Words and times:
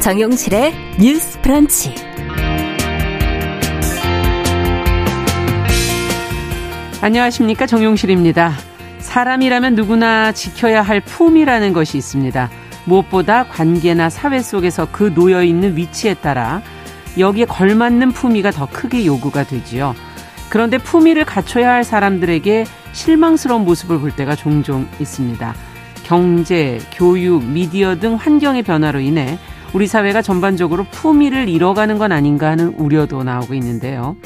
정용실의 0.00 0.72
뉴스 0.98 1.38
프런치. 1.42 1.94
안녕하십니까. 7.02 7.66
정용실입니다. 7.66 8.54
사람이라면 8.98 9.74
누구나 9.74 10.32
지켜야 10.32 10.80
할 10.80 11.02
품이라는 11.02 11.74
것이 11.74 11.98
있습니다. 11.98 12.48
무엇보다 12.86 13.44
관계나 13.44 14.08
사회 14.08 14.40
속에서 14.40 14.88
그 14.90 15.12
놓여 15.12 15.42
있는 15.42 15.76
위치에 15.76 16.14
따라 16.14 16.62
여기에 17.18 17.44
걸맞는 17.44 18.12
품위가 18.12 18.52
더 18.52 18.66
크게 18.66 19.04
요구가 19.04 19.44
되지요. 19.44 19.94
그런데 20.48 20.78
품위를 20.78 21.26
갖춰야 21.26 21.72
할 21.72 21.84
사람들에게 21.84 22.64
실망스러운 22.92 23.66
모습을 23.66 24.00
볼 24.00 24.12
때가 24.12 24.34
종종 24.34 24.88
있습니다. 24.98 25.54
경제, 26.04 26.80
교육, 26.92 27.44
미디어 27.44 27.98
등 28.00 28.14
환경의 28.14 28.62
변화로 28.62 29.00
인해 29.00 29.38
우리 29.72 29.86
사회가 29.86 30.20
전반적으로 30.22 30.84
품위를 30.90 31.48
잃어가는 31.48 31.98
건 31.98 32.12
아닌가 32.12 32.50
하는 32.50 32.74
우려도 32.74 33.22
나오고 33.22 33.54
있는데요. 33.54 34.16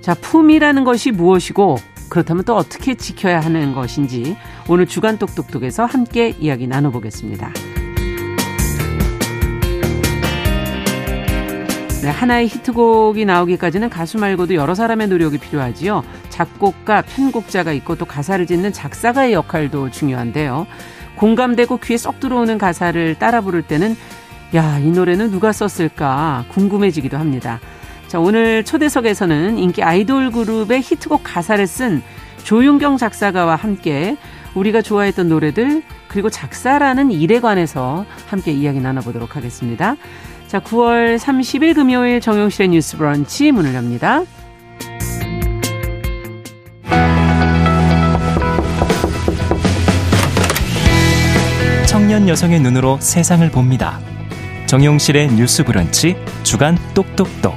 자, 0.00 0.14
품위라는 0.14 0.84
것이 0.84 1.12
무엇이고 1.12 1.78
그렇다면 2.08 2.44
또 2.44 2.56
어떻게 2.56 2.94
지켜야 2.94 3.40
하는 3.40 3.72
것인지 3.74 4.36
오늘 4.68 4.86
주간 4.86 5.16
똑똑똑에서 5.18 5.84
함께 5.84 6.34
이야기 6.38 6.66
나눠보겠습니다. 6.66 7.52
네, 12.02 12.10
하나의 12.10 12.48
히트곡이 12.48 13.24
나오기까지는 13.24 13.88
가수 13.88 14.18
말고도 14.18 14.54
여러 14.54 14.74
사람의 14.74 15.08
노력이 15.08 15.38
필요하지요. 15.38 16.04
작곡가, 16.28 17.00
편곡자가 17.00 17.72
있고 17.72 17.94
또 17.94 18.04
가사를 18.04 18.44
짓는 18.46 18.74
작사가의 18.74 19.32
역할도 19.32 19.90
중요한데요. 19.90 20.66
공감되고 21.16 21.78
귀에 21.78 21.96
쏙 21.96 22.20
들어오는 22.20 22.58
가사를 22.58 23.14
따라 23.18 23.40
부를 23.40 23.62
때는 23.62 23.96
야, 24.54 24.78
이 24.78 24.88
노래는 24.90 25.32
누가 25.32 25.50
썼을까 25.50 26.44
궁금해지기도 26.50 27.18
합니다. 27.18 27.58
자, 28.06 28.20
오늘 28.20 28.64
초대석에서는 28.64 29.58
인기 29.58 29.82
아이돌 29.82 30.30
그룹의 30.30 30.80
히트곡 30.80 31.22
가사를 31.24 31.66
쓴 31.66 32.02
조윤경 32.44 32.96
작사가와 32.96 33.56
함께 33.56 34.16
우리가 34.54 34.80
좋아했던 34.80 35.28
노래들 35.28 35.82
그리고 36.06 36.30
작사라는 36.30 37.10
일에 37.10 37.40
관해서 37.40 38.06
함께 38.28 38.52
이야기 38.52 38.78
나눠보도록 38.78 39.34
하겠습니다. 39.34 39.96
자, 40.46 40.60
9월 40.60 41.18
30일 41.18 41.74
금요일 41.74 42.20
정용실의 42.20 42.68
뉴스 42.68 42.96
브런치 42.96 43.50
문을 43.50 43.74
엽니다. 43.74 44.22
청년 51.88 52.28
여성의 52.28 52.60
눈으로 52.60 52.98
세상을 53.00 53.50
봅니다. 53.50 53.98
정용실의 54.66 55.28
뉴스 55.34 55.62
브런치 55.62 56.16
주간 56.42 56.76
똑똑똑. 56.94 57.54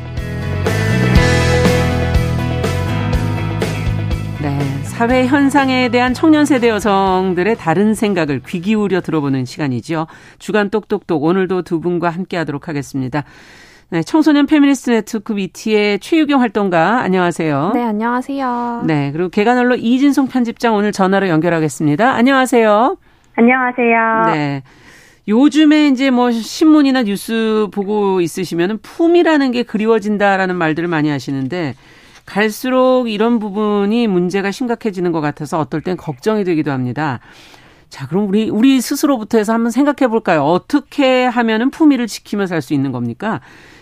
네, 4.42 4.60
사회 4.84 5.26
현상에 5.26 5.90
대한 5.90 6.14
청년 6.14 6.46
세대 6.46 6.70
여성들의 6.70 7.56
다른 7.56 7.94
생각을 7.94 8.42
귀 8.46 8.62
기울여 8.62 9.02
들어보는 9.02 9.46
시간이죠. 9.46 10.08
주간 10.38 10.70
똑똑똑 10.70 11.24
오늘도 11.24 11.62
두 11.64 11.80
분과 11.80 12.10
함께 12.10 12.38
하도록 12.38 12.68
하겠습니다. 12.68 13.24
네, 13.90 14.04
청소년 14.04 14.46
페미니스트 14.46 14.92
네트워크 14.92 15.34
위티의 15.34 16.00
최유경 16.00 16.42
활동가 16.42 17.00
안녕하세요. 17.00 17.72
네, 17.74 17.84
안녕하세요. 17.84 18.84
네, 18.86 19.12
그리고 19.14 19.30
계간홀로 19.30 19.76
이진송 19.76 20.28
편집장 20.28 20.76
오늘 20.76 20.92
전화로 20.92 21.30
연결하겠습니다. 21.30 22.12
안녕하세요. 22.12 22.98
안녕하세요. 23.38 24.34
네. 24.34 24.64
요즘에 25.28 25.90
이제 25.90 26.10
뭐 26.10 26.32
신문이나 26.32 27.04
뉴스 27.04 27.68
보고 27.72 28.22
있으시면은 28.22 28.78
품이라는 28.80 29.52
게 29.52 29.64
그리워진다라는 29.64 30.56
말들을 30.56 30.88
많이 30.88 31.10
하시는데 31.10 31.76
갈수록 32.26 33.08
이런 33.10 33.40
부분이 33.40 34.08
문제가 34.08 34.52
심각해지는 34.52 35.12
것 35.12 35.22
같아서 35.22 35.60
어떨 35.60 35.82
땐 35.82 35.98
걱정이 35.98 36.44
되기도 36.44 36.72
합니다. 36.72 37.20
자, 37.90 38.08
그럼 38.08 38.28
우리 38.28 38.50
우리 38.50 38.82
스스로부터 38.82 39.38
해서 39.38 39.54
한번 39.54 39.72
생각해 39.72 40.10
볼까요? 40.10 40.44
어떻게 40.44 41.26
하면은 41.26 41.72
품위를 41.72 42.08
지키며 42.08 42.46
살 42.46 42.62
수 42.62 42.74
있는 42.74 42.92
겁니까? 42.92 43.40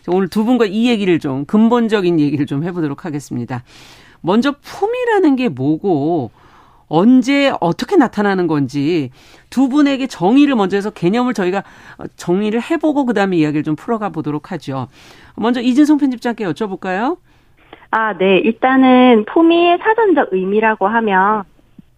오늘 0.07 0.27
두 0.27 0.45
분과 0.45 0.65
이 0.65 0.87
얘기를 0.87 1.17
좀 1.19 1.45
근본적인 1.45 2.19
얘기를 2.19 2.45
좀 2.45 2.63
해보도록 2.63 3.05
하겠습니다. 3.05 3.63
먼저 4.21 4.53
품이라는 4.61 5.35
게 5.35 5.49
뭐고 5.49 6.31
언제 6.87 7.51
어떻게 7.61 7.95
나타나는 7.95 8.47
건지 8.47 9.09
두 9.49 9.69
분에게 9.69 10.07
정의를 10.07 10.55
먼저 10.55 10.77
해서 10.77 10.89
개념을 10.89 11.33
저희가 11.33 11.63
정의를 12.15 12.61
해보고 12.61 13.05
그다음에 13.05 13.37
이야기를 13.37 13.63
좀 13.63 13.75
풀어가 13.75 14.09
보도록 14.09 14.51
하죠. 14.51 14.87
먼저 15.35 15.61
이진성 15.61 15.97
편집장께 15.97 16.45
여쭤볼까요? 16.45 17.17
아, 17.91 18.17
네. 18.17 18.37
일단은 18.37 19.25
품위의 19.25 19.79
사전적 19.79 20.29
의미라고 20.31 20.87
하면 20.87 21.43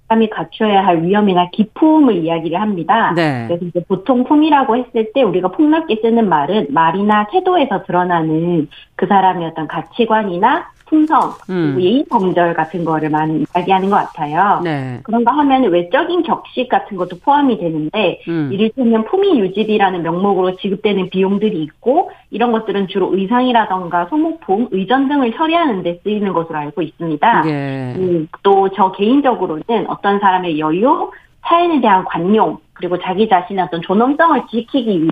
사람이 0.07 0.29
갖춰야 0.29 0.85
할 0.85 1.03
위험이나 1.03 1.49
기품을 1.51 2.15
이야기를 2.23 2.59
합니다. 2.59 3.13
네. 3.15 3.45
그래서 3.47 3.65
이제 3.65 3.83
보통 3.87 4.23
품이라고 4.23 4.77
했을 4.77 5.11
때 5.13 5.21
우리가 5.21 5.49
폭넓게 5.49 5.99
쓰는 6.01 6.29
말은 6.29 6.67
말이나 6.69 7.27
태도에서 7.27 7.83
드러나는 7.83 8.69
그 8.95 9.05
사람의 9.07 9.47
어떤 9.47 9.67
가치관이나 9.67 10.69
품성, 10.87 11.33
음. 11.49 11.77
예의 11.79 12.05
범절 12.09 12.53
같은 12.53 12.83
거를 12.83 13.09
많이 13.09 13.45
이야기하는 13.55 13.89
것 13.89 13.95
같아요. 13.97 14.61
네. 14.63 14.99
그런가 15.03 15.31
하면 15.37 15.63
외적인 15.63 16.23
격식 16.23 16.69
같은 16.69 16.97
것도 16.97 17.19
포함이 17.19 17.57
되는데 17.59 18.21
음. 18.27 18.49
이를테면 18.51 19.05
품위 19.05 19.39
유지비라는 19.39 20.03
명목으로 20.03 20.55
지급되는 20.57 21.09
비용들이 21.09 21.61
있고 21.63 22.11
이런 22.29 22.51
것들은 22.51 22.87
주로 22.87 23.15
의상이라던가 23.15 24.07
소모품, 24.09 24.69
의전 24.71 25.07
등을 25.07 25.33
처리하는 25.35 25.83
데 25.83 25.99
쓰이는 26.03 26.33
것으로 26.33 26.57
알고 26.57 26.81
있습니다. 26.81 27.43
예. 27.47 27.93
음, 27.97 28.27
또저 28.43 28.93
개인적으로는 28.93 29.87
어떤 29.87 30.19
사람의 30.19 30.59
여유, 30.59 31.11
타인에 31.41 31.81
대한 31.81 32.03
관용, 32.05 32.57
그리고 32.73 32.99
자기 32.99 33.27
자신의 33.29 33.65
어떤 33.65 33.81
존엄성을 33.81 34.43
지키기 34.51 35.01
위해 35.01 35.11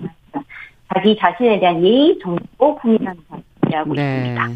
자기 0.93 1.17
자신에 1.17 1.59
대한 1.59 1.83
예의, 1.83 2.19
정보, 2.19 2.75
품위라는 2.75 3.19
것을 3.29 3.43
이야기하고 3.75 3.93
네. 3.93 4.17
있습니다. 4.17 4.47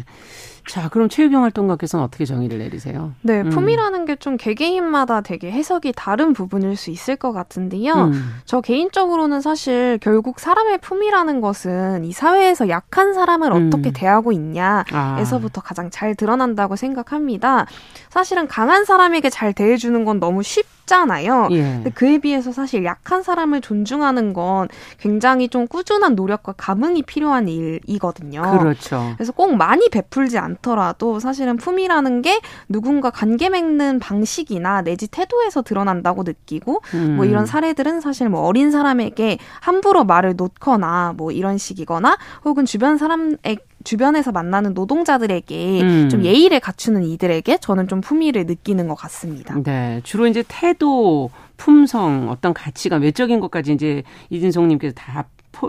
자, 0.70 0.88
그럼 0.88 1.08
최유경 1.08 1.42
활동가께서는 1.42 2.04
어떻게 2.04 2.24
정의를 2.24 2.58
내리세요? 2.58 3.12
네, 3.22 3.40
음. 3.40 3.50
품이라는 3.50 4.04
게 4.04 4.20
좀 4.20 4.36
개개인마다 4.36 5.22
되게 5.22 5.50
해석이 5.50 5.94
다른 5.96 6.32
부분일 6.34 6.76
수 6.76 6.90
있을 6.90 7.16
것 7.16 7.32
같은데요. 7.32 7.94
음. 7.94 8.34
저 8.44 8.60
개인적으로는 8.60 9.40
사실 9.40 9.98
결국 10.02 10.38
사람의 10.38 10.78
품이라는 10.78 11.40
것은 11.40 12.04
이 12.04 12.12
사회에서 12.12 12.68
약한 12.68 13.14
사람을 13.14 13.50
음. 13.52 13.66
어떻게 13.68 13.90
대하고 13.92 14.30
있냐에서부터 14.32 15.60
아. 15.60 15.64
가장 15.64 15.90
잘 15.90 16.14
드러난다고 16.14 16.76
생각합니다. 16.76 17.66
사실은 18.10 18.46
강한 18.46 18.84
사람에게 18.84 19.30
잘 19.30 19.52
대해주는 19.54 20.04
건 20.04 20.20
너무 20.20 20.42
쉽 20.42 20.66
쉽잖아요. 20.90 21.48
예. 21.52 21.62
근데 21.62 21.90
그에 21.90 22.18
비해서 22.18 22.52
사실 22.52 22.84
약한 22.84 23.22
사람을 23.22 23.60
존중하는 23.60 24.32
건 24.32 24.68
굉장히 24.98 25.48
좀 25.48 25.68
꾸준한 25.68 26.16
노력과 26.16 26.54
감흥이 26.56 27.02
필요한 27.02 27.48
일이거든요. 27.48 28.42
그렇죠. 28.58 29.12
그래서 29.16 29.32
꼭 29.32 29.54
많이 29.54 29.88
베풀지 29.88 30.38
않더라도 30.38 31.20
사실은 31.20 31.56
품이라는 31.56 32.22
게 32.22 32.40
누군가 32.68 33.10
관계 33.10 33.48
맺는 33.48 34.00
방식이나 34.00 34.82
내지 34.82 35.06
태도에서 35.06 35.62
드러난다고 35.62 36.24
느끼고 36.24 36.82
음. 36.94 37.16
뭐 37.16 37.24
이런 37.24 37.46
사례들은 37.46 38.00
사실 38.00 38.28
뭐 38.28 38.42
어린 38.42 38.70
사람에게 38.70 39.38
함부로 39.60 40.04
말을 40.04 40.34
놓거나 40.36 41.14
뭐 41.16 41.30
이런 41.30 41.56
식이거나 41.56 42.18
혹은 42.44 42.64
주변 42.64 42.98
사람에 42.98 43.56
주변에서 43.84 44.32
만나는 44.32 44.74
노동자들에게 44.74 45.80
음. 45.82 46.08
좀 46.10 46.24
예의를 46.24 46.60
갖추는 46.60 47.02
이들에게 47.04 47.58
저는 47.58 47.88
좀 47.88 48.00
품위를 48.00 48.46
느끼는 48.46 48.88
것 48.88 48.94
같습니다. 48.94 49.54
네. 49.62 50.00
주로 50.04 50.26
이제 50.26 50.44
태도, 50.48 51.30
품성, 51.56 52.28
어떤 52.30 52.52
가치가 52.54 52.96
외적인 52.96 53.40
것까지 53.40 53.72
이제 53.72 54.02
이진송님께서 54.30 54.94
다 54.94 55.24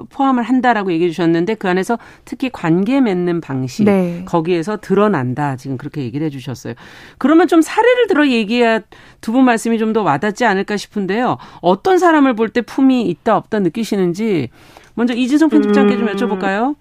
포함을 0.09 0.43
한다라고 0.43 0.91
얘기해 0.93 1.09
주셨는데 1.09 1.55
그 1.55 1.67
안에서 1.67 1.97
특히 2.23 2.49
관계 2.51 3.01
맺는 3.01 3.41
방식 3.41 3.83
네. 3.85 4.23
거기에서 4.25 4.77
드러난다 4.77 5.55
지금 5.55 5.75
그렇게 5.77 6.01
얘기를 6.03 6.25
해 6.25 6.29
주셨어요. 6.29 6.75
그러면 7.17 7.47
좀 7.47 7.61
사례를 7.61 8.07
들어 8.07 8.27
얘기해야 8.27 8.81
두 9.21 9.31
분 9.31 9.43
말씀이 9.45 9.77
좀 9.79 9.91
더 9.93 10.03
와닿지 10.03 10.45
않을까 10.45 10.77
싶은데요. 10.77 11.37
어떤 11.61 11.97
사람을 11.97 12.35
볼 12.35 12.49
때 12.49 12.61
품이 12.61 13.01
있다 13.09 13.35
없다 13.35 13.59
느끼시는지 13.59 14.49
먼저 14.93 15.13
이진성 15.13 15.49
편집장께 15.49 15.97
좀 15.97 16.07
음. 16.07 16.13
여쭤볼까요? 16.13 16.75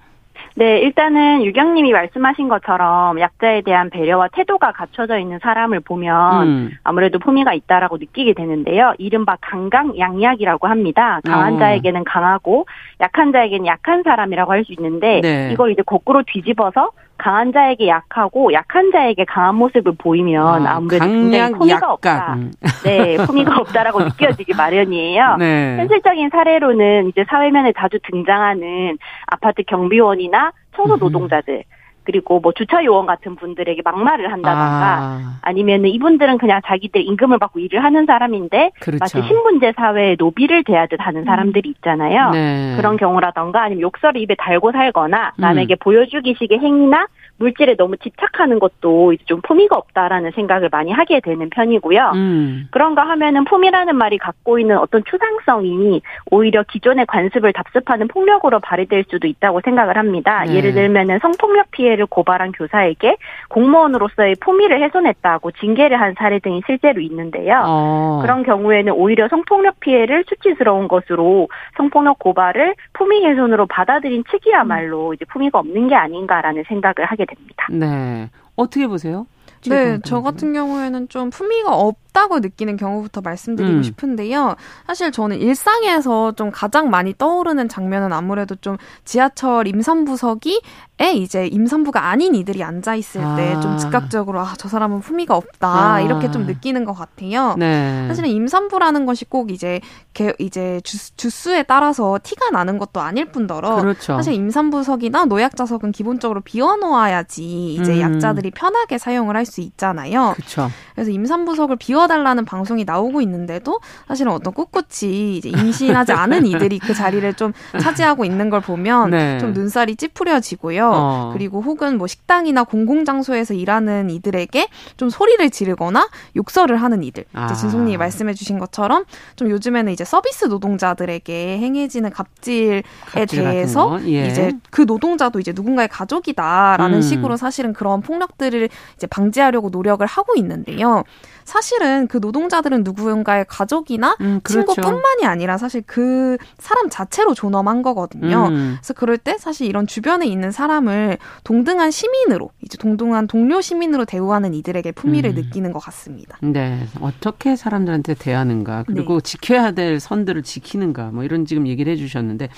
네, 0.57 0.81
일단은 0.81 1.45
유경님이 1.45 1.93
말씀하신 1.93 2.49
것처럼 2.49 3.21
약자에 3.21 3.63
대한 3.63 3.91
배려와 3.91 4.29
태도가 4.33 4.73
갖춰져 4.73 5.19
있는 5.19 5.39
사람을 5.41 5.81
보면 5.81 6.49
음. 6.49 6.71
아무래도 6.83 7.19
품위가 7.19 7.55
있다라고 7.55 7.99
느끼게 7.99 8.35
되는데요. 8.35 8.95
이른바 8.99 9.37
강강양약이라고 9.41 10.67
합니다. 10.67 11.21
강한 11.25 11.55
어. 11.55 11.59
자에게는 11.59 12.05
강하고 12.05 12.67
약한 13.01 13.33
자에게는 13.33 13.67
약한 13.67 14.03
사람이라고 14.03 14.53
할 14.53 14.61
수 14.61 14.73
있는데 14.75 15.21
네. 15.23 15.51
이걸 15.53 15.73
이제 15.73 15.83
거꾸로 15.83 16.23
뒤집어서 16.27 16.91
강한 17.21 17.53
자에게 17.53 17.87
약하고 17.87 18.51
약한 18.55 18.91
자에게 18.91 19.27
강한 19.27 19.55
모습을 19.57 19.93
보이면 19.99 20.67
아, 20.67 20.81
무래도 20.81 21.05
굉장히 21.05 21.53
품위가 21.53 21.77
약간. 21.77 21.91
없다. 21.91 22.37
네, 22.83 23.17
품위가 23.19 23.59
없다라고 23.59 24.01
느껴지기 24.05 24.55
마련이에요. 24.55 25.37
네. 25.39 25.77
현실적인 25.77 26.31
사례로는 26.31 27.09
이제 27.09 27.27
사회면에 27.29 27.75
자주 27.77 27.99
등장하는 28.11 28.97
아파트 29.27 29.63
경비원이나 29.65 30.53
청소 30.75 30.97
노동자들 30.97 31.65
그리고 32.05 32.41
뭐 32.41 32.53
주차 32.53 32.85
요원 32.85 33.07
같은 33.07 33.37
분들에게 33.37 33.83
막말을 33.85 34.33
한다던가 34.33 35.19
아. 35.43 35.53
니면 35.53 35.87
이분들은 35.87 36.39
그냥 36.39 36.61
자기들 36.65 37.03
임금을 37.07 37.39
받고 37.39 37.61
일을 37.61 37.83
하는 37.85 38.07
사람인데 38.07 38.71
그렇죠. 38.81 38.99
마치 39.01 39.23
신분제 39.23 39.75
사회에 39.77 40.17
노비를 40.19 40.65
대하듯 40.65 41.01
하는 41.01 41.25
사람들이 41.25 41.69
음. 41.69 41.73
있잖아요. 41.77 42.31
네. 42.31 42.75
그런 42.77 42.97
경우라던가 42.97 43.63
아니면 43.63 43.83
욕설을 43.83 44.21
입에 44.21 44.35
달고 44.37 44.73
살거나 44.73 45.33
남에게 45.37 45.75
음. 45.75 45.77
보여주기식의 45.81 46.59
행위나 46.59 47.07
물질에 47.41 47.75
너무 47.77 47.97
집착하는 47.97 48.59
것도 48.59 49.15
이제 49.15 49.25
좀 49.25 49.41
품위가 49.41 49.77
없다라는 49.77 50.31
생각을 50.33 50.69
많이 50.71 50.93
하게 50.93 51.21
되는 51.21 51.49
편이고요. 51.49 52.13
음. 52.15 52.69
그런가 52.71 53.09
하면은 53.09 53.45
품이라는 53.45 53.97
말이 53.97 54.19
갖고 54.19 54.59
있는 54.59 54.77
어떤 54.77 55.03
추상성이 55.05 56.03
오히려 56.31 56.63
기존의 56.63 57.07
관습을 57.07 57.55
답습하는 57.55 58.09
폭력으로 58.09 58.61
발휘될 58.61 59.05
수도 59.09 59.27
있다고 59.27 59.63
생각을 59.65 59.97
합니다. 59.97 60.45
네. 60.45 60.57
예를 60.57 60.75
들면은 60.75 61.19
성폭력 61.21 61.71
피해를 61.71 62.07
고발한 62.07 62.53
교사에게 62.53 63.17
공무원으로서의 63.49 64.37
품위를 64.41 64.83
훼손했다고 64.83 65.53
징계를 65.53 65.99
한 65.99 66.15
사례 66.19 66.41
등이 66.41 66.63
실제로 66.67 67.01
있는데요. 67.01 67.63
어. 67.65 68.19
그런 68.21 68.43
경우에는 68.43 68.93
오히려 68.93 69.29
성폭력 69.29 69.81
피해를 69.81 70.25
수치스러운 70.29 70.89
것으로 70.89 71.49
성폭력 71.79 72.19
고발을 72.19 72.75
품위 72.93 73.25
훼손으로 73.25 73.65
받아들인 73.67 74.25
측이야말로 74.31 75.15
이제 75.15 75.25
품위가 75.25 75.59
없는 75.61 75.89
게 75.89 75.95
아닌가라는 75.95 76.65
생각을 76.69 77.07
하게 77.07 77.25
됩니다. 77.35 77.67
네. 77.71 78.31
어떻게 78.57 78.87
보세요? 78.87 79.27
네, 79.69 79.99
저 80.05 80.23
같은 80.23 80.53
경우에는 80.55 81.09
좀 81.09 81.31
품위가 81.31 81.75
없 81.75 81.99
다고 82.21 82.41
느끼는 82.41 82.77
경우부터 82.77 83.23
말씀드리고 83.23 83.77
음. 83.77 83.83
싶은데요. 83.83 84.57
사실 84.87 85.11
저는 85.11 85.41
일상에서 85.41 86.33
좀 86.33 86.51
가장 86.51 86.91
많이 86.91 87.15
떠오르는 87.17 87.69
장면은 87.69 88.13
아무래도 88.13 88.55
좀 88.57 88.77
지하철 89.07 89.67
임산부석이 89.67 90.61
에 91.01 91.15
이제 91.15 91.47
임산부가 91.47 92.09
아닌 92.11 92.35
이들이 92.35 92.63
앉아 92.63 92.95
있을 92.95 93.23
아. 93.25 93.35
때좀 93.35 93.79
즉각적으로 93.79 94.41
아, 94.41 94.53
저 94.59 94.69
사람은 94.69 95.01
품위가 95.01 95.35
없다 95.35 95.95
아. 95.95 96.01
이렇게 96.03 96.31
좀 96.31 96.45
느끼는 96.45 96.85
것 96.85 96.93
같아요. 96.93 97.55
네. 97.59 98.05
사실은 98.09 98.29
임산부라는 98.29 99.07
것이 99.07 99.25
꼭 99.25 99.51
이제 99.51 99.81
개, 100.13 100.35
이제 100.39 100.79
주, 100.85 100.99
주수에 101.17 101.63
따라서 101.63 102.19
티가 102.23 102.51
나는 102.51 102.77
것도 102.77 103.01
아닐 103.01 103.25
뿐더러 103.25 103.77
그렇죠. 103.77 104.17
사실 104.17 104.35
임산부석이나 104.35 105.25
노약자석은 105.25 105.93
기본적으로 105.93 106.43
비워놓아야지 106.43 107.77
이제 107.77 107.95
음. 107.95 108.01
약자들이 108.01 108.51
편하게 108.51 108.99
사용을 108.99 109.37
할 109.37 109.47
수 109.51 109.63
있잖아요. 109.63 110.35
그렇죠. 110.37 110.71
그래서 110.95 111.11
임산부석을 111.11 111.77
비워 111.77 112.07
달라는 112.11 112.45
방송이 112.45 112.85
나오고 112.85 113.21
있는데도 113.23 113.81
사실은 114.09 114.33
어떤 114.33 114.53
꿋꿋이 114.53 115.37
이제 115.37 115.49
임신하지 115.49 116.13
않은 116.13 116.45
이들이 116.45 116.81
그 116.81 116.93
자리를 116.93 117.33
좀 117.35 117.53
차지하고 117.81 118.25
있는 118.25 118.51
걸 118.51 118.61
보면 118.61 119.11
네. 119.11 119.39
좀 119.39 119.53
눈살이 119.53 119.95
찌푸려지고요. 119.95 120.91
어. 120.93 121.31
그리고 121.33 121.61
혹은 121.63 121.99
뭐 121.99 122.09
식당이나 122.09 122.65
공공장소에서 122.65 123.55
일하는 123.55 124.11
이들에게 124.11 124.69
좀 124.97 125.09
소리를 125.09 125.49
지르거나 125.51 126.09
욕설을 126.35 126.83
하는 126.83 127.05
이들. 127.05 127.25
아. 127.33 127.47
이제 127.47 127.55
진송님이 127.55 127.97
말씀해 127.97 128.35
주신 128.35 128.59
것처럼 128.59 129.05
좀 129.37 129.49
요즘에는 129.51 129.93
이제 129.93 130.05
서비스 130.05 130.47
노동자들에게 130.47 131.59
행해지는 131.59 132.11
갑질에 132.11 132.83
갑질 133.07 133.45
대해서 133.45 134.01
예. 134.07 134.27
이제 134.27 134.53
그 134.71 134.83
노동자도 134.83 135.39
이제 135.39 135.53
누군가의 135.55 135.89
가족이다라는 135.89 136.99
음. 136.99 137.03
식으로 137.03 137.37
사실은 137.37 137.73
그런 137.73 138.01
폭력들을 138.01 138.69
이제 138.97 139.07
방지하려고 139.07 139.69
노력을 139.71 140.05
하고 140.05 140.35
있는데요. 140.37 141.05
사실은 141.45 141.90
그 142.09 142.19
노동자들은 142.19 142.85
누군가의 142.85 143.45
가족이나 143.49 144.17
음, 144.21 144.41
그렇죠. 144.43 144.73
친구뿐만이 144.75 145.25
아니라 145.25 145.59
사실 145.59 145.83
그 145.87 146.37
사람 146.59 146.89
자체로 146.89 147.35
존엄한 147.35 147.83
거거든요. 147.83 148.49
음. 148.49 148.77
그래서 148.79 148.95
그럴 148.95 149.19
때 149.19 149.37
사실 149.39 149.67
이런 149.67 149.87
주변에 149.87 150.27
있는 150.27 150.51
사람을 150.51 151.19
동등한 151.45 151.91
시민으로 151.91 152.51
이제 152.63 152.77
동등한 152.79 153.27
동료 153.27 153.61
시민으로 153.61 154.05
대우하는 154.05 154.55
이들에게 154.55 154.93
품위를 154.93 155.31
음. 155.31 155.35
느끼는 155.37 155.73
것 155.73 155.79
같습니다. 155.81 156.39
네, 156.41 156.87
어떻게 157.01 157.57
사람들한테 157.57 158.15
대하는가 158.15 158.85
그리고 158.87 159.21
네. 159.21 159.31
지켜야 159.31 159.73
될 159.73 160.01
선들을 160.01 160.43
지키는가 160.43 161.11
뭐 161.13 161.25
이런 161.25 161.45
지금 161.47 161.67
얘기를 161.67 161.93
해주셨는데 161.93 162.49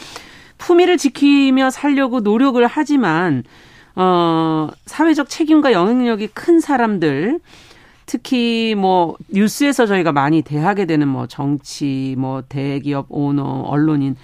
품위를 0.59 0.97
지키며 0.97 1.71
살려고 1.71 2.21
노력을 2.21 2.65
하지만 2.67 3.43
어 3.95 4.69
사회적 4.87 5.29
책임과 5.29 5.73
영향력이 5.73 6.29
큰 6.29 6.61
사람들 6.61 7.41
특히 8.13 8.75
뭐 8.77 9.17
뉴스에서 9.29 9.87
저희가 9.87 10.13
많이 10.13 10.43
대하게 10.43 10.85
되는 10.85 11.09
뭐 11.09 11.27
정치, 11.27 12.15
뭐 12.19 12.43
대기업 12.47 13.07
오너, 13.09 13.43
언론인 13.63 14.17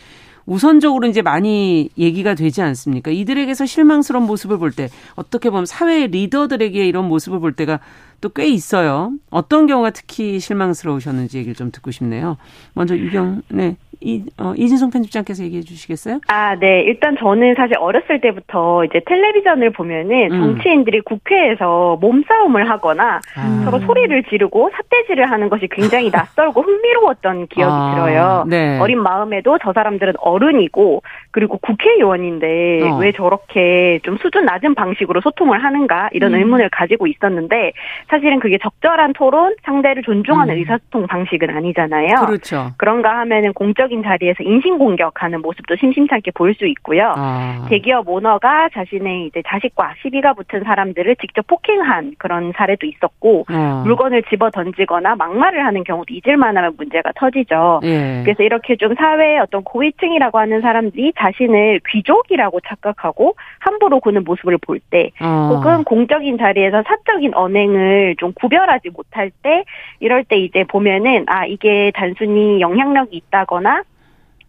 우선적으로 0.44 1.06
이제 1.06 1.22
많이 1.22 1.88
얘기가 1.96 2.34
되지 2.34 2.60
않습니까? 2.60 3.10
이들에게서 3.10 3.64
실망스러운 3.64 4.26
모습을 4.26 4.58
볼 4.58 4.72
때 4.72 4.90
어떻게 5.14 5.48
보면 5.48 5.64
사회 5.64 6.06
리더들에게 6.06 6.86
이런 6.86 7.06
모습을 7.08 7.40
볼 7.40 7.54
때가 7.54 7.80
또 8.20 8.28
꽤 8.28 8.46
있어요. 8.48 9.12
어떤 9.30 9.66
경우가 9.66 9.90
특히 9.90 10.38
실망스러우셨는지 10.38 11.38
얘기를 11.38 11.54
좀 11.54 11.70
듣고 11.70 11.90
싶네요. 11.90 12.36
먼저 12.74 12.94
유경, 12.94 13.40
네. 13.48 13.78
이, 14.00 14.24
어, 14.38 14.54
이진성 14.56 14.90
편집장께서 14.90 15.42
얘기해 15.44 15.62
주시겠어요? 15.62 16.20
아, 16.28 16.54
네. 16.56 16.82
일단 16.82 17.16
저는 17.18 17.54
사실 17.56 17.76
어렸을 17.78 18.20
때부터 18.20 18.84
이제 18.84 19.00
텔레비전을 19.04 19.70
보면은 19.70 20.32
음. 20.32 20.40
정치인들이 20.40 21.00
국회에서 21.00 21.98
몸싸움을 22.00 22.70
하거나 22.70 23.20
아. 23.36 23.62
서로 23.64 23.80
소리를 23.80 24.22
지르고 24.24 24.70
삿대질을 24.76 25.28
하는 25.30 25.48
것이 25.48 25.66
굉장히 25.70 26.10
낯설고 26.14 26.62
흥미로웠던 26.62 27.48
기억이 27.48 27.72
아. 27.72 27.94
들어요. 27.94 28.44
네. 28.48 28.78
어린 28.78 29.02
마음에도 29.02 29.58
저 29.62 29.72
사람들은 29.72 30.14
어른이고 30.18 31.02
그리고 31.32 31.58
국회의원인데 31.58 32.82
어. 32.82 32.98
왜 32.98 33.10
저렇게 33.12 33.98
좀 34.04 34.16
수준 34.18 34.44
낮은 34.44 34.74
방식으로 34.76 35.20
소통을 35.20 35.62
하는가 35.62 36.10
이런 36.12 36.34
음. 36.34 36.38
의문을 36.38 36.68
가지고 36.70 37.08
있었는데 37.08 37.72
사실은 38.08 38.38
그게 38.38 38.58
적절한 38.58 39.14
토론, 39.14 39.56
상대를 39.64 40.04
존중하는 40.04 40.54
음. 40.54 40.58
의사소통 40.60 41.08
방식은 41.08 41.50
아니잖아요. 41.50 42.26
그렇죠. 42.26 42.70
그런가 42.76 43.18
하면은 43.18 43.52
공적 43.52 43.87
공적인 43.88 44.02
자리에서 44.02 44.42
인신공격하는 44.42 45.40
모습도 45.40 45.76
심심찮게 45.76 46.32
볼수 46.32 46.66
있고요. 46.66 47.12
아. 47.16 47.66
대기업 47.68 48.08
오너가 48.08 48.68
자신의 48.72 49.26
이제 49.26 49.42
자식과 49.46 49.94
시비가 50.02 50.34
붙은 50.34 50.62
사람들을 50.64 51.16
직접 51.16 51.46
폭행한 51.46 52.14
그런 52.18 52.52
사례도 52.54 52.86
있었고 52.86 53.46
아. 53.48 53.82
물건을 53.84 54.22
집어 54.24 54.50
던지거나 54.50 55.16
막말을 55.16 55.64
하는 55.64 55.84
경우도 55.84 56.14
잊을만하면 56.14 56.74
문제가 56.76 57.12
터지죠. 57.16 57.80
예. 57.84 58.22
그래서 58.24 58.42
이렇게 58.42 58.76
좀 58.76 58.94
사회의 58.94 59.40
어떤 59.40 59.64
고위층이라고 59.64 60.38
하는 60.38 60.60
사람들이 60.60 61.14
자신을 61.18 61.80
귀족이라고 61.88 62.60
착각하고 62.60 63.34
함부로 63.58 64.00
구는 64.00 64.24
모습을 64.24 64.58
볼때 64.58 65.10
아. 65.18 65.50
혹은 65.52 65.84
공적인 65.84 66.36
자리에서 66.38 66.82
사적인 66.86 67.34
언행을 67.34 68.16
좀 68.18 68.32
구별하지 68.34 68.90
못할 68.90 69.30
때 69.42 69.64
이럴 70.00 70.24
때 70.24 70.36
이제 70.36 70.64
보면은 70.64 71.24
아 71.28 71.46
이게 71.46 71.90
단순히 71.94 72.60
영향력이 72.60 73.16
있다거나 73.16 73.77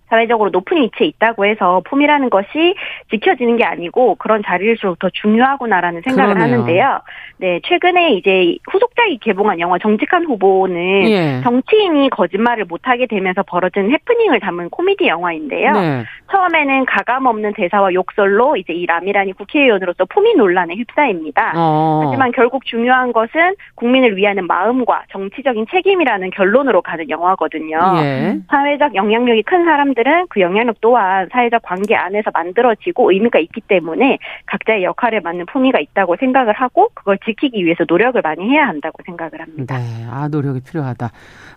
사회적으로 0.10 0.50
높은 0.50 0.82
위치에 0.82 1.08
있다고 1.08 1.46
해서 1.46 1.82
품이라는 1.86 2.30
것이 2.30 2.76
지켜지는 3.12 3.58
게 3.58 3.64
아니고 3.64 4.16
그런 4.16 4.42
자리일수록 4.46 5.00
더 5.00 5.10
중요하구나라는 5.10 6.02
생각을 6.02 6.36
그러네요. 6.36 6.54
하는데요. 6.54 7.00
네, 7.38 7.60
최근에 7.64 8.14
이제 8.14 8.58
후속작이 8.70 9.20
개봉한 9.20 9.60
영화 9.60 9.78
정직한 9.78 10.26
후보는 10.26 11.10
예. 11.10 11.42
정치인이 11.44 12.10
거짓말을 12.10 12.66
못하게 12.66 13.06
되면서 13.08 13.44
벌어진 13.44 13.92
해프닝을 13.92 14.40
담은 14.40 14.70
코미디 14.70 15.08
영화인데요. 15.08 15.72
네. 15.74 16.04
처음에는 16.32 16.86
가감 16.86 17.26
없는 17.26 17.54
대사와 17.54 17.94
욕설로 17.94 18.56
이제 18.58 18.74
이 18.74 18.86
라미란이 18.86 19.34
국회의원으로서 19.34 20.06
품위 20.06 20.36
논란에 20.36 20.76
휩싸입니다. 20.76 21.54
어. 21.56 22.02
하지만 22.06 22.32
결국 22.32 22.66
중요한 22.66 23.14
것은 23.14 23.56
국민을 23.76 24.18
위하는 24.18 24.46
마음과 24.46 25.04
정치적인 25.12 25.68
책임이라는 25.72 26.30
결론으로 26.32 26.82
가는 26.82 27.10
영화거든요. 27.10 27.78
예. 27.98 28.38
사회적 28.50 28.96
영향력이 28.96 29.44
큰 29.44 29.66
사람들 29.66 29.99
사람들은 30.00 30.28
그 30.30 30.40
영향력 30.40 30.82
또한 30.82 31.28
사회적 31.32 31.62
관계 31.64 31.96
안에서 31.96 32.32
만들어지고 32.34 33.12
의미가 33.12 33.40
있기 33.40 33.62
때문에 33.62 34.20
각자의 34.46 34.84
역할에 34.84 35.20
맞는 35.20 35.46
품위가 35.48 35.80
있다고 35.80 36.16
생각을 36.20 36.54
하고 36.54 36.90
그걸 36.94 37.18
지키기 37.26 37.64
위해서 37.66 37.84
노력을 37.88 38.20
많이 38.22 38.50
해야 38.50 38.68
한다고 38.68 39.02
생각을 39.06 39.42
합니다. 39.42 39.78
네, 39.78 40.08
아 40.10 40.28
노력이 40.28 40.62
필요하다. 40.62 41.12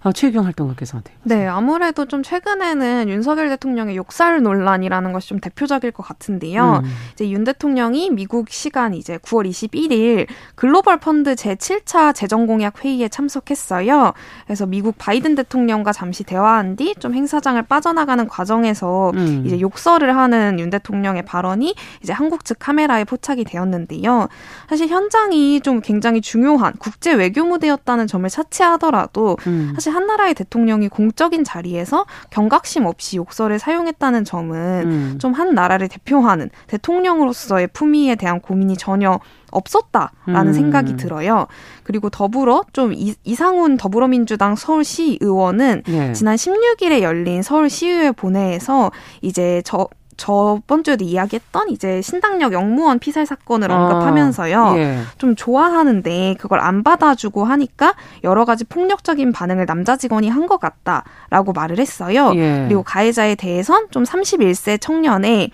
어, 0.05 0.13
최경 0.13 0.45
활동가께서 0.45 0.99
어때요? 0.99 1.17
네, 1.25 1.47
아무래도 1.47 2.07
좀 2.07 2.23
최근에는 2.23 3.09
윤석열 3.09 3.49
대통령의 3.51 3.97
욕설 3.97 4.43
논란이라는 4.43 5.13
것이 5.13 5.29
좀 5.29 5.39
대표적일 5.39 5.93
것 5.93 6.03
같은데요. 6.03 6.83
음. 6.85 6.91
이제 7.13 7.31
윤 7.31 7.45
대통령이 7.45 8.11
미국 8.11 8.51
시간 8.51 8.95
이제 8.95 9.19
9월 9.19 9.49
21일 9.49 10.27
글로벌 10.55 10.99
펀드 10.99 11.37
제 11.37 11.55
7차 11.55 12.15
재정 12.15 12.47
공약 12.47 12.85
회의에 12.85 13.09
참석했어요. 13.09 14.13
그래서 14.47 14.67
미국 14.67 14.97
바이든 14.99 15.35
대통령과 15.35 15.93
잠시 15.93 16.25
대화한 16.25 16.77
뒤 16.77 16.93
좀 17.03 17.15
행사장을 17.15 17.61
빠져나가는 17.63 18.27
과정에서 18.33 19.13
음. 19.15 19.43
이제 19.45 19.61
욕설을 19.61 20.17
하는 20.17 20.59
윤 20.59 20.71
대통령의 20.71 21.23
발언이 21.25 21.75
이제 22.03 22.13
한국 22.13 22.45
측 22.47 22.59
카메라에 22.59 23.05
포착이 23.05 23.45
되었는데요. 23.45 24.29
사실 24.69 24.89
현장이 24.89 25.61
좀 25.61 25.81
굉장히 25.81 26.23
중요한 26.23 26.73
국제 26.79 27.13
외교 27.13 27.45
무대였다는 27.45 28.07
점을 28.07 28.29
차치하더라도 28.29 29.37
음. 29.47 29.73
사실 29.75 29.95
한 29.95 30.07
나라의 30.07 30.35
대통령이 30.35 30.89
공적인 30.89 31.45
자리에서 31.45 32.07
경각심 32.31 32.87
없이 32.87 33.19
욕설을 33.19 33.59
사용했다는 33.59 34.25
점은 34.25 34.57
음. 34.87 35.19
좀한 35.21 35.55
나라를 35.55 35.89
대표하는 35.89 36.49
대통령으로서의 36.69 37.69
품위에 37.69 38.15
대한 38.15 38.41
고민이 38.41 38.77
전혀 38.79 39.21
없었다라는 39.53 40.49
음. 40.49 40.53
생각이 40.53 40.97
들어요. 40.97 41.47
그리고 41.85 42.11
더불어 42.11 42.65
좀 42.73 42.93
이, 42.93 43.15
이상훈 43.25 43.77
더불어민주당 43.77 44.57
서울시 44.57 45.19
의원은 45.21 45.85
네. 45.87 46.13
지난 46.13 46.35
16일에 46.37 47.03
열린 47.03 47.43
서울시의회 47.43 48.13
본회에서 48.13 48.91
이제 49.21 49.63
저 49.65 49.87
저번 50.19 50.85
주에도 50.85 51.05
이야기했던 51.05 51.71
이제 51.71 52.01
신당역 52.03 52.53
영무원 52.53 52.99
피살 53.01 53.27
사건을 53.27 53.73
아, 53.73 53.77
언급하면서요. 53.87 54.63
아, 54.65 54.79
예. 54.79 54.99
좀 55.19 55.35
좋아하는데 55.35 56.37
그걸 56.39 56.61
안 56.61 56.85
받아주고 56.85 57.45
하니까 57.45 57.95
여러 58.23 58.45
가지 58.45 58.65
폭력적인 58.65 59.33
반응을 59.33 59.67
남자 59.67 59.97
직원이 59.97 60.29
한 60.29 60.43
것 60.47 60.59
같다라고 60.61 61.53
말을 61.55 61.79
했어요. 61.79 62.33
예. 62.37 62.65
그리고 62.69 62.83
가해자에 62.83 63.35
대해선 63.37 63.89
좀 63.91 64.05
31세 64.05 64.81
청년의 64.81 65.51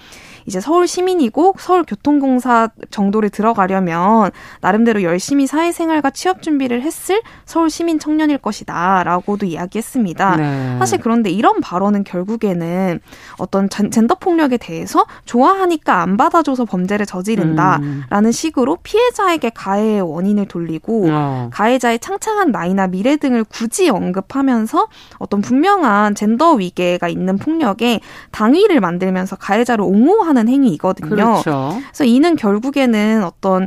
이제 0.48 0.60
서울 0.60 0.88
시민이고 0.88 1.56
서울교통공사 1.58 2.70
정도를 2.90 3.28
들어가려면 3.28 4.30
나름대로 4.62 5.02
열심히 5.02 5.46
사회생활과 5.46 6.08
취업 6.08 6.40
준비를 6.40 6.80
했을 6.80 7.20
서울 7.44 7.68
시민 7.68 7.98
청년일 7.98 8.38
것이다라고도 8.38 9.44
이야기했습니다. 9.44 10.36
네. 10.36 10.76
사실 10.78 11.00
그런데 11.00 11.28
이런 11.28 11.60
발언은 11.60 12.02
결국에는 12.04 12.98
어떤 13.36 13.68
젠더 13.68 14.14
폭력에 14.14 14.56
대해서 14.56 15.04
좋아하니까 15.26 16.00
안 16.00 16.16
받아줘서 16.16 16.64
범죄를 16.64 17.04
저지른다라는 17.04 18.04
음. 18.10 18.32
식으로 18.32 18.78
피해자에게 18.82 19.50
가해의 19.50 20.00
원인을 20.00 20.46
돌리고 20.48 21.08
어. 21.10 21.50
가해자의 21.52 21.98
창창한 21.98 22.52
나이나 22.52 22.86
미래 22.86 23.16
등을 23.16 23.44
굳이 23.44 23.90
언급하면서 23.90 24.88
어떤 25.18 25.42
분명한 25.42 26.14
젠더 26.14 26.54
위계가 26.54 27.08
있는 27.08 27.36
폭력에 27.36 28.00
당위를 28.30 28.80
만들면서 28.80 29.36
가해자를 29.36 29.84
옹호하는 29.84 30.37
하는 30.38 30.52
행위이거든요. 30.52 31.08
그렇죠. 31.08 31.76
그래서 31.88 32.04
이는 32.04 32.36
결국에는 32.36 33.24
어떤 33.24 33.66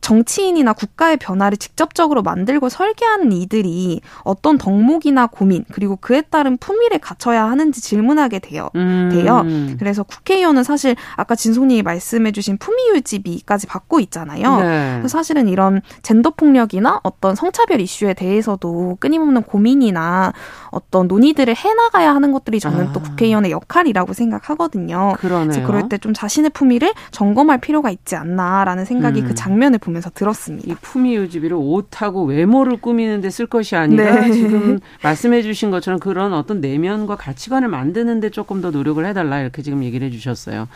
정치인이나 0.00 0.72
국가의 0.72 1.18
변화를 1.18 1.58
직접적으로 1.58 2.22
만들고 2.22 2.68
설계하는 2.68 3.32
이들이 3.32 4.00
어떤 4.22 4.56
덕목이나 4.56 5.26
고민 5.26 5.64
그리고 5.70 5.96
그에 5.96 6.22
따른 6.22 6.56
품위를 6.56 6.98
갖춰야 6.98 7.44
하는지 7.44 7.82
질문하게 7.82 8.38
돼요. 8.38 8.70
음. 8.74 9.10
돼요. 9.12 9.44
그래서 9.78 10.02
국회의원은 10.02 10.62
사실 10.64 10.96
아까 11.16 11.34
진송님이 11.34 11.82
말씀해주신 11.82 12.56
품위 12.56 12.88
유지비까지 12.94 13.66
받고 13.66 14.00
있잖아요. 14.00 14.60
네. 14.60 15.02
사실은 15.08 15.48
이런 15.48 15.82
젠더 16.02 16.30
폭력이나 16.30 17.00
어떤 17.02 17.34
성차별 17.34 17.80
이슈에 17.80 18.14
대해서도 18.14 18.96
끊임없는 19.00 19.42
고민이나 19.42 20.32
어떤 20.70 21.06
논의들을 21.08 21.54
해나가야 21.54 22.14
하는 22.14 22.32
것들이 22.32 22.60
저는 22.60 22.88
아. 22.88 22.92
또 22.92 23.00
국회의원의 23.00 23.50
역할이라고 23.50 24.12
생각하거든요. 24.14 25.14
그러네요. 25.18 25.48
그래서 25.48 25.66
그럴 25.66 25.88
때 25.88 25.98
좀 25.98 26.14
자신의 26.14 26.50
품위를 26.50 26.92
점검할 27.10 27.58
필요가 27.58 27.90
있지 27.90 28.16
않나라는 28.16 28.84
생각이 28.84 29.20
그 29.20 29.26
음. 29.26 29.28
그 29.28 29.34
장면을 29.34 29.78
보면서 29.88 30.10
들었습니다. 30.10 30.70
이 30.70 30.76
품위 30.80 31.16
유지비를 31.16 31.56
옷하고 31.58 32.24
외모를 32.24 32.76
꾸미는데 32.76 33.30
쓸 33.30 33.46
것이 33.46 33.74
아니라 33.74 34.20
네. 34.20 34.32
지금 34.32 34.78
말씀해주신 35.02 35.70
것처럼 35.70 35.98
그런 35.98 36.32
어떤 36.32 36.60
내면과 36.60 37.16
가치관을 37.16 37.68
만드는데 37.68 38.30
조금 38.30 38.60
더 38.60 38.70
노력을 38.70 39.04
해달라 39.04 39.40
이렇게 39.40 39.62
지금 39.62 39.82
얘기를 39.82 40.06
해주셨어요. 40.06 40.68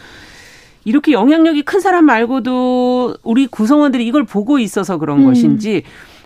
이렇게 0.84 1.12
영향력이 1.12 1.62
큰 1.62 1.80
사람 1.80 2.06
말고도 2.06 3.16
우리 3.22 3.46
구성원들이 3.46 4.04
이걸 4.06 4.24
보고 4.24 4.58
있어서 4.58 4.98
그런 4.98 5.20
음. 5.20 5.26
것인지 5.26 5.84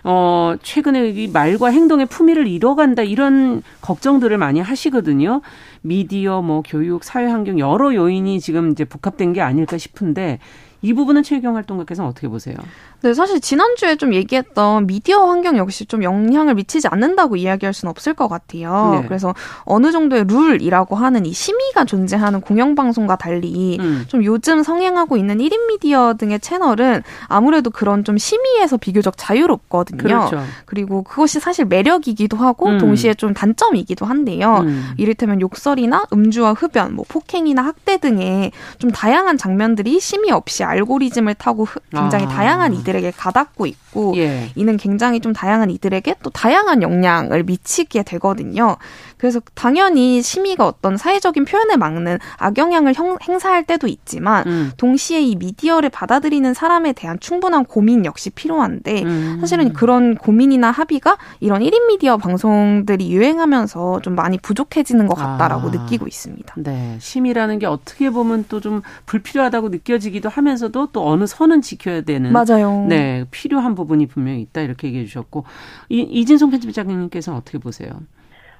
어, 0.08 0.54
최근에 0.62 1.08
이 1.08 1.26
말과 1.26 1.68
행동의 1.68 2.06
품위를 2.06 2.46
잃어간다 2.46 3.02
이런 3.02 3.62
걱정들을 3.80 4.38
많이 4.38 4.60
하시거든요. 4.60 5.42
미디어, 5.82 6.42
뭐 6.42 6.62
교육, 6.64 7.04
사회 7.04 7.26
환경 7.26 7.58
여러 7.58 7.94
요인이 7.94 8.40
지금 8.40 8.70
이제 8.70 8.84
복합된 8.84 9.32
게 9.32 9.40
아닐까 9.40 9.78
싶은데 9.78 10.38
이 10.86 10.92
부분은 10.92 11.24
최경 11.24 11.56
활동가께서는 11.56 12.08
어떻게 12.08 12.28
보세요? 12.28 12.54
네, 13.02 13.12
사실 13.12 13.40
지난주에 13.40 13.96
좀 13.96 14.14
얘기했던 14.14 14.86
미디어 14.86 15.26
환경 15.26 15.56
역시 15.56 15.84
좀 15.84 16.04
영향을 16.04 16.54
미치지 16.54 16.86
않는다고 16.86 17.34
이야기할 17.36 17.74
수는 17.74 17.90
없을 17.90 18.14
것 18.14 18.28
같아요. 18.28 19.00
네. 19.00 19.08
그래서 19.08 19.34
어느 19.64 19.90
정도의 19.90 20.26
룰이라고 20.28 20.94
하는 20.94 21.26
이 21.26 21.32
심의가 21.32 21.84
존재하는 21.84 22.40
공영방송과 22.40 23.16
달리 23.16 23.78
음. 23.80 24.04
좀 24.06 24.24
요즘 24.24 24.62
성행하고 24.62 25.16
있는 25.16 25.38
1인 25.38 25.66
미디어 25.66 26.14
등의 26.14 26.38
채널은 26.38 27.02
아무래도 27.26 27.70
그런 27.70 28.04
좀 28.04 28.16
심의에서 28.16 28.76
비교적 28.76 29.14
자유롭거든요. 29.16 29.98
그렇죠. 29.98 30.40
그리고 30.66 31.02
그것이 31.02 31.40
사실 31.40 31.64
매력이기도 31.64 32.36
하고 32.36 32.68
음. 32.68 32.78
동시에 32.78 33.14
좀 33.14 33.34
단점이기도 33.34 34.06
한데요. 34.06 34.62
음. 34.64 34.92
이를테면 34.98 35.40
욕설 35.40 35.65
이나 35.74 36.04
음주와 36.12 36.52
흡연, 36.52 36.94
뭐 36.94 37.04
폭행이나 37.08 37.62
학대 37.62 37.98
등의 37.98 38.52
좀 38.78 38.90
다양한 38.90 39.36
장면들이 39.36 39.98
심의 40.00 40.30
없이 40.30 40.64
알고리즘을 40.64 41.34
타고 41.34 41.66
굉장히 41.90 42.24
아. 42.26 42.28
다양한 42.28 42.74
이들에게 42.74 43.10
가닿고 43.10 43.66
있고 43.66 44.14
예. 44.16 44.50
이는 44.54 44.76
굉장히 44.76 45.20
좀 45.20 45.32
다양한 45.32 45.70
이들에게 45.70 46.16
또 46.22 46.30
다양한 46.30 46.82
영향을 46.82 47.42
미치게 47.42 48.04
되거든요. 48.04 48.76
그래서 49.16 49.40
당연히 49.54 50.20
심의가 50.20 50.66
어떤 50.66 50.96
사회적인 50.98 51.46
표현에 51.46 51.76
막는 51.76 52.18
악영향을 52.36 52.94
형, 52.94 53.16
행사할 53.26 53.64
때도 53.64 53.86
있지만 53.86 54.46
음. 54.46 54.70
동시에 54.76 55.22
이 55.22 55.36
미디어를 55.36 55.88
받아들이는 55.88 56.52
사람에 56.52 56.92
대한 56.92 57.18
충분한 57.18 57.64
고민 57.64 58.04
역시 58.04 58.28
필요한데 58.30 59.02
음. 59.04 59.38
사실은 59.40 59.72
그런 59.72 60.16
고민이나 60.16 60.70
합의가 60.70 61.16
이런 61.40 61.62
1인 61.62 61.86
미디어 61.86 62.18
방송들이 62.18 63.10
유행하면서 63.10 64.00
좀 64.02 64.14
많이 64.14 64.36
부족해지는 64.38 65.06
것 65.06 65.14
같다라고 65.14 65.68
아. 65.68 65.70
느끼고 65.70 66.06
있습니다. 66.06 66.54
네. 66.58 66.96
심의라는 67.00 67.58
게 67.58 67.64
어떻게 67.66 68.10
보면 68.10 68.44
또 68.48 68.60
좀 68.66 68.82
불필요하다고 69.06 69.68
느껴지기도 69.68 70.28
하면서도 70.28 70.88
또 70.92 71.08
어느 71.08 71.24
선은 71.24 71.62
지켜야 71.62 72.00
되는 72.00 72.32
맞아요. 72.32 72.84
네. 72.88 73.24
필요한 73.30 73.76
부분이 73.76 74.06
분명히 74.06 74.40
있다 74.40 74.60
이렇게 74.60 74.88
얘기해 74.88 75.04
주셨고 75.04 75.44
이, 75.88 76.00
이진성 76.00 76.50
편집장님께서는 76.50 77.38
어떻게 77.38 77.58
보세요? 77.58 78.00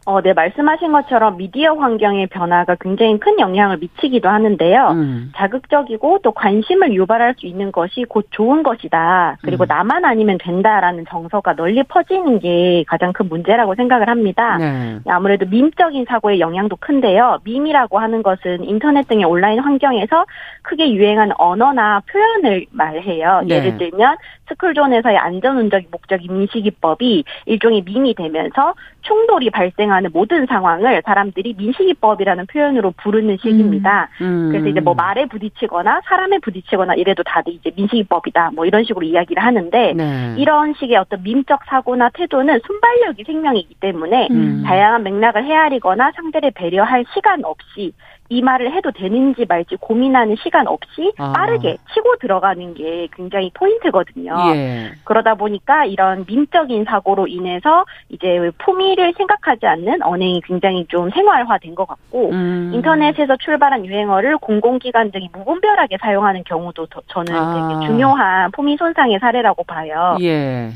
어, 0.08 0.20
네, 0.20 0.32
말씀하신 0.32 0.92
것처럼 0.92 1.36
미디어 1.36 1.74
환경의 1.74 2.28
변화가 2.28 2.76
굉장히 2.80 3.18
큰 3.18 3.40
영향을 3.40 3.78
미치기도 3.78 4.28
하는데요. 4.28 4.90
음. 4.92 5.32
자극적이고 5.34 6.20
또 6.22 6.30
관심을 6.30 6.94
유발할 6.94 7.34
수 7.36 7.46
있는 7.46 7.72
것이 7.72 8.04
곧 8.08 8.28
좋은 8.30 8.62
것이다. 8.62 9.36
그리고 9.42 9.64
음. 9.64 9.66
나만 9.66 10.04
아니면 10.04 10.38
된다라는 10.40 11.06
정서가 11.08 11.56
널리 11.56 11.82
퍼지는 11.82 12.38
게 12.38 12.84
가장 12.86 13.12
큰 13.12 13.28
문제라고 13.28 13.74
생각을 13.74 14.08
합니다. 14.08 14.56
네. 14.58 15.00
아무래도 15.08 15.44
밈적인 15.46 16.04
사고의 16.08 16.38
영향도 16.38 16.76
큰데요. 16.76 17.40
밈이라고 17.42 17.98
하는 17.98 18.22
것은 18.22 18.62
인터넷 18.62 19.08
등의 19.08 19.24
온라인 19.24 19.58
환경에서 19.58 20.24
크게 20.62 20.92
유행한 20.92 21.32
언어나 21.36 22.00
표현을 22.12 22.66
말해요. 22.70 23.42
네. 23.44 23.56
예를 23.56 23.76
들면 23.78 24.16
스쿨존에서의 24.48 25.16
안전운전 25.16 25.84
목적인 25.90 26.32
민식이법이 26.32 27.24
일종의 27.46 27.82
밈이 27.84 28.14
되면서 28.14 28.74
충돌이 29.02 29.50
발생하는 29.50 30.10
모든 30.12 30.46
상황을 30.46 31.02
사람들이 31.04 31.54
민식이법이라는 31.56 32.46
표현으로 32.46 32.92
부르는 32.96 33.38
식입니다. 33.40 34.08
음. 34.20 34.26
음. 34.26 34.48
그래서 34.50 34.68
이제 34.68 34.80
뭐 34.80 34.94
말에 34.94 35.26
부딪히거나 35.26 36.02
사람에 36.04 36.38
부딪히거나 36.38 36.94
이래도 36.94 37.22
다들 37.22 37.52
이제 37.54 37.70
민식이법이다 37.76 38.50
뭐 38.54 38.66
이런 38.66 38.84
식으로 38.84 39.04
이야기를 39.06 39.42
하는데 39.42 39.92
네. 39.94 40.34
이런 40.36 40.74
식의 40.74 40.96
어떤 40.96 41.22
민적 41.22 41.60
사고나 41.66 42.10
태도는 42.10 42.60
순발력이 42.66 43.24
생명이기 43.24 43.76
때문에 43.80 44.28
음. 44.30 44.62
다양한 44.66 45.02
맥락을 45.02 45.44
헤아리거나 45.44 46.12
상대를 46.16 46.50
배려할 46.52 47.04
시간 47.14 47.44
없이 47.44 47.92
이 48.28 48.42
말을 48.42 48.72
해도 48.72 48.90
되는지 48.90 49.46
말지 49.48 49.76
고민하는 49.76 50.36
시간 50.42 50.66
없이 50.66 51.12
아. 51.18 51.32
빠르게 51.32 51.76
치고 51.94 52.16
들어가는 52.20 52.74
게 52.74 53.08
굉장히 53.14 53.50
포인트거든요. 53.54 54.34
예. 54.54 54.92
그러다 55.04 55.34
보니까 55.34 55.84
이런 55.84 56.24
민적인 56.26 56.84
사고로 56.84 57.26
인해서 57.26 57.84
이제 58.08 58.50
품위를 58.58 59.14
생각하지 59.16 59.66
않는 59.66 60.02
언행이 60.02 60.42
굉장히 60.44 60.86
좀 60.88 61.10
생활화된 61.10 61.74
것 61.74 61.86
같고 61.86 62.30
음. 62.30 62.72
인터넷에서 62.74 63.36
출발한 63.36 63.84
유행어를 63.86 64.38
공공기관 64.38 65.10
등이 65.10 65.30
무분별하게 65.32 65.98
사용하는 66.00 66.42
경우도 66.44 66.86
저는 67.08 67.34
아. 67.34 67.68
되게 67.78 67.86
중요한 67.86 68.50
품위 68.52 68.76
손상의 68.76 69.18
사례라고 69.20 69.64
봐요. 69.64 70.16
예. 70.20 70.70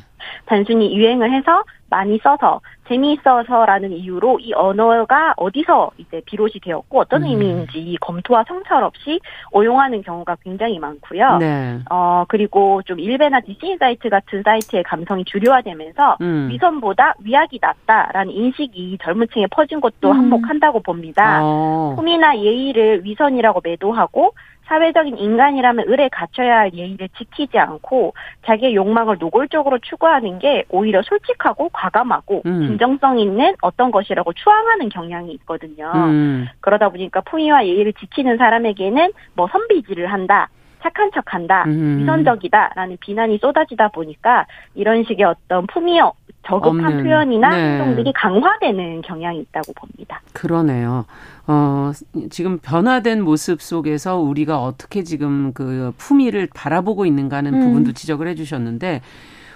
단순히 0.47 0.97
유행을 0.97 1.33
해서 1.33 1.65
많이 1.89 2.19
써서 2.23 2.61
재미있어서라는 2.91 3.93
이유로 3.93 4.41
이 4.41 4.53
언어가 4.53 5.33
어디서 5.37 5.93
이제 5.99 6.21
비롯이 6.27 6.55
되었고 6.63 6.99
어떤 6.99 7.23
음. 7.23 7.29
의미인지 7.29 7.97
검토와 8.01 8.45
성찰 8.49 8.83
없이 8.83 9.21
오용하는 9.53 10.03
경우가 10.03 10.37
굉장히 10.43 10.79
많고요. 10.79 11.39
네. 11.39 11.79
어 11.89 12.25
그리고 12.29 12.83
좀 12.83 12.99
일베나 12.99 13.41
디스니 13.41 13.77
사이트 13.79 14.09
같은 14.09 14.43
사이트의 14.43 14.83
감성이 14.83 15.25
주류화되면서 15.25 16.17
음. 16.21 16.49
위선보다 16.51 17.15
위약이 17.21 17.61
낫다라는 17.63 18.33
인식이 18.33 18.99
젊은 19.03 19.29
층에 19.33 19.47
퍼진 19.51 19.81
것도 19.81 20.11
음. 20.11 20.17
한몫한다고 20.17 20.81
봅니다. 20.81 21.41
어. 21.43 21.95
품이나 21.97 22.37
예의를 22.39 23.05
위선이라고 23.05 23.61
매도하고 23.63 24.35
사회적인 24.71 25.19
인간이라면 25.19 25.89
을에 25.89 26.09
갖춰야 26.09 26.59
할 26.59 26.73
예의를 26.73 27.09
지키지 27.19 27.59
않고 27.59 28.15
자기의 28.47 28.77
욕망을 28.77 29.17
노골적으로 29.19 29.81
추구하는 29.81 30.39
게 30.39 30.65
오히려 30.69 31.03
솔직하고 31.03 31.71
과감하고 31.71 32.43
음. 32.47 32.69
진정성 32.69 33.19
있는 33.19 33.57
어떤 33.63 33.91
것이라고 33.91 34.33
추앙하는 34.33 34.89
경향이 34.89 35.33
있거든요. 35.33 35.91
음. 35.97 36.47
그러다 36.61 36.89
보니까 36.89 37.21
품위와 37.23 37.67
예의를 37.67 37.95
지키는 37.95 38.37
사람에게는 38.37 39.13
뭐 39.35 39.49
선비질을 39.49 40.07
한다. 40.07 40.49
착한 40.83 41.11
척한다, 41.13 41.65
음. 41.67 41.99
위선적이다라는 42.01 42.97
비난이 43.01 43.37
쏟아지다 43.39 43.89
보니까 43.89 44.47
이런 44.75 45.05
식의 45.05 45.27
어떤 45.27 45.67
품위 45.67 46.01
저급한 46.47 46.85
없는. 46.85 47.05
표현이나 47.05 47.51
네. 47.51 47.79
행동들이 47.79 48.13
강화되는 48.13 49.03
경향이 49.03 49.41
있다고 49.41 49.73
봅니다. 49.75 50.21
그러네요. 50.33 51.05
어, 51.47 51.93
지금 52.31 52.59
변화된 52.59 53.23
모습 53.23 53.61
속에서 53.61 54.19
우리가 54.19 54.63
어떻게 54.63 55.03
지금 55.03 55.53
그 55.53 55.93
품위를 55.99 56.49
바라보고 56.55 57.07
있는가 57.07 57.39
하는 57.39 57.55
음. 57.55 57.61
부분도 57.61 57.93
지적을 57.93 58.29
해 58.29 58.35
주셨는데 58.35 59.03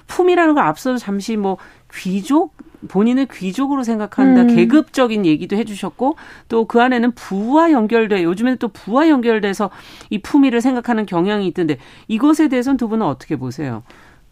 품이라는 0.07 0.55
거 0.55 0.61
앞서서 0.61 0.99
잠시 0.99 1.37
뭐 1.37 1.57
귀족 1.95 2.55
본인을 2.89 3.27
귀족으로 3.33 3.83
생각한다 3.83 4.43
음. 4.43 4.55
계급적인 4.55 5.25
얘기도 5.25 5.57
해주셨고 5.57 6.17
또 6.49 6.67
그 6.67 6.83
안에는 6.83 7.13
부와 7.13 7.73
연결돼 7.73 8.23
요즘에는 8.25 8.59
또 8.59 8.69
부와 8.69 9.09
연결돼서 9.09 9.71
이 10.11 10.19
품위를 10.19 10.61
생각하는 10.61 11.07
경향이 11.07 11.47
있던데 11.49 11.79
이것에 12.09 12.49
대해서는 12.49 12.77
두 12.77 12.89
분은 12.89 13.07
어떻게 13.07 13.37
보세요? 13.37 13.83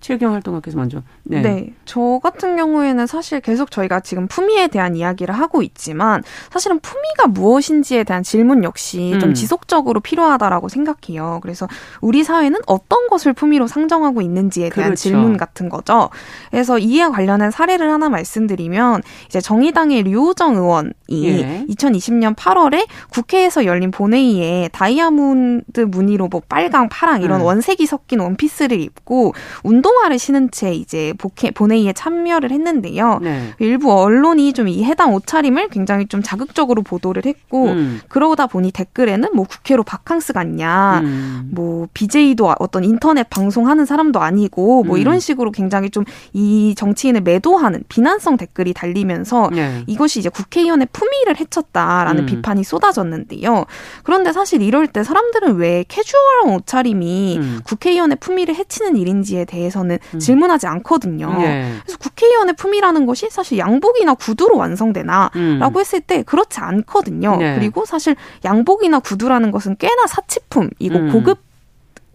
최경 0.03 0.35
활동학께서 0.35 0.77
먼저. 0.77 1.01
네. 1.23 1.41
네. 1.41 1.73
저 1.85 2.21
같은 2.23 2.57
경우에는 2.57 3.07
사실 3.07 3.41
계속 3.41 3.71
저희가 3.71 4.01
지금 4.01 4.27
품위에 4.27 4.67
대한 4.67 4.97
이야기를 4.97 5.33
하고 5.35 5.63
있지만 5.63 6.23
사실은 6.51 6.81
품위가 6.81 7.29
무엇인지에 7.29 8.03
대한 8.05 8.25
질문 8.25 8.65
역시 8.65 9.13
음. 9.15 9.21
좀 9.21 9.33
지속적으로 9.33 10.01
필요하다라고 10.01 10.69
생각해요. 10.69 11.39
그래서 11.41 11.69
우리 12.01 12.25
사회는 12.25 12.61
어떤 12.67 13.07
것을 13.09 13.33
품위로 13.33 13.69
상정하고 13.69 14.21
있는지에 14.21 14.71
대한 14.71 14.91
그렇죠. 14.91 15.01
질문 15.01 15.37
같은 15.37 15.69
거죠. 15.69 16.11
그래서 16.51 16.79
이에 16.79 17.07
관련한 17.07 17.53
사례를 17.53 17.89
하나 17.91 18.09
말씀드리면 18.09 19.03
이제 19.27 19.41
정의당의 19.41 20.03
류호정 20.03 20.57
의원이 20.57 20.93
예. 21.13 21.65
2020년 21.69 22.35
8월에 22.35 22.89
국회에서 23.11 23.67
열린 23.67 23.93
본회의에 23.93 24.69
다이아몬드 24.73 25.81
무늬로 25.83 26.27
뭐 26.27 26.43
빨강, 26.49 26.89
파랑 26.89 27.23
이런 27.23 27.41
음. 27.41 27.47
원색이 27.47 27.87
섞인 27.87 28.19
원피스를 28.19 28.81
입고 28.81 29.35
운동 29.63 29.92
운동화를 29.93 30.19
신은 30.19 30.51
채 30.51 30.73
이제 30.73 31.13
복회, 31.19 31.51
본회의에 31.51 31.93
참여를 31.93 32.51
했는데요. 32.51 33.19
네. 33.23 33.53
일부 33.59 33.93
언론이 33.93 34.53
좀 34.55 34.63
이 34.63 34.85
해당 34.85 35.13
옷차림을 35.13 35.69
굉장히 35.69 36.07
좀 36.07 36.23
자극적으로 36.23 36.83
보도를 36.83 37.25
했고 37.27 37.67
음. 37.67 38.01
그러다 38.09 38.47
보니 38.47 38.71
댓글에는 38.71 39.31
뭐 39.35 39.45
국회로 39.45 39.83
바캉스 39.83 40.33
갔냐, 40.33 41.01
음. 41.01 41.51
뭐 41.53 41.89
BJ도 41.93 42.55
어떤 42.61 42.85
인터넷 42.85 43.29
방송하는 43.29 43.85
사람도 43.85 44.21
아니고 44.21 44.85
뭐 44.85 44.97
음. 44.97 45.01
이런 45.01 45.21
식으로 45.21 45.51
굉장히 45.51 45.91
좀 45.91 46.05
이 46.33 46.75
정치인을 46.77 47.21
매도하는 47.23 47.83
비난성 47.89 48.37
댓글이 48.37 48.73
달리면서 48.73 49.51
네. 49.53 49.83
이것이 49.87 50.21
이제 50.21 50.29
국회의원의 50.29 50.89
품위를 50.93 51.39
해쳤다라는 51.41 52.23
음. 52.23 52.27
비판이 52.27 52.65
쏟아졌는데요. 52.65 53.65
그런데 54.03 54.33
사실 54.33 54.63
이럴 54.63 54.87
때 54.87 55.03
사람들은 55.05 55.57
왜 55.57 55.85
캐주얼한 55.89 56.55
옷차림이 56.55 57.39
음. 57.39 57.61
국회의원의 57.65 58.19
품위를 58.21 58.55
해치는 58.55 58.97
일인지에 58.97 59.45
대해서 59.45 59.82
대해서는 59.83 59.99
음. 60.15 60.19
질문하지 60.19 60.67
않거든요. 60.67 61.33
네. 61.39 61.73
그래서 61.83 61.99
국회의원의 61.99 62.55
품이라는 62.57 63.07
것이 63.07 63.29
사실 63.31 63.59
양복이나 63.59 64.15
구두로 64.15 64.57
완성되나라고 64.57 65.35
음. 65.37 65.77
했을 65.79 66.01
때 66.01 66.23
그렇지 66.23 66.61
않거든요. 66.61 67.37
네. 67.37 67.55
그리고 67.57 67.85
사실 67.85 68.17
양복이나 68.45 69.01
구두라는 69.01 69.51
것은 69.51 69.77
꽤나 69.79 70.07
사치품이고 70.07 70.97
음. 70.97 71.13
고급 71.13 71.39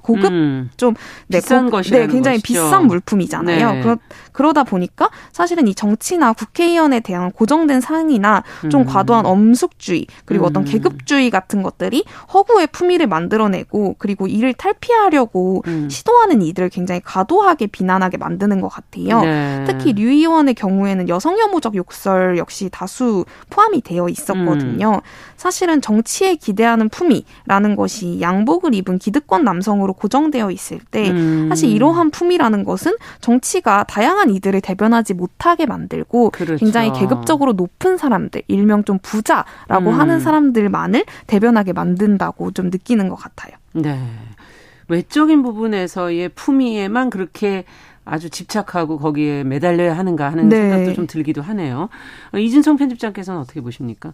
고급 0.07 0.31
음, 0.31 0.69
좀 0.77 0.93
네, 1.27 1.39
비싼 1.39 1.69
고, 1.69 1.81
네, 1.81 2.07
굉장히 2.07 2.37
것이죠. 2.37 2.63
비싼 2.63 2.87
물품이잖아요. 2.87 3.71
네. 3.73 3.81
그러, 3.81 3.97
그러다 4.31 4.63
보니까 4.63 5.09
사실은 5.33 5.67
이 5.67 5.75
정치나 5.75 6.31
국회의원에 6.31 7.01
대한 7.01 7.29
고정된 7.33 7.81
상이나 7.81 8.43
좀 8.71 8.81
음. 8.81 8.85
과도한 8.85 9.25
엄숙주의 9.25 10.07
그리고 10.23 10.45
음. 10.45 10.49
어떤 10.49 10.63
계급주의 10.63 11.29
같은 11.29 11.61
것들이 11.61 12.05
허구의 12.33 12.67
품위를 12.67 13.07
만들어내고 13.07 13.95
그리고 13.97 14.27
이를 14.27 14.53
탈피하려고 14.53 15.63
음. 15.67 15.89
시도하는 15.89 16.41
이들을 16.41 16.69
굉장히 16.69 17.01
과도하게 17.03 17.67
비난하게 17.67 18.15
만드는 18.15 18.61
것 18.61 18.69
같아요. 18.69 19.21
네. 19.21 19.65
특히 19.67 19.91
류 19.91 20.07
의원의 20.07 20.53
경우에는 20.53 21.09
여성 21.09 21.37
혐오적 21.37 21.75
욕설 21.75 22.37
역시 22.37 22.69
다수 22.71 23.25
포함이 23.49 23.81
되어 23.81 24.07
있었거든요. 24.07 24.93
음. 24.93 25.01
사실은 25.35 25.81
정치에 25.81 26.35
기대하는 26.35 26.87
품위라는 26.87 27.75
것이 27.75 28.21
양복을 28.21 28.73
입은 28.73 28.99
기득권 28.99 29.43
남성으로 29.43 29.96
고정되어 29.97 30.51
있을 30.51 30.79
때 30.79 31.09
음. 31.09 31.49
사실 31.49 31.69
이러한 31.69 32.11
품이라는 32.11 32.63
것은 32.63 32.95
정치가 33.19 33.83
다양한 33.83 34.29
이들을 34.29 34.61
대변하지 34.61 35.13
못하게 35.13 35.65
만들고 35.65 36.29
그렇죠. 36.29 36.63
굉장히 36.63 36.91
계급적으로 36.93 37.53
높은 37.53 37.97
사람들, 37.97 38.43
일명 38.47 38.83
좀 38.83 38.99
부자라고 39.01 39.89
음. 39.89 39.99
하는 39.99 40.19
사람들만을 40.19 41.05
대변하게 41.25 41.73
만든다고 41.73 42.51
좀 42.51 42.69
느끼는 42.69 43.09
것 43.09 43.15
같아요. 43.15 43.55
네. 43.73 43.99
외적인 44.87 45.43
부분에서의 45.43 46.29
품위에만 46.29 47.09
그렇게 47.09 47.65
아주 48.05 48.29
집착하고 48.29 48.97
거기에 48.97 49.43
매달려야 49.43 49.97
하는가 49.97 50.31
하는 50.31 50.47
네. 50.47 50.69
생각도 50.69 50.93
좀 50.93 51.07
들기도 51.07 51.41
하네요. 51.41 51.89
이진성 52.35 52.77
편집장께서는 52.77 53.41
어떻게 53.41 53.59
보십니까? 53.59 54.13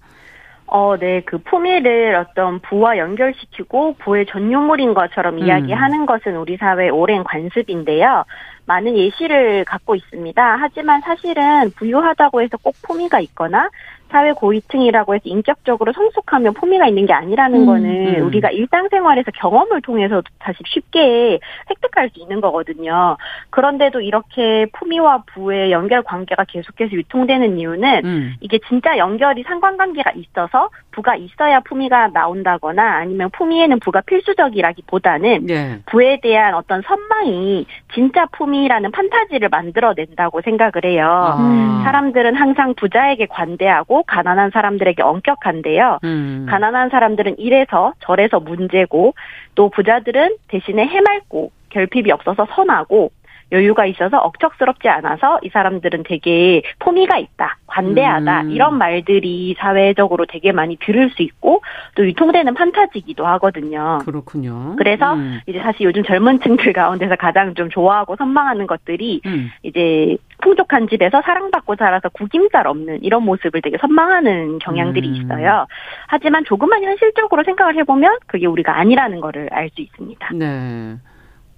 어, 0.75 0.97
네, 0.97 1.21
그 1.21 1.38
품위를 1.38 2.15
어떤 2.15 2.59
부와 2.59 2.97
연결시키고 2.97 3.97
부의 3.99 4.25
전유물인 4.25 4.95
것처럼 4.95 5.36
음. 5.36 5.39
이야기하는 5.45 6.07
것은 6.07 6.36
우리 6.36 6.57
사회의 6.57 6.89
오랜 6.89 7.23
관습인데요. 7.23 8.25
많은 8.65 8.97
예시를 8.97 9.65
갖고 9.65 9.93
있습니다. 9.93 10.57
하지만 10.59 11.01
사실은 11.01 11.69
부유하다고 11.77 12.41
해서 12.41 12.57
꼭 12.57 12.73
품위가 12.88 13.19
있거나 13.19 13.69
사회 14.13 14.32
고위층이라고 14.32 15.15
해서 15.15 15.23
인격적으로 15.26 15.91
성숙하며 15.91 16.52
품위가 16.52 16.88
있는 16.88 17.08
게 17.08 17.13
아니라는 17.13 17.62
음, 17.62 17.65
거는 17.65 18.15
음. 18.17 18.28
우리가 18.28 18.52
일상생활에서 18.52 19.32
경험을 19.32 19.82
통해서 19.82 20.21
다시 20.38 20.60
쉽게 20.67 21.39
획득할 21.67 22.12
수 22.12 22.19
있는 22.19 22.39
거거든요. 22.39 23.17
그런데도 23.49 24.02
이렇게 24.02 24.67
품위와 24.73 25.23
부의 25.34 25.71
연결 25.71 26.04
관계가 26.04 26.43
계속해서 26.43 26.91
유통되는 26.91 27.58
이유는 27.58 28.06
음. 28.06 28.34
이게 28.39 28.60
진짜 28.69 28.99
연결이 28.99 29.41
상관관계가 29.41 30.12
있어서 30.12 30.69
부가 30.91 31.15
있어야 31.15 31.60
품위가 31.62 32.10
나온다거나 32.10 32.97
아니면 32.97 33.32
품위에는 33.32 33.80
부가 33.80 34.02
필수적이라기보다는 34.02 35.47
네. 35.47 35.80
부에 35.88 36.19
대한 36.21 36.54
어떤 36.54 36.84
선망이 36.84 37.65
진짜 37.95 38.28
품위라는 38.28 38.91
판타지를 38.91 39.49
만들어낸다고 39.49 40.41
생각을 40.41 40.86
해요. 40.86 41.08
아. 41.10 41.82
사람들은 41.84 42.36
항상 42.36 42.76
부자에게 42.76 43.26
관대하고 43.26 44.03
가난한 44.08 44.52
사람들에게 44.52 45.02
엄격한데요. 45.02 46.00
음. 46.04 46.46
가난한 46.50 46.89
사람들은 46.89 47.39
이래서 47.39 47.94
저래서 48.00 48.39
문제고 48.39 49.13
또 49.56 49.70
부자들은 49.70 50.38
대신에 50.48 50.86
해맑고 50.86 51.52
결핍이 51.70 52.12
없어서 52.12 52.48
선하고 52.56 53.12
여유가 53.54 53.86
있어서 53.86 54.18
억척스럽지 54.18 54.89
않아서 54.89 55.39
이 55.44 55.50
사람들은 55.50 56.04
되게 56.04 56.63
포미가 56.80 57.18
있다, 57.18 57.58
관대하다 57.68 58.42
음. 58.42 58.52
이런 58.52 58.78
말들이 58.78 59.56
사회적으로 59.58 60.26
되게 60.26 60.52
많이 60.52 60.78
들을 60.78 61.10
수 61.12 61.22
있고 61.22 61.62
또 61.96 62.06
유통되는 62.06 62.54
판타지기도 62.54 63.26
하거든요. 63.26 64.00
그렇군요. 64.06 64.76
그래서 64.78 65.13
음. 65.13 65.39
이제 65.48 65.60
사실 65.60 65.86
요즘 65.86 66.04
젊은 66.04 66.39
층들 66.42 66.74
가운데서 66.74 67.16
가장 67.16 67.54
좀 67.54 67.70
좋아하고 67.70 68.16
선망하는 68.16 68.68
것들이 68.68 69.22
음. 69.26 69.52
이제 69.62 70.18
풍족한 70.42 70.88
집에서 70.89 71.22
사랑받고 71.22 71.76
자라서 71.76 72.10
구김살 72.10 72.68
없는 72.68 73.04
이런 73.04 73.24
모습을 73.24 73.62
되게 73.62 73.78
선망하는 73.78 74.60
경향들이 74.60 75.08
음. 75.08 75.16
있어요. 75.16 75.68
하지만 76.08 76.44
조금만 76.46 76.84
현실적으로 76.84 77.44
생각을 77.44 77.76
해보면 77.78 78.18
그게 78.28 78.48
우리가 78.48 78.78
아니라는 78.78 79.22
거를 79.22 79.50
알 79.52 79.70
수 79.74 79.82
있습니다. 79.82 80.30
네. 80.34 80.98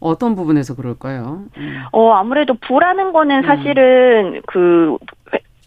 어떤 0.06 0.36
부분에서 0.36 0.76
그럴까요? 0.76 1.44
음. 1.58 1.84
어, 1.91 2.12
아무래도 2.13 2.54
부라는 2.54 3.12
거는 3.12 3.44
음. 3.44 3.44
사실은 3.44 4.41
그 4.46 4.98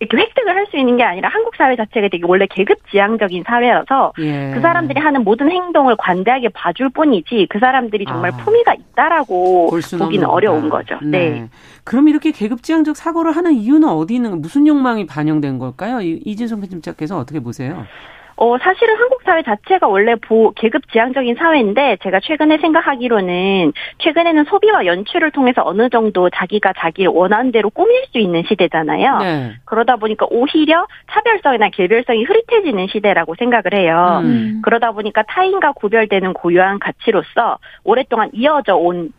이렇게 0.01 0.17
획득을 0.17 0.55
할 0.55 0.69
수 0.69 0.77
있는 0.77 0.97
게 0.97 1.03
아니라 1.03 1.29
한국 1.29 1.57
사회 1.57 1.77
자체가 1.77 2.09
되게 2.09 2.23
원래 2.27 2.47
계급지향적인 2.49 3.45
사회여서 3.47 4.13
예. 4.19 4.51
그 4.55 4.61
사람들이 4.61 5.01
하는 5.01 5.25
모든 5.25 5.51
행동을 5.51 5.97
관대하게 5.97 6.51
봐줄 6.51 6.91
뿐이지 6.91 7.47
그 7.49 7.59
사람들이 7.59 8.05
정말 8.05 8.33
아. 8.33 8.37
품위가 8.37 8.75
있다라고 8.75 9.71
보기는 9.99 10.27
어려운 10.27 10.69
거죠. 10.69 10.99
네. 11.03 11.31
네. 11.31 11.49
그럼 11.85 12.09
이렇게 12.09 12.33
계급지향적 12.33 12.97
사고를 12.97 13.33
하는 13.35 13.55
이유는 13.55 13.89
어디 13.89 14.15
있는 14.15 14.41
무슨 14.41 14.67
욕망이 14.67 15.07
반영된 15.07 15.59
걸까요? 15.59 16.01
이진성 16.03 16.61
편집자께서 16.61 17.17
어떻게 17.19 17.41
보세요? 17.41 17.87
어, 18.41 18.57
사실은 18.59 18.95
한국 18.97 19.23
사회 19.25 19.43
자체가 19.43 19.89
원래 19.89 20.15
보, 20.15 20.53
계급 20.53 20.91
지향적인 20.93 21.35
사회인데 21.35 21.99
제가 22.03 22.21
최근에 22.21 22.59
생각하기로는 22.59 23.73
최근에는 23.99 24.45
소비와 24.45 24.87
연출을 24.87 25.33
통해서 25.33 25.63
어느 25.65 25.89
정도 25.89 26.31
자기가 26.31 26.73
자기를 26.79 27.11
원하는 27.11 27.51
대로 27.51 27.69
꾸밀 27.69 28.05
수 28.13 28.19
있는 28.19 28.45
시대잖아요. 28.49 29.19
네. 29.19 29.53
그러다 29.65 29.97
보니까 29.97 30.27
오히려 30.31 30.87
차별성이나 31.11 31.71
개별성이 31.71 32.23
흐릿해지는 32.23 32.87
시대라고 32.87 33.35
생각을 33.35 33.75
해요. 33.75 34.21
음. 34.23 34.63
그러다 34.65 34.93
보니까 34.93 35.25
타인과 35.25 35.73
구별되는 35.73 36.33
고유한 36.33 36.79
가치로서 36.79 37.59
오랫동안 37.83 38.31
이어져 38.33 38.77
온 38.77 39.13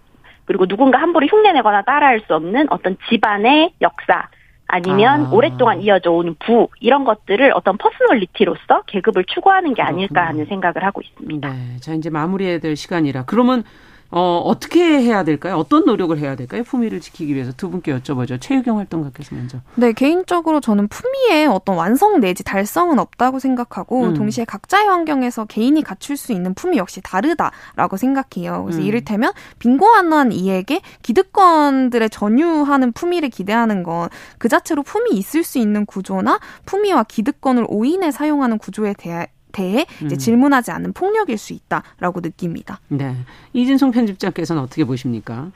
그리고 0.46 0.66
누군가 0.66 0.98
함부로 0.98 1.28
흉내내거나 1.28 1.82
따라할 1.82 2.22
수 2.22 2.34
없는 2.34 2.68
어떤 2.72 2.98
집안의 3.10 3.74
역사 3.82 4.30
아니면 4.72 5.26
아. 5.26 5.30
오랫동안 5.32 5.82
이어져 5.82 6.12
온부 6.12 6.70
이런 6.80 7.04
것들을 7.04 7.52
어떤 7.56 7.78
퍼스널리티로서 7.78 8.84
계급을 8.86 9.26
추구하는 9.26 9.74
게 9.74 9.82
아닐까 9.82 10.28
하는 10.28 10.46
생각을 10.46 10.84
하고 10.84 11.02
있습니다. 11.02 11.50
네. 11.50 11.78
자 11.82 11.94
이제 11.94 12.10
마무리해야 12.12 12.60
될 12.60 12.76
시간이라 12.76 13.26
그러면 13.26 13.64
어, 14.12 14.42
어떻게 14.46 14.82
해야 14.82 15.24
될까요? 15.24 15.56
어떤 15.56 15.86
노력을 15.86 16.18
해야 16.18 16.36
될까요? 16.36 16.64
품위를 16.64 17.00
지키기 17.00 17.36
위해서 17.36 17.52
두 17.52 17.70
분께 17.70 17.96
여쭤보죠. 17.98 18.40
최유경 18.42 18.78
활동가께서 18.78 19.36
먼저. 19.36 19.60
네, 19.76 19.94
개인적으로 19.94 20.60
저는 20.60 20.88
품위에 20.88 21.46
어떤 21.46 21.76
완성 21.76 22.20
내지 22.20 22.44
달성은 22.44 23.00
없다고 23.00 23.40
생각하고 23.40 24.06
음. 24.06 24.14
동시에 24.16 24.46
각자의 24.46 24.88
환경에서 24.88 25.46
개인이 25.46 25.82
갖출 25.84 26.18
수 26.18 26.32
있는 26.32 26.54
품위 26.54 26.78
역시 26.78 27.02
다르다라고 27.02 27.98
생각해요. 27.98 28.64
그래서 28.64 28.80
음. 28.80 28.86
이를테면 28.86 29.32
빈곤한 29.60 30.32
이에게 30.32 30.82
기득권들의 31.04 32.10
전유하는 32.10 32.92
품위를 32.92 33.30
기대하는 33.30 33.84
건 33.84 34.10
그 34.38 34.48
자체로 34.48 34.84
품위 34.84 35.12
있을 35.18 35.44
수 35.44 35.58
있는 35.58 35.86
구조나 35.86 36.40
품위와 36.66 37.04
기득권을 37.04 37.66
오인해 37.68 38.12
사용하는 38.12 38.58
구조에 38.58 38.94
대해 38.98 39.28
대해 39.52 39.86
이제 40.04 40.16
음. 40.16 40.18
질문하지 40.18 40.72
않는 40.72 40.94
폭력일 40.94 41.38
수 41.38 41.54
있다라고 41.54 42.22
느낍니다. 42.22 42.80
네. 42.88 43.16
이진송 43.54 43.92
편집장께서는 43.92 44.62
어떻게 44.62 44.84
보십니까? 44.84 45.52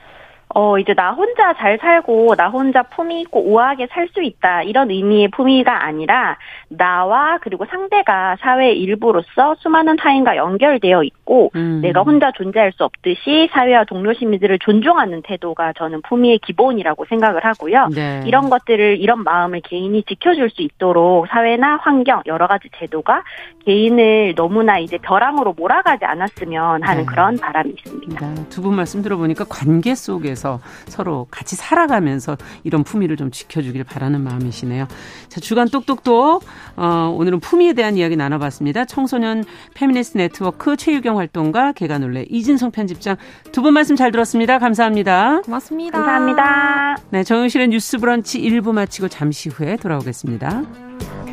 어, 0.56 0.78
이제 0.78 0.94
나 0.94 1.12
혼자 1.12 1.54
잘 1.54 1.78
살고, 1.80 2.36
나 2.36 2.50
혼자 2.50 2.84
품위 2.84 3.22
있고 3.22 3.42
우아하게 3.42 3.88
살 3.92 4.08
수 4.14 4.22
있다. 4.22 4.62
이런 4.64 4.92
의미의 4.92 5.30
품위가 5.30 5.86
아니라, 5.86 6.38
나와 6.68 7.40
그리고 7.42 7.66
상대가 7.66 8.36
사회의 8.42 8.78
일부로서 8.80 9.56
수많은 9.60 9.96
타인과 9.96 10.36
연결되어 10.36 11.04
있고, 11.04 11.52
음. 11.56 11.80
내가 11.82 12.02
혼자 12.02 12.32
존재할 12.32 12.72
수 12.74 12.84
없듯이 12.84 13.50
사회와 13.52 13.86
동료 13.86 14.14
시민들을 14.14 14.60
존중하는 14.60 15.24
태도가 15.24 15.74
저는 15.74 16.02
품위의 16.04 16.40
기본이라고 16.40 17.06
생각을 17.06 17.44
하고요. 17.44 17.88
네. 17.96 18.22
이런 18.28 18.50
것들을, 18.50 19.00
이런 19.00 19.24
마음을 19.24 19.62
개인이 19.62 20.04
지켜줄 20.04 20.50
수 20.52 20.62
있도록 20.62 21.28
사회나 21.30 21.78
환경, 21.82 22.22
여러 22.28 22.46
가지 22.48 22.70
제도가 22.78 23.24
개인을 23.66 24.36
너무나 24.36 24.78
이제 24.78 24.98
벼랑으로 24.98 25.54
몰아가지 25.54 26.06
않았으면 26.06 26.84
하는 26.84 27.02
네. 27.02 27.06
그런 27.06 27.38
바람이 27.38 27.72
있습니다. 27.78 28.28
네. 28.28 28.50
두분 28.50 28.76
말씀 28.76 29.02
들어보니까 29.02 29.46
관계 29.50 29.96
속에서 29.96 30.43
하면서 30.44 30.60
서로 30.88 31.28
같이 31.32 31.56
살아가면서 31.56 32.38
이런 32.64 32.84
품위를 32.84 33.16
좀 33.18 33.32
지켜주길 33.32 33.84
바라는 33.86 34.22
마음이시네요. 34.22 34.88
자, 35.30 35.40
주간 35.40 35.70
똑똑똑. 35.70 36.44
어, 36.76 37.16
오늘은 37.18 37.40
품위에 37.40 37.74
대한 37.74 37.96
이야기 37.98 38.16
나눠봤습니다. 38.16 38.86
청소년 38.86 39.46
페미니스트 39.74 40.18
네트워크 40.18 40.76
최유경 40.76 41.18
활동가 41.18 41.72
계간홀로 41.72 42.26
이진송 42.30 42.72
편집장 42.72 43.16
두 43.52 43.64
분 43.64 43.74
말씀 43.74 43.96
잘 43.96 44.12
들었습니다. 44.12 44.60
감사합니다. 44.60 45.40
고맙습니다. 45.44 45.98
감사합니다. 45.98 46.98
네, 47.12 47.24
정용실의 47.24 47.70
뉴스 47.70 47.98
브런치 47.98 48.42
1부 48.42 48.74
마치고 48.74 49.08
잠시 49.08 49.48
후에 49.48 49.78
돌아오겠습니다. 49.78 51.33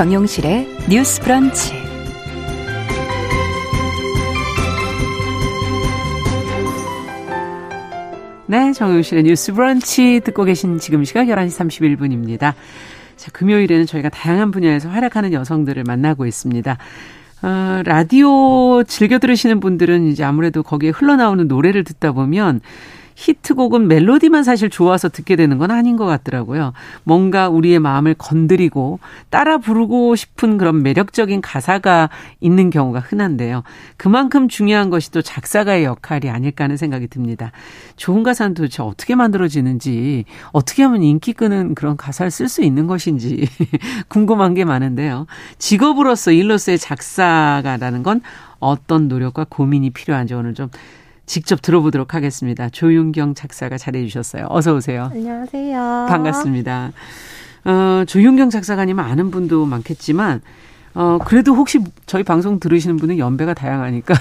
정용실의 0.00 0.66
뉴스 0.88 1.20
브런치. 1.20 1.74
네, 8.46 8.72
정용실의 8.72 9.24
뉴스 9.24 9.52
브런치 9.52 10.22
듣고 10.24 10.44
계신 10.44 10.78
지금 10.78 11.04
시각 11.04 11.26
11시 11.26 11.98
31분입니다. 11.98 12.54
자, 13.16 13.30
금요일에는 13.32 13.84
저희가 13.84 14.08
다양한 14.08 14.52
분야에서 14.52 14.88
활약하는 14.88 15.34
여성들을 15.34 15.84
만나고 15.86 16.24
있습니다. 16.24 16.78
어, 17.42 17.82
라디오 17.84 18.82
즐겨 18.84 19.18
들으시는 19.18 19.60
분들은 19.60 20.06
이제 20.06 20.24
아무래도 20.24 20.62
거기에 20.62 20.88
흘러나오는 20.88 21.46
노래를 21.46 21.84
듣다 21.84 22.12
보면 22.12 22.62
히트곡은 23.20 23.86
멜로디만 23.86 24.44
사실 24.44 24.70
좋아서 24.70 25.10
듣게 25.10 25.36
되는 25.36 25.58
건 25.58 25.70
아닌 25.70 25.96
것 25.96 26.06
같더라고요. 26.06 26.72
뭔가 27.04 27.50
우리의 27.50 27.78
마음을 27.78 28.14
건드리고 28.14 28.98
따라 29.28 29.58
부르고 29.58 30.16
싶은 30.16 30.56
그런 30.56 30.82
매력적인 30.82 31.42
가사가 31.42 32.08
있는 32.40 32.70
경우가 32.70 33.00
흔한데요. 33.00 33.62
그만큼 33.98 34.48
중요한 34.48 34.88
것이 34.88 35.10
또 35.10 35.20
작사가의 35.20 35.84
역할이 35.84 36.30
아닐까 36.30 36.64
하는 36.64 36.78
생각이 36.78 37.08
듭니다. 37.08 37.52
좋은 37.96 38.22
가사는 38.22 38.54
도대체 38.54 38.82
어떻게 38.82 39.14
만들어지는지, 39.14 40.24
어떻게 40.52 40.82
하면 40.84 41.02
인기 41.02 41.34
끄는 41.34 41.74
그런 41.74 41.98
가사를 41.98 42.30
쓸 42.30 42.48
수 42.48 42.62
있는 42.62 42.86
것인지 42.86 43.46
궁금한 44.08 44.54
게 44.54 44.64
많은데요. 44.64 45.26
직업으로서 45.58 46.32
일로서의 46.32 46.78
작사가라는 46.78 48.02
건 48.02 48.22
어떤 48.60 49.08
노력과 49.08 49.46
고민이 49.48 49.90
필요한지 49.90 50.32
오늘 50.32 50.54
좀 50.54 50.70
직접 51.30 51.62
들어보도록 51.62 52.12
하겠습니다. 52.14 52.68
조윤경 52.68 53.34
작사가 53.34 53.78
잘해 53.78 54.04
주셨어요. 54.04 54.46
어서 54.48 54.74
오세요. 54.74 55.10
안녕하세요. 55.12 56.06
반갑습니다. 56.08 56.90
어, 57.66 58.04
조윤경 58.04 58.50
작사가님 58.50 58.98
아는 58.98 59.30
분도 59.30 59.64
많겠지만 59.64 60.40
어, 60.94 61.18
그래도 61.24 61.54
혹시 61.54 61.78
저희 62.06 62.24
방송 62.24 62.58
들으시는 62.58 62.96
분은 62.96 63.18
연배가 63.18 63.54
다양하니까 63.54 64.12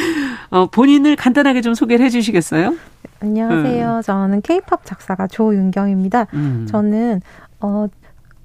어, 0.48 0.64
본인을 0.70 1.16
간단하게 1.16 1.60
좀 1.60 1.74
소개를 1.74 2.06
해 2.06 2.08
주시겠어요? 2.08 2.74
안녕하세요. 3.20 3.96
음. 3.96 4.00
저는 4.00 4.40
케이팝 4.40 4.86
작사가 4.86 5.26
조윤경입니다. 5.26 6.28
음. 6.32 6.66
저는 6.70 7.20
어, 7.60 7.86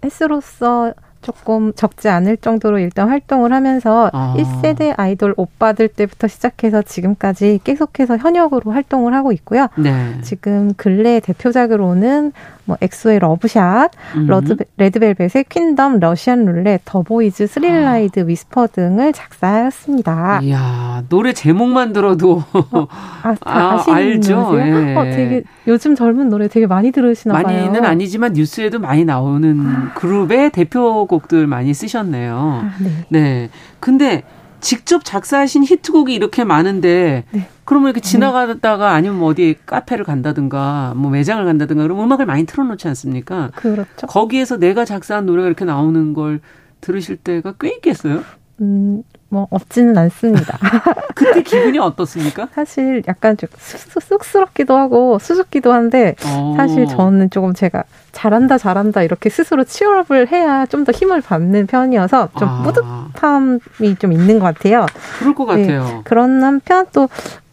S로서 0.04 0.94
조금 1.22 1.74
적지 1.74 2.10
않을 2.10 2.38
정도로 2.38 2.80
일단 2.80 3.10
활동을 3.10 3.54
하면서 3.54 4.10
아. 4.14 4.36
1세대 4.38 4.94
아이돌 4.98 5.34
오빠들 5.38 5.88
때부터 5.88 6.28
시작해서 6.28 6.82
지금까지 6.82 7.60
계속해서 7.64 8.18
현역으로 8.18 8.72
활동을 8.72 9.14
하고 9.14 9.32
있고요. 9.32 9.68
네. 9.78 10.20
지금 10.22 10.74
근래 10.76 11.20
대표작으로는 11.20 12.34
뭐 12.66 12.78
엑소의 12.80 13.20
Love 13.20 13.52
Shot, 13.52 13.92
음. 14.16 14.28
러드, 14.28 14.56
레드벨벳의 14.78 15.46
Queendom, 15.50 16.00
Russian 16.00 16.46
Roulette, 16.46 16.82
더보이즈, 16.86 17.48
Thrill 17.48 17.88
Ride, 17.88 18.22
아. 18.22 18.24
Whisper 18.24 18.68
등을 18.68 19.14
작사하였습니다. 19.14 20.40
이야, 20.44 21.04
노래 21.10 21.34
제목만 21.34 21.92
들어도 21.94 22.44
어, 22.54 22.88
아, 23.24 23.36
아, 23.44 23.84
알죠. 23.88 24.54
예. 24.60 24.96
어, 24.96 25.04
되게 25.06 25.44
요즘 25.68 25.96
젊은 25.96 26.30
노래 26.30 26.48
되게 26.48 26.68
많이 26.68 26.92
들으시나 26.92 27.34
많이는 27.34 27.54
봐요. 27.54 27.66
많이는 27.66 27.90
아니지만 27.90 28.34
뉴스에도 28.34 28.80
많이 28.80 29.06
나오는 29.06 29.60
아. 29.66 29.94
그룹의 29.96 30.52
대표 30.52 31.08
곡들 31.12 31.46
많이 31.46 31.74
쓰셨네요. 31.74 32.64
아, 32.64 32.76
네. 32.80 33.06
네. 33.10 33.50
근데 33.80 34.24
직접 34.62 35.04
작사하신 35.04 35.66
히트곡이 35.66 36.14
이렇게 36.14 36.44
많은데 36.44 37.26
네. 37.32 37.48
그러면 37.66 37.90
이렇게 37.90 38.00
지나가다가 38.00 38.92
아니면 38.92 39.20
뭐 39.20 39.30
어디 39.30 39.56
카페를 39.66 40.06
간다든가 40.06 40.94
뭐 40.96 41.12
매장을 41.12 41.44
간다든가 41.44 41.84
그러면 41.84 42.06
음악을 42.06 42.26
많이 42.26 42.46
틀어놓지 42.46 42.88
않습니까? 42.88 43.52
그렇죠. 43.56 44.08
거기에서 44.08 44.58
내가 44.58 44.86
작사한 44.86 45.26
노래가 45.26 45.48
이렇게 45.48 45.66
나오는 45.66 46.14
걸 46.14 46.40
들으실 46.80 47.18
때가 47.18 47.56
꽤 47.60 47.70
있겠어요? 47.76 48.24
음, 48.62 49.04
뭐 49.32 49.48
없지는 49.50 49.98
않습니다. 49.98 50.58
그때 51.16 51.42
기분이 51.42 51.80
어떻습니까? 51.80 52.50
사실 52.54 53.02
약간 53.08 53.38
좀 53.38 53.48
쑥스럽기도 53.58 54.76
하고 54.76 55.20
수줍기도 55.20 55.72
한데 55.72 56.16
오. 56.26 56.52
어. 56.52 56.54
사실 56.58 56.86
저는 56.86 57.30
조금 57.30 57.54
제가 57.54 57.86
잘한다 58.12 58.58
잘한다 58.58 59.04
이렇게 59.04 59.30
스스로 59.30 59.64
치열업을 59.64 60.28
해야 60.32 60.66
좀 60.66 60.82
더 60.84 60.92
힘을 60.92 61.22
받는 61.22 61.68
편이어서 61.68 62.30
좀 62.38 62.50
아. 62.50 62.64
뿌듯함이 62.64 63.96
좀 64.00 64.12
있는 64.12 64.40
것 64.40 64.54
같아요. 64.56 64.86
그럴 65.20 65.36
것 65.36 65.46
네. 65.56 65.62
같아요. 65.62 66.02
그런 66.04 66.44
한편 66.44 66.86
또 66.92 67.08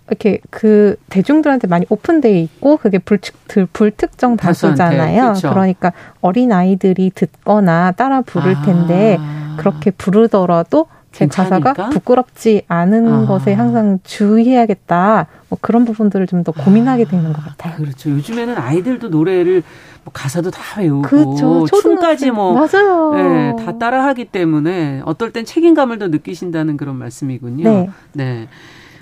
이렇게 0.09 0.41
그 0.51 0.97
대중들한테 1.11 1.69
많이 1.69 1.85
오픈돼 1.91 2.41
있고 2.41 2.79
그게 2.79 2.99
불특 2.99 3.35
불특정 3.73 4.37
다수잖아요. 4.37 5.35
그러니까 5.43 5.93
어린 6.23 6.53
아이들이 6.53 7.13
듣거나 7.15 7.93
따라 7.93 8.23
부를 8.23 8.57
아. 8.57 8.63
텐데 8.63 9.19
아. 9.21 9.57
그렇게 9.59 9.91
부르더라도 9.91 10.87
제 11.13 11.27
가사가 11.27 11.73
부끄럽지 11.91 12.63
않은 12.69 13.13
아. 13.13 13.27
것에 13.27 13.53
항상 13.55 13.99
주의해야겠다. 14.05 15.27
뭐 15.49 15.59
그런 15.61 15.85
부분들을 15.85 16.27
좀 16.27 16.43
더 16.45 16.53
고민하게 16.53 17.05
아. 17.07 17.11
되는 17.11 17.33
것 17.33 17.43
같아요. 17.45 17.77
그렇죠. 17.77 18.11
요즘에는 18.11 18.57
아이들도 18.57 19.09
노래를 19.09 19.63
뭐 20.05 20.13
가사도 20.13 20.51
다 20.51 20.81
외우고 20.81 21.03
그렇죠. 21.03 21.67
춤까지 21.67 22.31
뭐 22.31 22.53
맞아요. 22.55 23.15
네, 23.15 23.57
다 23.65 23.79
따라하기 23.79 24.27
때문에 24.27 25.03
어떨 25.05 25.33
땐 25.33 25.45
책임감을 25.45 25.99
더 25.99 26.09
느끼신다는 26.09 26.77
그런 26.77 26.97
말씀이군요. 26.97 27.65
네. 27.65 27.91
네. 28.13 28.49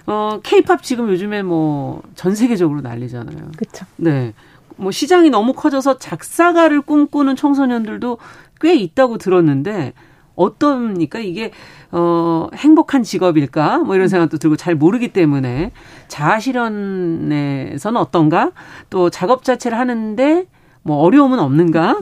어, 0.07 0.39
케이팝 0.43 0.83
지금 0.83 1.09
요즘에 1.11 1.43
뭐 1.43 2.01
전 2.15 2.35
세계적으로 2.35 2.81
난리잖아요. 2.81 3.37
그렇죠. 3.57 3.85
네. 3.97 4.33
뭐 4.77 4.91
시장이 4.91 5.31
너무 5.31 5.53
커져서 5.53 5.99
작사가를 5.99 6.81
꿈꾸는 6.83 7.35
청소년들도 7.37 8.19
꽤 8.61 8.75
있다고 8.77 9.19
들었는데 9.19 9.93
어떻습니까? 10.35 11.19
이게 11.19 11.51
어 11.99 12.49
행복한 12.55 13.03
직업일까? 13.03 13.79
뭐 13.79 13.95
이런 13.95 14.09
생각도 14.09 14.37
들고 14.37 14.57
잘 14.57 14.75
모르기 14.75 15.15
때문에 15.15 15.71
자아 16.09 16.39
실현에서는 16.41 17.99
어떤가? 17.99 18.53
또 18.91 19.09
작업 19.09 19.45
자체를 19.45 19.79
하는데 19.79 20.45
뭐 20.83 20.99
어려움은 20.99 21.39
없는가? 21.39 21.99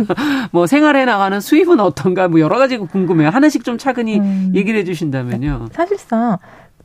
뭐 0.50 0.66
생활에 0.66 1.04
나가는 1.04 1.40
수입은 1.40 1.78
어떤가? 1.78 2.26
뭐 2.26 2.40
여러 2.40 2.58
가지가 2.58 2.86
궁금해요. 2.86 3.28
하나씩 3.28 3.62
좀 3.62 3.78
차근히 3.78 4.18
음. 4.18 4.52
얘기를 4.56 4.80
해 4.80 4.84
주신다면요. 4.84 5.68
사실상 5.70 6.38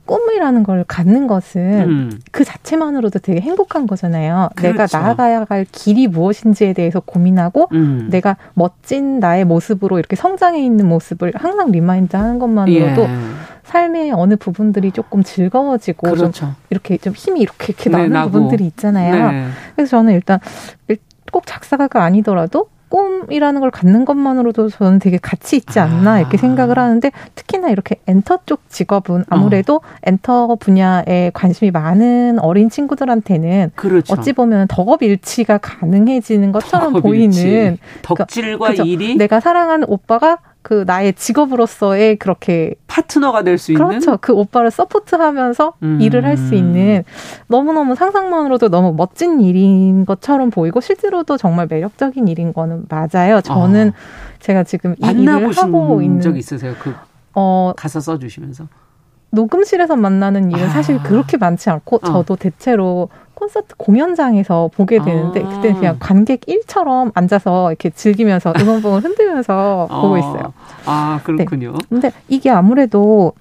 꿈이라는 0.06 0.64
걸 0.64 0.84
갖는 0.88 1.28
것은 1.28 1.62
음. 1.90 2.20
그 2.32 2.44
자체만으로도 2.44 3.20
되게 3.20 3.40
행복한 3.40 3.88
거잖아요. 3.88 4.50
그렇죠. 4.56 4.74
내가 4.74 5.00
나아가야 5.00 5.46
할 5.48 5.66
길이 5.72 6.08
무엇인지에 6.08 6.74
대해서 6.74 7.00
고민하고 7.00 7.70
음. 7.72 8.08
내가 8.10 8.38
멋진 8.54 9.20
나의 9.20 9.46
모습으로 9.46 10.00
이렇게 10.00 10.16
성장해 10.16 10.64
있는 10.64 10.88
모습을 10.88 11.34
항상 11.36 11.72
remind 11.72 12.16
하는 12.16 12.40
것만으로도 12.40 13.04
예. 13.04 13.10
삶의 13.64 14.12
어느 14.12 14.36
부분들이 14.36 14.92
조금 14.92 15.24
즐거워지고 15.24 16.12
그렇죠. 16.12 16.32
좀 16.32 16.56
이렇게 16.70 16.98
좀 16.98 17.14
힘이 17.14 17.42
이렇게 17.42 17.74
이렇게 17.74 17.90
나는 17.90 18.10
네, 18.12 18.22
부분들이 18.24 18.66
있잖아요. 18.66 19.32
네. 19.32 19.48
그래서 19.76 19.92
저는 19.92 20.14
일단 20.14 20.40
꼭 21.32 21.46
작사가가 21.46 22.04
아니더라도 22.04 22.68
꿈이라는 22.94 23.60
걸 23.60 23.72
갖는 23.72 24.06
것만으로도 24.06 24.70
저는 24.70 25.00
되게 25.00 25.18
가치 25.18 25.56
있지 25.56 25.80
않나 25.80 26.12
아. 26.12 26.20
이렇게 26.20 26.38
생각을 26.38 26.78
하는데 26.78 27.12
특히나 27.34 27.70
이렇게 27.70 27.96
엔터 28.06 28.42
쪽 28.46 28.70
직업은 28.70 29.26
아무래도 29.30 29.78
어. 29.78 29.82
엔터 30.04 30.58
분야에 30.60 31.32
관심이 31.34 31.72
많은 31.72 32.38
어린 32.38 32.70
친구들한테는 32.70 33.72
그렇죠. 33.74 34.14
어찌 34.14 34.34
보면 34.34 34.68
덕업일치가 34.68 35.58
가능해지는 35.58 36.52
것처럼 36.52 36.94
보이는 37.02 37.32
그러니까 37.34 37.78
덕질과 38.04 38.68
그러니까, 38.68 38.84
일이 38.84 39.16
내가 39.16 39.40
사랑하는 39.40 39.88
오빠가 39.90 40.38
그 40.64 40.84
나의 40.88 41.14
직업으로서의 41.14 42.16
그렇게 42.16 42.74
파트너가 42.88 43.44
될 43.44 43.58
수 43.58 43.74
있는 43.74 43.86
그렇죠. 43.86 44.18
그 44.22 44.34
오빠를 44.34 44.72
서포트하면서 44.72 45.74
음. 45.84 46.00
일을 46.02 46.26
할 46.26 46.38
수 46.38 46.56
있는 46.56 47.04
너무너무 47.48 47.96
상상만으로도 47.96 48.70
너무 48.70 48.94
멋진 48.96 49.40
일인 49.42 50.06
것처럼 50.06 50.50
보이고 50.50 50.82
실제로도 50.82 51.38
정말 51.38 51.68
매력적인 51.70 52.28
일인 52.28 52.54
거는 52.54 52.86
맞아요. 52.90 53.42
저는 53.42 53.90
어. 53.90 54.40
제가 54.40 54.64
지금 54.64 54.96
이 54.98 55.06
일을 55.06 55.52
하고 55.56 56.02
있는 56.02 56.22
적 56.22 56.36
있으세요? 56.38 56.74
그 56.82 56.94
어, 57.36 57.74
가사 57.76 58.00
써 58.00 58.18
주시면서 58.18 58.68
녹음실에서 59.32 59.96
만나는 59.96 60.52
일은 60.52 60.66
아. 60.66 60.70
사실 60.70 61.02
그렇게 61.04 61.38
많지 61.38 61.70
않고 61.70 61.98
어. 61.98 62.00
저도 62.06 62.36
대체로 62.36 63.10
콘서트 63.44 63.76
공연장에서 63.76 64.70
보게 64.74 65.00
되는데 65.04 65.44
아. 65.44 65.50
그때 65.50 65.74
그냥 65.74 65.98
관객 66.00 66.48
일처럼 66.48 67.12
앉아서 67.14 67.72
이렇게 67.72 67.90
즐기면서 67.90 68.54
응원봉을 68.58 69.04
흔들면서 69.04 69.88
어. 69.92 70.02
보고 70.02 70.18
있어요. 70.18 70.54
아 70.86 71.20
그렇군요. 71.24 71.74
네. 71.74 71.78
근데 71.90 72.12
이게 72.30 72.50
아무래도 72.50 73.34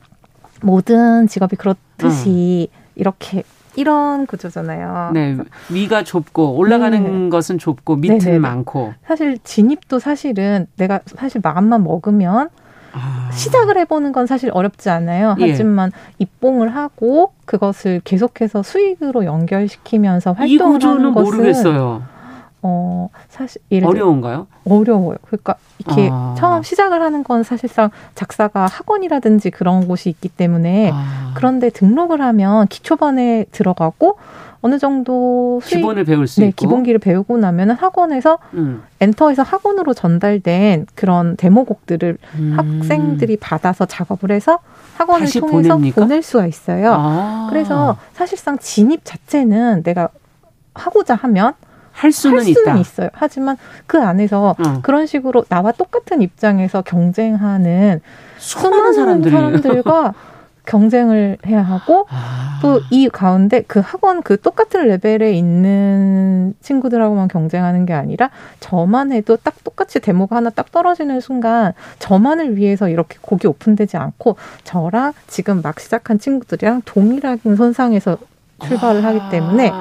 모든 0.61 1.29
직업이 1.29 1.55
그렇듯이 1.55 2.69
음. 2.73 2.79
이렇게 2.97 3.45
이런 3.77 4.27
구조잖아요. 4.27 5.13
네, 5.15 5.39
위가 5.71 6.03
좁고 6.03 6.57
올라가는 6.57 7.25
네. 7.25 7.31
것은 7.31 7.59
좁고 7.59 7.97
밑은 7.97 8.19
네네. 8.19 8.39
많고. 8.41 8.93
사실 9.07 9.39
진입도 9.45 9.99
사실은 10.01 10.67
내가 10.77 11.01
사실 11.07 11.41
마음만 11.43 11.85
먹으면 11.85 12.51
아. 12.93 13.31
시작을 13.33 13.79
해보는 13.79 14.13
건 14.13 14.27
사실 14.27 14.51
어렵지 14.53 14.91
않아요. 14.91 15.37
예. 15.41 15.51
하지만 15.51 15.91
입봉을 16.19 16.75
하고 16.75 17.33
그것을 17.45 18.01
계속해서 18.05 18.63
수익으로 18.63 19.25
연결시키면서 19.25 20.33
활동을 20.33 20.83
하는 20.83 21.15
것은 21.15 21.37
모르겠어요. 21.37 22.03
어 22.65 23.09
사실 23.29 23.61
어려운가요? 23.85 24.47
어려워요. 24.69 25.17
그러니까 25.27 25.57
이렇게 25.79 26.11
아. 26.13 26.35
처음 26.39 26.63
시작을 26.63 27.03
하는 27.03 27.25
건 27.25 27.43
사실상 27.43 27.91
작사가 28.15 28.67
학원이라든지 28.67 29.51
그런 29.51 29.89
곳이 29.89 30.09
있기 30.11 30.29
때문에 30.29 30.93
아. 30.95 31.33
그런데 31.35 31.71
등록을 31.71 32.21
하면 32.21 32.69
기초반에 32.69 33.47
들어가고 33.51 34.19
어느 34.63 34.79
정도 34.79 35.61
수익, 35.63 35.79
기본을 35.81 36.05
배울 36.05 36.27
수 36.29 36.41
네, 36.41 36.47
있고 36.49 36.57
기본기를 36.57 37.01
배우고 37.01 37.37
나면은 37.37 37.75
학원에서 37.75 38.39
음. 38.55 38.83
엔터에서 39.01 39.43
학원으로 39.43 39.93
전달된 39.93 40.87
그런 40.95 41.37
데모곡들을 41.37 42.17
음. 42.37 42.55
학생들이 42.57 43.39
받아서 43.39 43.87
작업을 43.87 44.31
해서 44.31 44.61
학원을 44.97 45.27
통해서 45.29 45.75
보냅니까? 45.75 46.01
보낼 46.01 46.23
수가 46.23 46.47
있어요. 46.47 46.95
아. 46.97 47.47
그래서 47.51 47.97
사실상 48.13 48.57
진입 48.59 49.01
자체는 49.05 49.83
내가 49.83 50.09
하고자 50.75 51.17
하면 51.17 51.55
할 51.91 52.13
수는, 52.13 52.39
할 52.39 52.55
수는 52.55 52.79
있어요. 52.79 53.09
하지만 53.13 53.57
그 53.87 54.01
안에서 54.01 54.55
어. 54.59 54.81
그런 54.83 55.07
식으로 55.07 55.45
나와 55.49 55.73
똑같은 55.73 56.23
입장에서 56.23 56.83
경쟁하는 56.83 58.01
수많은 58.39 58.93
사람들이. 58.93 59.35
사람들과 59.35 60.15
경쟁을 60.67 61.39
해야 61.47 61.63
하고 61.63 62.07
아. 62.09 62.59
또이 62.63 63.09
가운데 63.09 63.63
그 63.67 63.81
학원 63.81 64.23
그 64.23 64.41
똑같은 64.41 64.87
레벨에 64.87 65.33
있는 65.33 66.55
친구들하고만 66.61 67.29
경쟁하는 67.29 67.87
게 67.87 67.93
아니라 67.93 68.31
저만 68.61 69.13
해도 69.13 69.37
딱 69.37 69.65
똑같이 69.65 70.01
데모가 70.01 70.37
하나 70.37 70.51
딱 70.51 70.71
떨어지는 70.71 71.21
순간 71.21 71.73
저만을 71.99 72.57
위해서 72.57 72.89
이렇게 72.89 73.19
곡이 73.21 73.47
오픈되지 73.49 73.97
않고 73.97 74.37
저랑 74.65 75.13
지금 75.27 75.63
막 75.63 75.81
시작한 75.81 76.19
친구들이랑 76.19 76.83
동일한 76.85 77.39
선상에서 77.43 78.19
출발을 78.65 79.05
아. 79.05 79.09
하기 79.09 79.21
때문에 79.31 79.73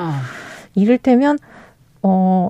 이를테면 0.73 1.37
어 2.01 2.49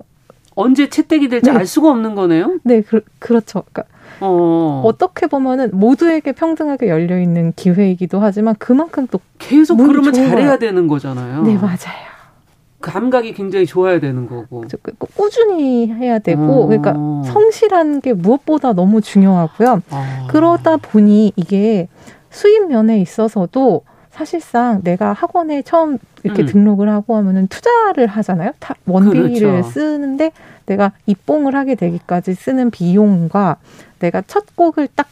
언제 0.55 0.89
채택이 0.89 1.29
될지 1.29 1.49
네. 1.49 1.57
알 1.57 1.65
수가 1.65 1.89
없는 1.89 2.15
거네요. 2.15 2.59
네, 2.63 2.81
그, 2.81 3.01
그렇죠. 3.19 3.63
그러니까 3.71 3.83
어. 4.21 4.81
어떻게 4.85 5.27
보면은 5.27 5.69
모두에게 5.73 6.31
평등하게 6.31 6.89
열려 6.89 7.19
있는 7.19 7.53
기회이기도 7.55 8.19
하지만 8.19 8.55
그만큼 8.57 9.07
또 9.09 9.19
계속 9.39 9.77
그러면 9.77 10.13
잘해야 10.13 10.57
되는 10.57 10.87
거잖아요. 10.87 11.43
네, 11.43 11.55
맞아요. 11.55 12.11
감각이 12.81 13.33
굉장히 13.33 13.65
좋아야 13.65 13.99
되는 13.99 14.27
거고. 14.27 14.63
그 14.81 14.93
꾸준히 15.15 15.91
해야 15.91 16.17
되고, 16.19 16.63
어. 16.63 16.65
그러니까 16.65 16.93
성실한 17.25 18.01
게 18.01 18.13
무엇보다 18.13 18.73
너무 18.73 19.01
중요하고요. 19.01 19.81
아. 19.91 20.27
그러다 20.29 20.77
보니 20.77 21.33
이게 21.35 21.87
수입 22.31 22.67
면에 22.67 22.99
있어서도 22.99 23.83
사실상 24.11 24.81
내가 24.83 25.13
학원에 25.13 25.61
처음 25.61 25.97
이렇게 26.23 26.43
음. 26.43 26.45
등록을 26.47 26.89
하고 26.89 27.15
하면은 27.15 27.47
투자를 27.47 28.07
하잖아요. 28.07 28.51
타, 28.59 28.75
원비를 28.85 29.33
그렇죠. 29.33 29.69
쓰는데 29.69 30.31
내가 30.65 30.91
입봉을 31.05 31.55
하게 31.55 31.75
되기까지 31.75 32.33
쓰는 32.35 32.69
비용과 32.71 33.57
내가 33.99 34.21
첫 34.27 34.55
곡을 34.55 34.89
딱 34.95 35.07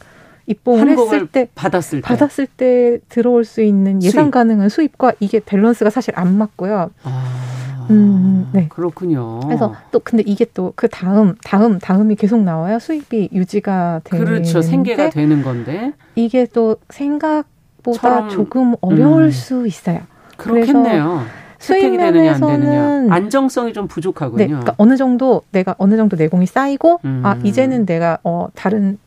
입봉을 0.46 0.90
했을 0.90 1.28
때 1.28 1.48
받았을 1.56 2.02
때 2.02 2.08
받았을 2.08 2.48
때 2.48 3.00
들어올 3.10 3.46
수 3.46 3.62
있는 3.62 4.02
예상 4.04 4.26
수입. 4.26 4.32
가능한 4.32 4.70
수입과 4.70 5.14
이게 5.20 5.40
밸런스가 5.40 5.90
사실 5.90 6.14
안 6.18 6.38
맞고요. 6.38 6.90
아, 7.04 7.88
음, 7.92 8.50
네. 8.54 8.68
그렇군요. 8.70 9.40
그래서 9.42 9.76
또 9.92 10.00
근데 10.00 10.24
이게 10.26 10.46
또 10.46 10.74
그 10.76 10.88
다음 10.88 11.36
다음 11.44 11.80
다음이 11.80 12.16
계속 12.16 12.42
나와야 12.44 12.80
수입이 12.80 13.30
유지가 13.32 14.02
되는 14.04 14.26
그렇죠. 14.26 14.62
생계가 14.62 15.10
되는 15.12 15.42
건데 15.44 15.94
이게 16.16 16.46
또 16.46 16.78
생각 16.90 17.46
보다 17.84 18.28
조금 18.28 18.76
어려울 18.82 19.24
음. 19.24 19.32
수 19.32 19.68
있어요. 19.68 20.02
그렇겠네요. 20.38 21.24
수입 21.60 21.98
면에서는 21.98 23.12
안정성이 23.12 23.74
좀 23.74 23.88
부족하군요. 23.88 24.38
네, 24.38 24.48
그러니까 24.48 24.74
어느 24.78 24.96
정도 24.96 25.42
내가 25.52 25.76
어느 25.78 25.98
정도 25.98 26.16
내공이 26.16 26.46
쌓이고 26.46 27.02
음. 27.04 27.22
아 27.24 27.38
이제는 27.44 27.86
내가 27.86 28.18
어 28.24 28.48
다른 28.56 28.98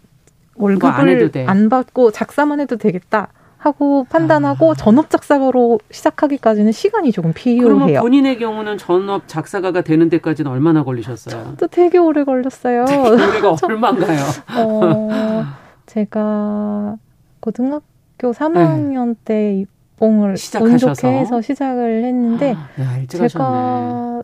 월급을 0.57 1.33
안, 1.47 1.49
안, 1.49 1.69
받고 1.71 2.11
작사만 2.13 2.61
해도 2.61 2.77
되겠다. 2.77 3.29
하고 3.57 4.05
판단하고 4.11 4.73
아. 4.73 4.75
전업 4.75 5.09
작사가로 5.09 5.79
시작하기까지는 5.93 6.73
시간이 6.73 7.13
조금 7.13 7.33
필요해요. 7.33 7.79
그러면 7.79 8.01
본인의 8.03 8.39
경우는 8.39 8.77
전업 8.77 9.29
작사가가 9.29 9.83
되는 9.83 10.09
데까지는 10.09 10.51
얼마나 10.51 10.83
걸리셨어요? 10.83 11.55
또 11.59 11.69
되게 11.69 11.97
오래 11.97 12.25
걸렸어요. 12.25 12.85
되게 12.87 12.99
오래가 12.99 13.57
얼마인가요? 13.63 14.21
어, 14.59 15.45
제가 15.87 16.97
고등학교 17.39 17.85
3학년 18.31 19.09
네. 19.09 19.15
때 19.25 19.55
입봉을 19.97 20.37
운 20.61 20.79
좋게 20.79 21.09
해서 21.09 21.41
시작을 21.43 22.05
했는데 22.05 22.55
아, 22.55 22.81
야, 22.81 23.07
제가. 23.09 24.23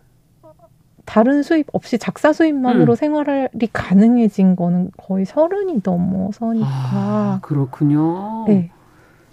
다른 1.04 1.42
수입 1.42 1.66
없이 1.72 1.98
작사 1.98 2.32
수입만으로 2.32 2.92
음. 2.92 2.94
생활이 2.94 3.48
가능해진 3.72 4.56
거는 4.56 4.90
거의 4.98 5.24
서른이 5.24 5.80
넘어서니까. 5.82 6.66
아, 6.68 7.38
그렇군요. 7.42 8.44
네. 8.46 8.70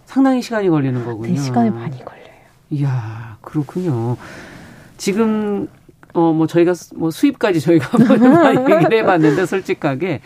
상당히 0.05 0.41
시간이 0.41 0.69
걸리는 0.69 1.03
거군요. 1.03 1.33
네, 1.33 1.37
시간이 1.37 1.69
많이 1.71 1.99
걸려요. 2.03 2.25
이야, 2.69 3.37
그렇군요. 3.41 4.15
지금 4.97 5.67
어 6.13 6.31
뭐 6.31 6.47
저희가 6.47 6.73
뭐 6.95 7.11
수입까지 7.11 7.59
저희가 7.59 7.89
얘기를 8.71 8.99
해봤는데 8.99 9.45
솔직하게 9.45 10.21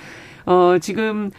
어 0.46 0.78
지금 0.80 1.32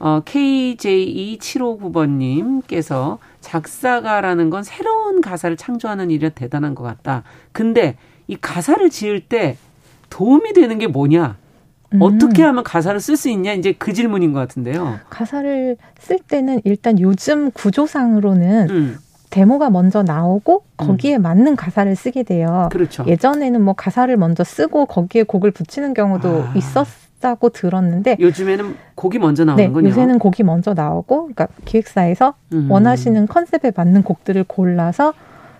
어 0.00 0.22
KJ2759번님께서 0.24 3.18
작사가라는 3.40 4.50
건 4.50 4.64
새로운 4.64 5.20
가사를 5.20 5.56
창조하는 5.56 6.10
일이 6.10 6.28
대단한 6.30 6.74
것 6.74 6.82
같다. 6.82 7.22
근데 7.52 7.96
이 8.26 8.36
가사를 8.36 8.90
지을 8.90 9.20
때 9.20 9.56
도움이 10.08 10.54
되는 10.54 10.78
게 10.78 10.86
뭐냐? 10.86 11.36
음. 11.92 12.02
어떻게 12.02 12.42
하면 12.42 12.64
가사를 12.64 12.98
쓸 13.00 13.16
수 13.16 13.28
있냐? 13.28 13.52
이제 13.52 13.72
그 13.72 13.92
질문인 13.92 14.32
것 14.32 14.40
같은데요. 14.40 15.00
가사를 15.10 15.76
쓸 15.98 16.18
때는 16.18 16.62
일단 16.64 16.98
요즘 16.98 17.50
구조상으로는 17.50 18.70
음. 18.70 18.98
데모가 19.30 19.70
먼저 19.70 20.02
나오고 20.02 20.64
거기에 20.76 21.16
음. 21.16 21.22
맞는 21.22 21.56
가사를 21.56 21.94
쓰게 21.94 22.24
돼요. 22.24 22.68
그렇죠. 22.72 23.04
예전에는 23.06 23.62
뭐 23.62 23.74
가사를 23.74 24.14
먼저 24.16 24.44
쓰고 24.44 24.86
거기에 24.86 25.24
곡을 25.24 25.50
붙이는 25.50 25.92
경우도 25.94 26.44
아. 26.48 26.52
있었 26.56 26.86
다고 27.20 27.50
들었는데 27.50 28.16
요즘에는 28.18 28.76
곡이 28.94 29.18
먼저 29.18 29.44
나오는군요. 29.44 29.82
네, 29.82 29.88
요새는 29.90 30.18
곡이 30.18 30.42
먼저 30.42 30.74
나오고 30.74 31.32
그러니까 31.34 31.48
기획사에서 31.64 32.34
음. 32.52 32.70
원하시는 32.70 33.26
컨셉에 33.26 33.72
맞는 33.76 34.02
곡들을 34.02 34.44
골라서 34.44 35.12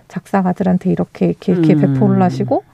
작사가들한테 0.09 0.91
이렇게 0.91 1.27
이렇게, 1.27 1.53
이렇게 1.53 1.75
음. 1.75 1.95
배포를 1.95 2.23
하시고 2.23 2.65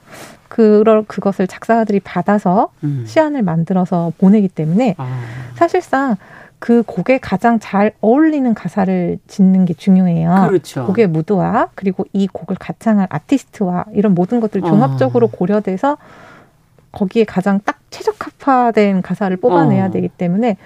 그럴 0.47 1.03
그것을 1.03 1.47
작사가들이 1.47 1.99
받아서 1.99 2.69
음. 2.83 3.03
시안을 3.05 3.43
만들어서 3.43 4.13
보내기 4.17 4.47
때문에 4.47 4.95
아. 4.97 5.19
사실상 5.55 6.15
그 6.59 6.81
곡에 6.83 7.19
가장 7.19 7.59
잘 7.59 7.91
어울리는 8.01 8.51
가사를 8.53 9.19
짓는 9.27 9.65
게 9.65 9.73
중요해요. 9.73 10.47
그렇죠. 10.47 10.85
곡의 10.87 11.07
무드와 11.07 11.69
그리고 11.75 12.05
이 12.13 12.27
곡을 12.27 12.55
가창할 12.59 13.07
아티스트와 13.11 13.85
이런 13.93 14.15
모든 14.15 14.39
것들 14.39 14.61
종합적으로 14.61 15.27
어. 15.27 15.29
고려돼서 15.31 15.97
거기에 16.91 17.23
가장 17.25 17.59
딱 17.63 17.79
최적화된 17.89 19.01
가사를 19.01 19.35
뽑아내야 19.37 19.87
어. 19.87 19.91
되기 19.91 20.09
때문에 20.09 20.57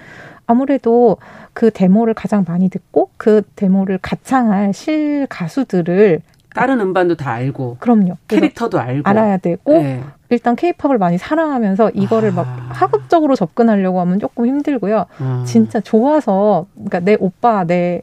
아무래도 0.46 1.16
그 1.52 1.70
데모를 1.70 2.14
가장 2.14 2.44
많이 2.46 2.68
듣고 2.68 3.10
그 3.16 3.42
데모를 3.56 3.98
가창할 4.00 4.72
실 4.72 5.26
가수들을 5.28 6.20
다른 6.54 6.80
음반도 6.80 7.16
다 7.16 7.32
알고. 7.32 7.78
그럼요. 7.80 8.16
캐릭터도 8.28 8.78
알고. 8.78 9.08
알아야 9.08 9.38
되고 9.38 9.72
네. 9.72 10.02
일단 10.28 10.54
케이팝을 10.56 10.98
많이 10.98 11.18
사랑하면서 11.18 11.90
이거를 11.90 12.30
아. 12.30 12.32
막 12.32 12.46
하급적으로 12.70 13.34
접근하려고 13.36 14.00
하면 14.00 14.18
조금 14.18 14.46
힘들고요. 14.46 15.06
아. 15.18 15.44
진짜 15.46 15.80
좋아서 15.80 16.66
그러니까 16.74 17.00
내 17.00 17.16
오빠 17.18 17.64
내 17.64 18.02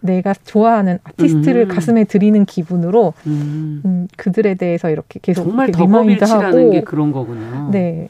내가 0.00 0.34
좋아하는 0.44 0.98
아티스트를 1.04 1.62
음. 1.62 1.68
가슴에 1.68 2.04
들이는 2.04 2.44
기분으로 2.44 3.14
음. 3.26 3.82
음, 3.84 4.08
그들에 4.16 4.54
대해서 4.54 4.90
이렇게 4.90 5.18
계속 5.20 5.44
정말 5.44 5.70
덕업일치라는 5.72 6.70
게 6.70 6.82
그런 6.82 7.12
거군요. 7.12 7.70
네. 7.70 8.08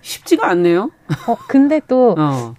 쉽지가 0.00 0.48
않네요. 0.50 0.90
어 1.28 1.36
근데 1.48 1.80
또 1.88 2.14
어. 2.18 2.54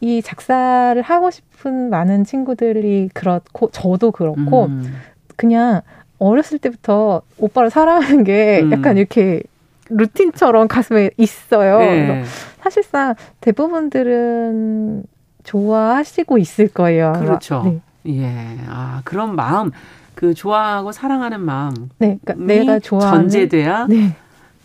이 0.00 0.20
작사를 0.22 1.00
하고 1.00 1.30
싶은 1.30 1.90
많은 1.90 2.24
친구들이 2.24 3.10
그렇고 3.14 3.70
저도 3.70 4.10
그렇고 4.10 4.66
음. 4.66 4.94
그냥 5.36 5.82
어렸을 6.18 6.58
때부터 6.58 7.22
오빠를 7.38 7.70
사랑하는 7.70 8.24
게 8.24 8.60
음. 8.62 8.72
약간 8.72 8.96
이렇게 8.96 9.42
루틴처럼 9.88 10.68
가슴에 10.68 11.10
있어요. 11.16 11.78
네. 11.78 12.24
사실상 12.60 13.14
대부분들은 13.40 15.04
좋아하시고 15.44 16.38
있을 16.38 16.68
거예요. 16.68 17.12
그렇죠. 17.18 17.62
네. 17.64 17.80
예. 18.08 18.58
아, 18.68 19.00
그런 19.04 19.34
마음, 19.36 19.70
그 20.14 20.34
좋아하고 20.34 20.92
사랑하는 20.92 21.40
마음. 21.40 21.74
네. 21.98 22.18
그러니까 22.24 22.34
내가 22.44 22.78
좋아하는 22.78 23.22
전제돼야 23.22 23.86
네. 23.88 24.16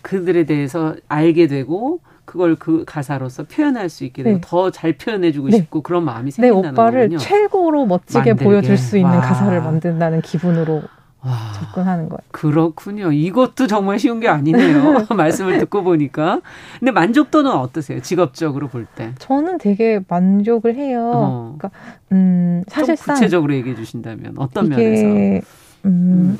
그들에 0.01 0.45
대해서 0.45 0.95
알게 1.07 1.47
되고 1.47 1.99
그걸 2.25 2.55
그 2.55 2.83
가사로서 2.85 3.43
표현할 3.43 3.89
수 3.89 4.03
있게 4.03 4.23
되고 4.23 4.35
네. 4.37 4.41
더잘 4.43 4.97
표현해주고 4.97 5.49
네. 5.49 5.57
싶고 5.57 5.81
그런 5.81 6.03
마음이 6.03 6.31
생긴다는 6.31 6.61
내 6.61 6.69
오빠를 6.69 7.01
거군요. 7.03 7.17
최고로 7.19 7.85
멋지게 7.85 8.31
만들게. 8.31 8.43
보여줄 8.43 8.77
수 8.77 8.97
있는 8.97 9.11
와. 9.11 9.21
가사를 9.21 9.61
만든다는 9.61 10.21
기분으로 10.21 10.83
와. 11.27 11.51
접근하는 11.53 12.07
거예요. 12.07 12.19
그렇군요. 12.31 13.11
이것도 13.11 13.67
정말 13.67 13.99
쉬운 13.99 14.19
게 14.19 14.29
아니네요. 14.29 15.05
말씀을 15.15 15.59
듣고 15.59 15.83
보니까. 15.83 16.41
근데 16.79 16.91
만족도는 16.91 17.51
어떠세요? 17.51 18.01
직업적으로 18.01 18.67
볼 18.69 18.85
때? 18.85 19.11
저는 19.19 19.57
되게 19.57 19.99
만족을 20.07 20.75
해요. 20.75 21.11
어. 21.13 21.55
그러니까 21.57 21.79
음, 22.13 22.63
사실상 22.67 23.15
구체적으로 23.15 23.53
얘기해 23.53 23.75
주신다면 23.75 24.35
어떤 24.37 24.69
면에서? 24.69 25.05
음, 25.05 25.41
음. 25.85 26.37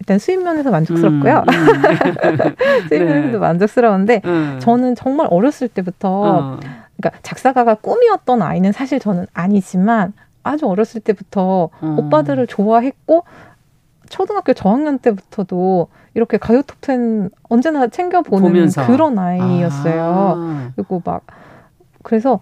일단 0.00 0.18
수입 0.18 0.42
면에서 0.42 0.70
만족스럽고요. 0.70 1.44
음, 1.48 1.54
음. 1.54 2.38
수입 2.88 3.02
면에서도 3.02 3.32
네. 3.32 3.38
만족스러운데 3.38 4.22
음. 4.24 4.58
저는 4.60 4.94
정말 4.94 5.26
어렸을 5.30 5.68
때부터 5.68 6.08
어. 6.10 6.60
그러니까 6.96 7.20
작사가가 7.22 7.74
꿈이었던 7.76 8.42
아이는 8.42 8.72
사실 8.72 9.00
저는 9.00 9.26
아니지만 9.32 10.12
아주 10.42 10.66
어렸을 10.66 11.00
때부터 11.00 11.70
어. 11.80 11.96
오빠들을 11.98 12.46
좋아했고 12.46 13.24
초등학교 14.08 14.52
저학년 14.52 14.98
때부터도 14.98 15.88
이렇게 16.14 16.38
가요 16.38 16.62
톱텐 16.62 17.30
언제나 17.48 17.86
챙겨보는 17.86 18.48
보면서. 18.48 18.86
그런 18.86 19.18
아이였어요. 19.18 20.02
아. 20.36 20.70
그리고 20.74 21.02
막 21.04 21.22
그래서 22.02 22.40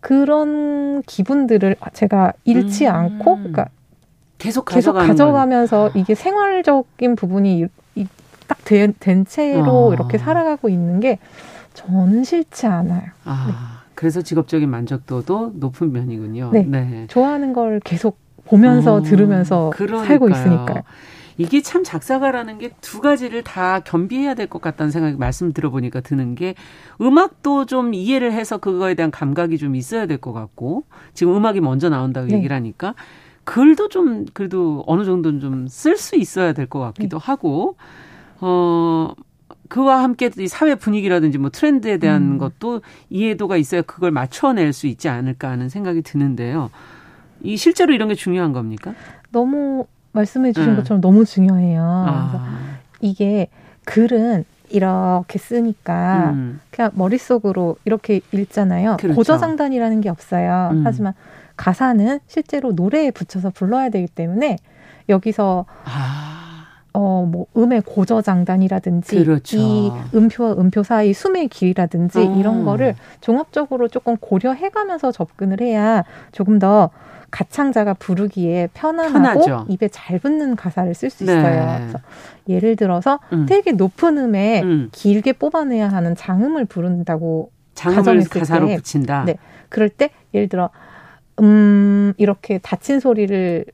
그런 0.00 1.02
기분들을 1.02 1.76
제가 1.92 2.32
잃지 2.44 2.86
음. 2.86 2.94
않고 2.94 3.36
그러니까 3.36 3.68
계속, 4.38 4.66
계속 4.66 4.92
가져가면서 4.92 5.90
이게 5.94 6.14
생활적인 6.14 7.16
부분이 7.16 7.66
딱된 8.46 8.94
된 9.00 9.24
채로 9.24 9.88
어. 9.88 9.92
이렇게 9.94 10.18
살아가고 10.18 10.68
있는 10.68 11.00
게 11.00 11.18
저는 11.72 12.24
싫지 12.24 12.66
않아요. 12.66 13.02
아, 13.24 13.46
네. 13.48 13.54
그래서 13.94 14.22
직업적인 14.22 14.68
만족도도 14.68 15.52
높은 15.54 15.92
면이군요. 15.92 16.50
네. 16.52 16.62
네. 16.62 17.06
좋아하는 17.08 17.52
걸 17.52 17.80
계속 17.80 18.18
보면서 18.46 18.94
어, 18.94 19.02
들으면서 19.02 19.70
그러니까요. 19.74 20.06
살고 20.06 20.28
있으니까요. 20.30 20.82
이게 21.36 21.60
참 21.62 21.82
작사가라는 21.82 22.58
게 22.58 22.70
두 22.80 23.00
가지를 23.00 23.42
다 23.42 23.80
겸비해야 23.80 24.34
될 24.34 24.46
것 24.46 24.62
같다는 24.62 24.92
생각이 24.92 25.16
말씀 25.16 25.52
들어보니까 25.52 26.00
드는 26.00 26.36
게 26.36 26.54
음악도 27.00 27.66
좀 27.66 27.92
이해를 27.92 28.32
해서 28.32 28.58
그거에 28.58 28.94
대한 28.94 29.10
감각이 29.10 29.58
좀 29.58 29.74
있어야 29.74 30.06
될 30.06 30.18
것 30.18 30.32
같고 30.32 30.84
지금 31.12 31.36
음악이 31.36 31.60
먼저 31.60 31.88
나온다고 31.88 32.28
네. 32.28 32.36
얘기를 32.36 32.54
하니까 32.54 32.94
글도 33.44 33.88
좀 33.88 34.26
그래도 34.32 34.84
어느 34.86 35.04
정도는 35.04 35.40
좀 35.40 35.66
쓸 35.68 35.96
수 35.96 36.14
있어야 36.16 36.52
될 36.52 36.66
것 36.68 36.78
같기도 36.78 37.18
네. 37.18 37.24
하고 37.26 37.76
어 38.40 39.12
그와 39.68 40.02
함께 40.04 40.30
이 40.38 40.46
사회 40.46 40.74
분위기라든지 40.76 41.38
뭐 41.38 41.50
트렌드에 41.50 41.96
대한 41.98 42.22
음. 42.34 42.38
것도 42.38 42.80
이해도가 43.10 43.56
있어야 43.56 43.82
그걸 43.82 44.12
맞춰낼 44.12 44.72
수 44.72 44.86
있지 44.86 45.08
않을까 45.08 45.50
하는 45.50 45.68
생각이 45.68 46.02
드는데요. 46.02 46.70
이 47.44 47.56
실제로 47.56 47.92
이런 47.92 48.08
게 48.08 48.14
중요한 48.14 48.52
겁니까? 48.52 48.94
너무 49.30 49.86
말씀해 50.12 50.52
주신 50.52 50.70
네. 50.70 50.76
것처럼 50.76 51.00
너무 51.00 51.24
중요해요. 51.24 51.82
아. 51.84 52.48
이게 53.00 53.48
글은 53.84 54.44
이렇게 54.70 55.38
쓰니까 55.38 56.30
음. 56.30 56.60
그냥 56.70 56.90
머릿속으로 56.94 57.76
이렇게 57.84 58.20
읽잖아요. 58.32 58.96
그렇죠. 58.98 59.14
고저장단이라는 59.16 60.00
게 60.00 60.08
없어요. 60.08 60.70
음. 60.72 60.82
하지만 60.84 61.12
가사는 61.56 62.18
실제로 62.26 62.72
노래에 62.72 63.10
붙여서 63.10 63.50
불러야 63.50 63.90
되기 63.90 64.08
때문에 64.08 64.56
여기서 65.08 65.66
아. 65.84 66.30
어, 66.96 67.26
뭐, 67.28 67.46
음의 67.56 67.82
고저장단이라든지, 67.82 69.24
그렇죠. 69.24 69.56
이 69.58 69.90
음표와 70.14 70.52
음표 70.52 70.84
사이 70.84 71.12
숨의 71.12 71.48
길이라든지, 71.48 72.20
음. 72.20 72.38
이런 72.38 72.64
거를 72.64 72.94
종합적으로 73.20 73.88
조금 73.88 74.16
고려해가면서 74.16 75.10
접근을 75.10 75.60
해야 75.60 76.04
조금 76.30 76.60
더 76.60 76.90
가창자가 77.34 77.94
부르기에 77.94 78.68
편안하고 78.74 79.40
편하죠. 79.44 79.66
입에 79.68 79.88
잘 79.88 80.20
붙는 80.20 80.54
가사를 80.54 80.94
쓸 80.94 81.10
수 81.10 81.24
있어요. 81.24 81.40
네. 81.80 81.92
예를 82.48 82.76
들어서 82.76 83.18
음. 83.32 83.46
되게 83.46 83.72
높은 83.72 84.18
음에 84.18 84.62
음. 84.62 84.88
길게 84.92 85.32
뽑아내야 85.32 85.88
하는 85.88 86.14
장음을 86.14 86.64
부른다고 86.66 87.50
장음을 87.74 88.28
가사로 88.28 88.68
때, 88.68 88.76
붙인다. 88.76 89.24
네. 89.24 89.36
그럴 89.68 89.88
때 89.88 90.10
예를 90.32 90.48
들어 90.48 90.70
음 91.40 92.14
이렇게 92.18 92.58
닫힌 92.58 93.00
소리를 93.00 93.64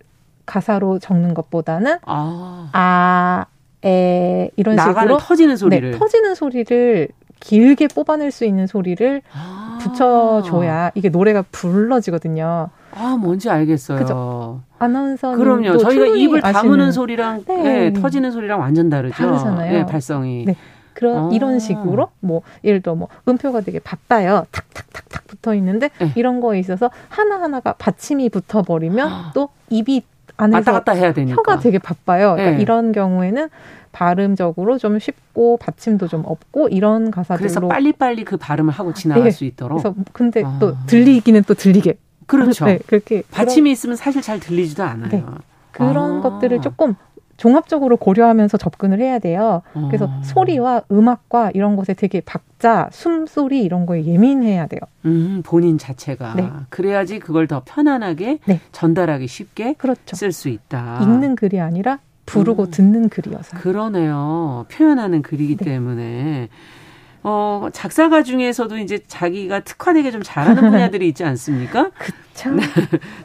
가사로 0.47 0.99
적는 0.99 1.35
것보다는 1.35 1.99
아, 2.07 2.71
아 2.73 3.45
에, 3.85 4.51
이런 4.57 4.79
식으로 4.79 5.19
터지는 5.19 5.59
소리를 5.59 5.91
네, 5.91 5.99
터지는 5.99 6.35
소리를 6.35 7.09
길게 7.41 7.89
뽑아낼 7.89 8.31
수 8.31 8.47
있는 8.47 8.67
소리를 8.67 9.21
아. 9.35 9.79
붙여줘야 9.83 10.93
이게 10.95 11.11
노래가 11.11 11.45
불러지거든요. 11.53 12.71
아, 12.93 13.16
뭔지 13.16 13.49
알겠어요. 13.51 13.99
그죠? 13.99 14.61
아나운서 14.78 15.36
그럼요. 15.36 15.78
저희가 15.78 16.07
입을 16.07 16.41
다무는 16.41 16.93
소리랑 16.93 17.45
네. 17.47 17.62
네, 17.62 17.93
터지는 17.93 18.30
소리랑 18.30 18.61
완전 18.61 18.88
다르죠. 18.88 19.14
다르잖아요. 19.14 19.72
네, 19.72 19.86
발성이. 19.86 20.45
네. 20.47 20.57
그런 20.95 21.16
아. 21.16 21.30
이런 21.32 21.59
식으로 21.59 22.09
뭐 22.20 22.43
예를 22.64 22.82
들어 22.82 22.95
뭐 22.95 23.09
음표가 23.26 23.62
되게 23.62 23.78
바빠요. 23.78 24.45
탁탁탁탁 24.51 25.26
붙어 25.26 25.55
있는데 25.55 25.91
네. 25.99 26.12
이런 26.16 26.41
거에 26.41 26.59
있어서 26.59 26.91
하나 27.09 27.41
하나가 27.41 27.72
받침이 27.74 28.28
붙어 28.28 28.62
버리면 28.62 29.09
아. 29.09 29.30
또 29.34 29.49
입이 29.70 30.03
안에서 30.36 30.59
왔다 30.59 30.72
갔다 30.72 30.93
해야 30.93 31.12
되니까 31.12 31.36
혀가 31.36 31.59
되게 31.61 31.78
바빠요. 31.78 32.32
그러니까 32.32 32.57
네. 32.57 32.62
이런 32.62 32.93
경우에는 32.93 33.49
발음적으로 33.93 34.78
좀 34.78 34.99
쉽고 34.99 35.57
받침도 35.59 36.09
좀 36.09 36.22
없고 36.24 36.68
이런 36.68 37.11
가사들로 37.11 37.38
그래서 37.38 37.61
빨리빨리 37.66 38.24
그 38.24 38.36
발음을 38.36 38.72
하고 38.72 38.93
지나갈 38.95 39.24
네. 39.24 39.30
수 39.30 39.45
있도록. 39.45 39.82
그래서 39.82 39.95
근데 40.12 40.43
아. 40.45 40.59
또 40.61 40.76
들리기는 40.86 41.45
또 41.45 41.55
들리게. 41.55 41.99
그렇죠. 42.31 42.64
네, 42.66 42.78
그렇게 42.87 43.22
받침이 43.31 43.64
그런, 43.64 43.72
있으면 43.72 43.97
사실 43.97 44.22
잘 44.22 44.39
들리지도 44.39 44.83
않아요. 44.85 45.11
네. 45.11 45.24
그런 45.72 46.18
아. 46.18 46.20
것들을 46.22 46.61
조금 46.61 46.95
종합적으로 47.37 47.97
고려하면서 47.97 48.59
접근을 48.59 49.01
해야 49.01 49.18
돼요. 49.18 49.62
그래서 49.72 50.05
어. 50.05 50.20
소리와 50.22 50.83
음악과 50.93 51.53
이런 51.55 51.74
것에 51.74 51.95
되게 51.95 52.20
박자, 52.20 52.91
숨소리 52.93 53.62
이런 53.62 53.87
거에 53.87 54.05
예민해야 54.05 54.66
돼요. 54.66 54.81
음, 55.07 55.43
본인 55.43 55.78
자체가. 55.78 56.35
네. 56.35 56.51
그래야지 56.68 57.18
그걸 57.18 57.47
더 57.47 57.62
편안하게 57.64 58.41
네. 58.45 58.61
전달하기 58.72 59.26
쉽게 59.26 59.72
그렇죠. 59.78 60.16
쓸수 60.16 60.51
있다. 60.51 60.99
읽는 61.01 61.35
글이 61.35 61.61
아니라 61.61 61.99
부르고 62.26 62.64
음. 62.64 62.70
듣는 62.70 63.09
글이어서. 63.09 63.57
그러네요. 63.57 64.66
표현하는 64.70 65.22
글이기 65.22 65.57
네. 65.57 65.64
때문에. 65.64 66.49
어, 67.23 67.68
작사가 67.73 68.23
중에서도 68.23 68.79
이제 68.79 68.99
자기가 69.07 69.61
특화되게 69.61 70.11
좀 70.11 70.23
잘하는 70.23 70.71
분야들이 70.71 71.07
있지 71.09 71.25
않습니까? 71.25 71.91
네. 72.57 72.62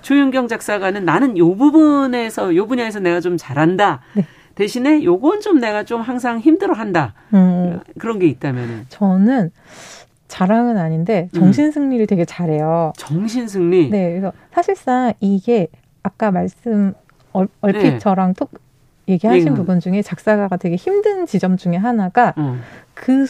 조윤경 0.01 0.47
작사가는 0.47 1.05
나는 1.05 1.37
요 1.37 1.55
부분에서, 1.55 2.55
요 2.55 2.67
분야에서 2.67 2.99
내가 2.99 3.21
좀 3.21 3.37
잘한다. 3.37 4.01
네. 4.13 4.25
대신에 4.55 5.03
요건 5.03 5.41
좀 5.41 5.59
내가 5.59 5.83
좀 5.83 6.01
항상 6.01 6.39
힘들어 6.39 6.73
한다. 6.73 7.13
음. 7.33 7.79
그런 7.99 8.19
게 8.19 8.27
있다면은. 8.27 8.85
저는 8.89 9.51
자랑은 10.27 10.77
아닌데 10.77 11.29
음. 11.33 11.39
정신 11.39 11.71
승리를 11.71 12.03
음. 12.03 12.07
되게 12.07 12.25
잘해요. 12.25 12.93
정신 12.97 13.47
승리? 13.47 13.89
네. 13.89 14.11
그래서 14.11 14.33
사실상 14.51 15.13
이게 15.19 15.67
아까 16.03 16.31
말씀 16.31 16.93
얼, 17.31 17.47
얼핏 17.61 17.81
네. 17.81 17.99
저랑 17.99 18.33
톡 18.33 18.51
얘기하신 19.07 19.45
네. 19.45 19.53
부분 19.53 19.79
중에 19.79 20.01
작사가가 20.01 20.57
되게 20.57 20.75
힘든 20.75 21.25
지점 21.25 21.57
중에 21.57 21.75
하나가 21.75 22.33
음. 22.37 22.61
그 22.93 23.27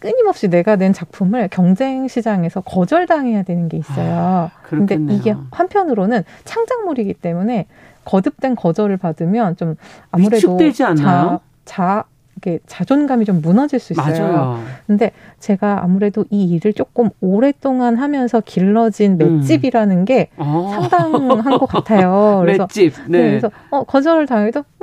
끊임없이 0.00 0.48
내가 0.48 0.76
낸 0.76 0.92
작품을 0.92 1.48
경쟁 1.48 2.08
시장에서 2.08 2.60
거절당해야 2.60 3.42
되는 3.42 3.68
게 3.68 3.76
있어요. 3.76 4.14
아, 4.14 4.50
근데 4.62 4.98
이게 5.10 5.34
한편으로는 5.50 6.24
창작물이기 6.44 7.14
때문에 7.14 7.66
거듭된 8.04 8.54
거절을 8.56 8.96
받으면 8.96 9.56
좀 9.56 9.76
아무래도 10.10 10.58
자, 10.72 11.40
자 11.64 12.04
이게 12.36 12.58
자존감이 12.66 13.24
좀 13.24 13.40
무너질 13.40 13.78
수 13.78 13.94
있어요. 13.94 14.32
맞아요. 14.32 14.62
근데 14.86 15.10
제가 15.40 15.82
아무래도 15.82 16.24
이 16.30 16.44
일을 16.44 16.74
조금 16.74 17.08
오랫동안 17.20 17.96
하면서 17.96 18.40
길러진 18.40 19.18
음. 19.20 19.36
맷집이라는 19.38 20.04
게 20.04 20.28
음. 20.38 20.44
상당한 20.70 21.58
것 21.58 21.66
같아요. 21.66 22.40
그래서 22.44 22.64
맷집. 22.64 22.94
네. 23.08 23.18
네. 23.18 23.28
그래서 23.30 23.50
어, 23.70 23.84
거절을 23.84 24.26
당해도 24.26 24.60
음, 24.60 24.75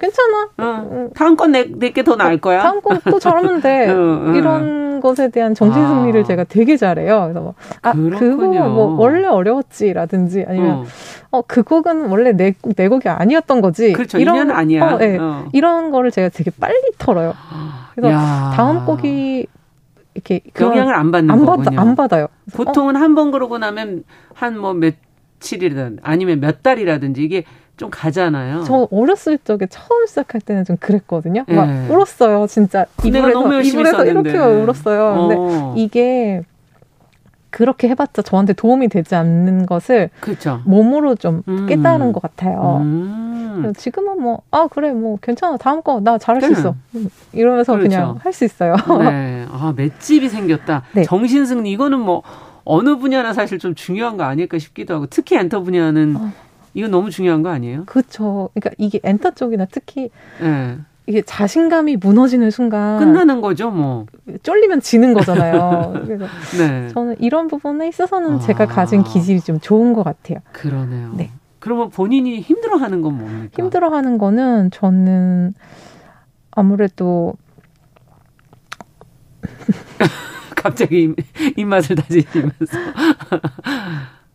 괜찮아. 0.00 0.48
어, 0.58 1.08
다음 1.14 1.36
건 1.36 1.52
내, 1.52 1.64
내게 1.70 2.02
더 2.02 2.16
나을 2.16 2.38
거야. 2.40 2.62
다음 2.62 2.80
건 2.80 2.98
또 3.04 3.18
잘하면 3.18 3.60
돼. 3.60 3.86
어, 3.92 3.94
어. 4.28 4.32
이런 4.34 5.00
것에 5.00 5.28
대한 5.28 5.54
정신 5.54 5.86
승리를 5.86 6.20
아. 6.20 6.24
제가 6.24 6.44
되게 6.44 6.76
잘해요. 6.76 7.20
그래서 7.24 7.40
뭐, 7.40 7.54
아, 7.82 7.92
그거 7.92 8.46
뭐 8.68 8.96
원래 8.98 9.26
어려웠지라든지 9.26 10.44
아니면 10.48 10.70
어. 10.70 10.84
어, 11.30 11.42
그 11.46 11.62
곡은 11.62 12.06
원래 12.08 12.32
내, 12.32 12.54
내 12.76 12.88
곡이 12.88 13.08
아니었던 13.08 13.60
거지. 13.60 13.92
그렇죠. 13.92 14.18
이런 14.18 14.50
아니야. 14.50 14.94
어, 14.94 14.98
네. 14.98 15.16
어. 15.18 15.44
이런 15.52 15.90
거를 15.90 16.10
제가 16.10 16.28
되게 16.30 16.50
빨리 16.58 16.74
털어요. 16.98 17.34
그래서 17.94 18.12
야. 18.14 18.52
다음 18.56 18.84
곡이 18.86 19.46
이렇게 20.14 20.40
영향을 20.60 20.94
안 20.94 21.10
받는 21.12 21.30
안 21.30 21.44
거군요. 21.46 21.70
받, 21.70 21.78
안 21.78 21.94
받아요. 21.96 22.26
보통은 22.54 22.96
어. 22.96 22.98
한번 22.98 23.30
그러고 23.30 23.58
나면 23.58 24.02
한 24.34 24.58
뭐 24.58 24.74
며칠이든 24.74 26.00
아니면 26.02 26.40
몇 26.40 26.62
달이라든지 26.62 27.22
이게 27.22 27.44
좀 27.80 27.88
가잖아요. 27.90 28.62
저 28.64 28.86
어렸을 28.90 29.38
적에 29.38 29.66
처음 29.70 30.06
시작할 30.06 30.42
때는 30.42 30.66
좀 30.66 30.76
그랬거든요. 30.78 31.44
막 31.48 31.66
네. 31.66 31.88
울었어요, 31.88 32.46
진짜. 32.46 32.84
이불에서, 33.02 33.62
이불에서 33.62 34.04
이렇게 34.04 34.36
울었어요. 34.36 35.04
어. 35.06 35.28
근데 35.28 35.80
이게 35.80 36.42
그렇게 37.48 37.88
해봤자 37.88 38.20
저한테 38.20 38.52
도움이 38.52 38.88
되지 38.88 39.14
않는 39.14 39.64
것을 39.64 40.10
그렇죠. 40.20 40.60
몸으로 40.66 41.14
좀 41.14 41.42
음. 41.48 41.66
깨달은 41.66 42.12
것 42.12 42.20
같아요. 42.20 42.80
음. 42.82 43.72
지금은 43.76 44.20
뭐, 44.20 44.42
아, 44.50 44.68
그래, 44.70 44.92
뭐, 44.92 45.16
괜찮아. 45.22 45.56
다음 45.56 45.82
거 45.82 46.00
나 46.00 46.18
잘할 46.18 46.42
수 46.42 46.52
있어. 46.52 46.74
이러면서 47.32 47.72
그렇죠. 47.72 47.88
그냥 47.88 48.18
할 48.22 48.32
수 48.34 48.44
있어요. 48.44 48.76
네. 49.00 49.46
아, 49.50 49.72
맷집이 49.74 50.28
생겼다. 50.28 50.82
네. 50.92 51.02
정신승리, 51.04 51.70
이거는 51.72 51.98
뭐, 51.98 52.22
어느 52.64 52.96
분야나 52.98 53.32
사실 53.32 53.58
좀 53.58 53.74
중요한 53.74 54.16
거 54.18 54.24
아닐까 54.24 54.58
싶기도 54.58 54.94
하고, 54.94 55.06
특히 55.06 55.36
엔터 55.36 55.62
분야는 55.62 56.16
어. 56.18 56.32
이건 56.74 56.90
너무 56.90 57.10
중요한 57.10 57.42
거 57.42 57.50
아니에요? 57.50 57.84
그렇죠. 57.86 58.50
그러니까 58.54 58.70
이게 58.78 59.00
엔터 59.02 59.32
쪽이나 59.32 59.66
특히 59.70 60.10
네. 60.40 60.78
이게 61.06 61.22
자신감이 61.22 61.96
무너지는 61.96 62.50
순간 62.50 62.98
끝나는 62.98 63.40
거죠, 63.40 63.70
뭐. 63.70 64.06
쫄리면 64.42 64.80
지는 64.80 65.12
거잖아요. 65.12 66.02
그래서 66.06 66.26
네. 66.56 66.88
저는 66.88 67.16
이런 67.18 67.48
부분에 67.48 67.88
있어서는 67.88 68.34
아. 68.34 68.38
제가 68.38 68.66
가진 68.66 69.02
기질이 69.02 69.40
좀 69.40 69.58
좋은 69.58 69.92
것 69.92 70.04
같아요. 70.04 70.38
그러네요. 70.52 71.12
네. 71.16 71.30
그러면 71.58 71.90
본인이 71.90 72.40
힘들어하는 72.40 73.02
건 73.02 73.18
뭡니까? 73.18 73.50
힘들어하는 73.56 74.18
거는 74.18 74.70
저는 74.70 75.54
아무래도 76.52 77.34
갑자기 80.54 81.14
입, 81.56 81.64
맛을 81.64 81.96
다지시면서 81.96 82.78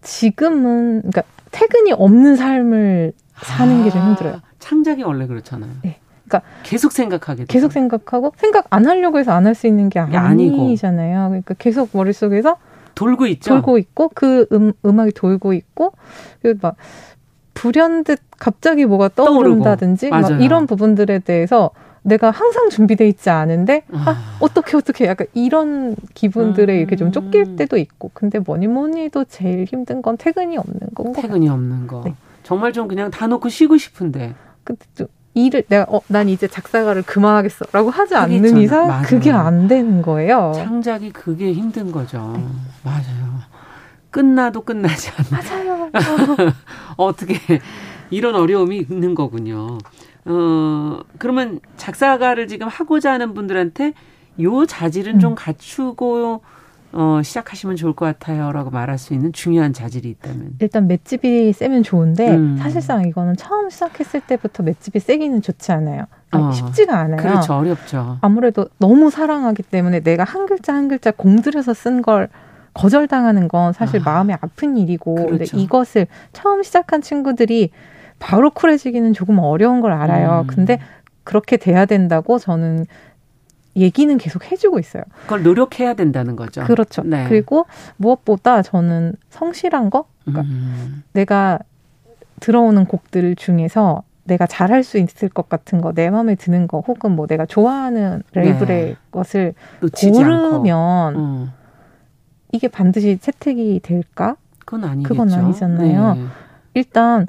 지금은 0.01 1.01
그러니까 1.01 1.23
퇴근이 1.55 1.93
없는 1.93 2.35
삶을 2.35 3.13
사는 3.41 3.81
아, 3.81 3.83
게좀 3.85 4.01
힘들어요. 4.01 4.41
창작이 4.59 5.03
원래 5.03 5.25
그렇잖아요. 5.25 5.71
네. 5.83 5.99
그러니까 6.27 6.49
계속 6.63 6.91
생각하게 6.91 7.45
계속 7.47 7.71
생각하고 7.71 8.33
생각 8.35 8.65
안 8.71 8.85
하려고 8.85 9.19
해서 9.19 9.31
안 9.31 9.45
할 9.45 9.55
수 9.55 9.65
있는 9.67 9.87
게 9.89 9.99
아니잖아요. 9.99 11.29
그러니까 11.29 11.53
계속 11.57 11.89
머릿속에서 11.93 12.57
돌고 12.95 13.27
있죠. 13.27 13.51
돌고 13.53 13.77
있고 13.77 14.09
그 14.13 14.47
음, 14.51 14.73
음악이 14.85 15.11
돌고 15.13 15.53
있고 15.53 15.93
그리고 16.41 16.59
막 16.61 16.75
불현듯 17.53 18.19
갑자기 18.37 18.85
뭐가 18.85 19.09
떠오른다든지 19.15 20.09
막 20.09 20.41
이런 20.41 20.67
부분들에 20.67 21.19
대해서 21.19 21.69
내가 22.05 22.29
항상 22.29 22.69
준비돼 22.69 23.07
있지 23.07 23.31
않은데 23.31 23.81
아, 23.91 24.03
아 24.11 24.37
어떻게 24.39 24.77
어떻게 24.77 25.05
약간 25.07 25.25
이런 25.33 25.95
기분들에 26.13 26.71
음. 26.73 26.77
이렇게 26.79 26.95
좀 26.95 27.11
쫓길 27.11 27.55
때도 27.55 27.77
있고 27.77 28.11
근데 28.13 28.37
뭐니 28.37 28.67
뭐니 28.67 29.01
해도 29.01 29.25
제일 29.25 29.65
힘든 29.65 30.03
건 30.03 30.15
퇴근이 30.15 30.55
없는 30.55 30.79
건 30.93 31.13
퇴근이 31.13 31.49
없는 31.49 31.87
거. 31.87 32.03
네. 32.05 32.13
정말 32.43 32.73
좀 32.73 32.87
그냥 32.87 33.09
다 33.09 33.25
놓고 33.25 33.49
쉬고 33.49 33.77
싶은데. 33.77 34.35
근데 34.63 34.85
좀 34.95 35.07
일을 35.33 35.63
내가 35.67 35.85
어 35.89 35.99
난 36.07 36.29
이제 36.29 36.47
작사가를 36.47 37.01
그만하겠어라고 37.01 37.89
하지 37.89 38.13
않는 38.15 38.35
있잖아. 38.45 38.61
이상 38.61 38.87
맞아요. 38.87 39.03
그게 39.07 39.31
안 39.31 39.67
되는 39.67 40.03
거예요. 40.03 40.51
창작이 40.55 41.11
그게 41.11 41.53
힘든 41.53 41.91
거죠. 41.91 42.33
네. 42.37 42.43
맞아요. 42.83 43.39
끝나도 44.11 44.61
끝나지 44.61 45.09
않는. 45.09 45.31
맞아요. 45.65 45.89
어떻게 46.97 47.35
이런 48.11 48.35
어려움이 48.35 48.85
있는 48.89 49.15
거군요. 49.15 49.79
어 50.25 50.99
그러면 51.17 51.59
작사가를 51.77 52.47
지금 52.47 52.67
하고자 52.67 53.11
하는 53.11 53.33
분들한테 53.33 53.93
요 54.41 54.65
자질은 54.65 55.15
음. 55.15 55.19
좀 55.19 55.35
갖추고 55.35 56.41
어, 56.93 57.21
시작하시면 57.21 57.75
좋을 57.75 57.93
것 57.93 58.05
같아요 58.05 58.51
라고 58.53 58.69
말할 58.69 58.97
수 58.97 59.13
있는 59.13 59.33
중요한 59.33 59.73
자질이 59.73 60.09
있다면 60.09 60.53
일단 60.59 60.87
맷집이 60.87 61.51
세면 61.53 61.83
좋은데 61.83 62.35
음. 62.35 62.57
사실상 62.57 63.05
이거는 63.07 63.35
처음 63.35 63.69
시작했을 63.69 64.21
때부터 64.21 64.63
맷집이 64.63 64.99
세기는 64.99 65.41
좋지 65.41 65.71
않아요. 65.73 66.05
어. 66.31 66.51
쉽지가 66.51 66.97
않아요. 66.97 67.17
그렇죠, 67.17 67.53
어렵죠. 67.53 68.17
아무래도 68.21 68.67
너무 68.77 69.09
사랑하기 69.09 69.63
때문에 69.63 69.99
내가 70.01 70.23
한 70.23 70.45
글자 70.45 70.73
한 70.73 70.87
글자 70.87 71.11
공들여서 71.11 71.73
쓴 71.73 72.01
걸 72.01 72.29
거절당하는 72.73 73.47
건 73.47 73.73
사실 73.73 74.01
아. 74.01 74.03
마음이 74.03 74.33
아픈 74.33 74.77
일이고 74.77 75.15
그렇죠. 75.15 75.29
근데 75.37 75.45
이것을 75.57 76.07
처음 76.33 76.61
시작한 76.63 77.01
친구들이 77.01 77.71
바로 78.19 78.49
쿨해지기는 78.49 79.13
조금 79.13 79.39
어려운 79.39 79.81
걸 79.81 79.91
알아요. 79.91 80.41
음. 80.41 80.47
근데 80.47 80.79
그렇게 81.23 81.57
돼야 81.57 81.85
된다고 81.85 82.39
저는 82.39 82.85
얘기는 83.75 84.17
계속 84.17 84.49
해주고 84.51 84.79
있어요. 84.79 85.03
그걸 85.23 85.43
노력해야 85.43 85.95
된다는 85.95 86.35
거죠. 86.35 86.63
그렇죠. 86.63 87.03
네. 87.03 87.25
그리고 87.27 87.65
무엇보다 87.97 88.61
저는 88.61 89.15
성실한 89.29 89.89
거, 89.89 90.05
그러니까 90.23 90.43
음. 90.43 91.03
내가 91.13 91.59
들어오는 92.39 92.85
곡들 92.85 93.35
중에서 93.35 94.03
내가 94.23 94.47
잘할 94.47 94.83
수 94.83 94.97
있을 94.97 95.29
것 95.29 95.49
같은 95.49 95.81
거, 95.81 95.91
내 95.93 96.09
마음에 96.09 96.35
드는 96.35 96.67
거, 96.67 96.79
혹은 96.79 97.11
뭐 97.15 97.27
내가 97.27 97.45
좋아하는 97.45 98.23
레이블의 98.33 98.85
네. 98.85 98.95
것을 99.11 99.53
고르면 99.79 101.15
음. 101.15 101.51
이게 102.51 102.67
반드시 102.67 103.17
채택이 103.17 103.81
될까? 103.83 104.37
그건 104.59 104.85
아니겠죠. 104.85 105.09
그건 105.09 105.31
아니잖아요. 105.33 106.13
네. 106.15 106.21
일단 106.73 107.27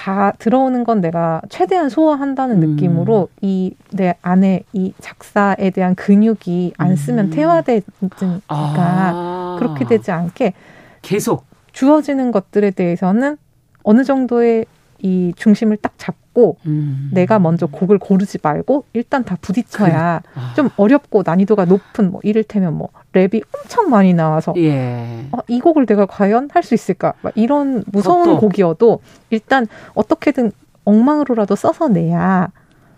다 0.00 0.32
들어오는 0.38 0.82
건 0.84 1.02
내가 1.02 1.42
최대한 1.50 1.90
소화한다는 1.90 2.62
음. 2.62 2.70
느낌으로 2.70 3.28
이 3.42 3.74
내 3.92 4.14
안에 4.22 4.62
이 4.72 4.94
작사에 4.98 5.70
대한 5.70 5.94
근육이 5.94 6.72
안 6.78 6.96
쓰면 6.96 7.26
음. 7.26 7.30
퇴화되니까 7.30 8.40
아. 8.48 9.56
그렇게 9.58 9.84
되지 9.84 10.10
않게 10.10 10.54
계속 11.02 11.44
주어지는 11.72 12.32
것들에 12.32 12.70
대해서는 12.70 13.36
어느 13.82 14.04
정도의 14.04 14.64
이 15.00 15.32
중심을 15.36 15.76
딱 15.78 15.92
잡 15.98 16.14
고 16.32 16.56
음. 16.66 17.10
내가 17.12 17.38
먼저 17.40 17.66
곡을 17.66 17.98
고르지 17.98 18.38
말고 18.40 18.84
일단 18.92 19.24
다 19.24 19.36
부딪혀야 19.40 20.20
그래. 20.22 20.32
아. 20.40 20.52
좀 20.54 20.70
어렵고 20.76 21.22
난이도가 21.26 21.64
높은 21.64 22.12
뭐 22.12 22.20
이를테면 22.22 22.74
뭐 22.74 22.88
랩이 23.12 23.42
엄청 23.52 23.90
많이 23.90 24.14
나와서 24.14 24.54
예. 24.56 25.26
어, 25.32 25.38
이 25.48 25.58
곡을 25.60 25.86
내가 25.86 26.06
과연 26.06 26.48
할 26.52 26.62
수 26.62 26.74
있을까 26.74 27.14
막 27.22 27.32
이런 27.34 27.82
무서운 27.86 28.24
그것도. 28.26 28.40
곡이어도 28.40 29.00
일단 29.30 29.66
어떻게든 29.94 30.52
엉망으로라도 30.84 31.56
써서 31.56 31.88
내야 31.88 32.48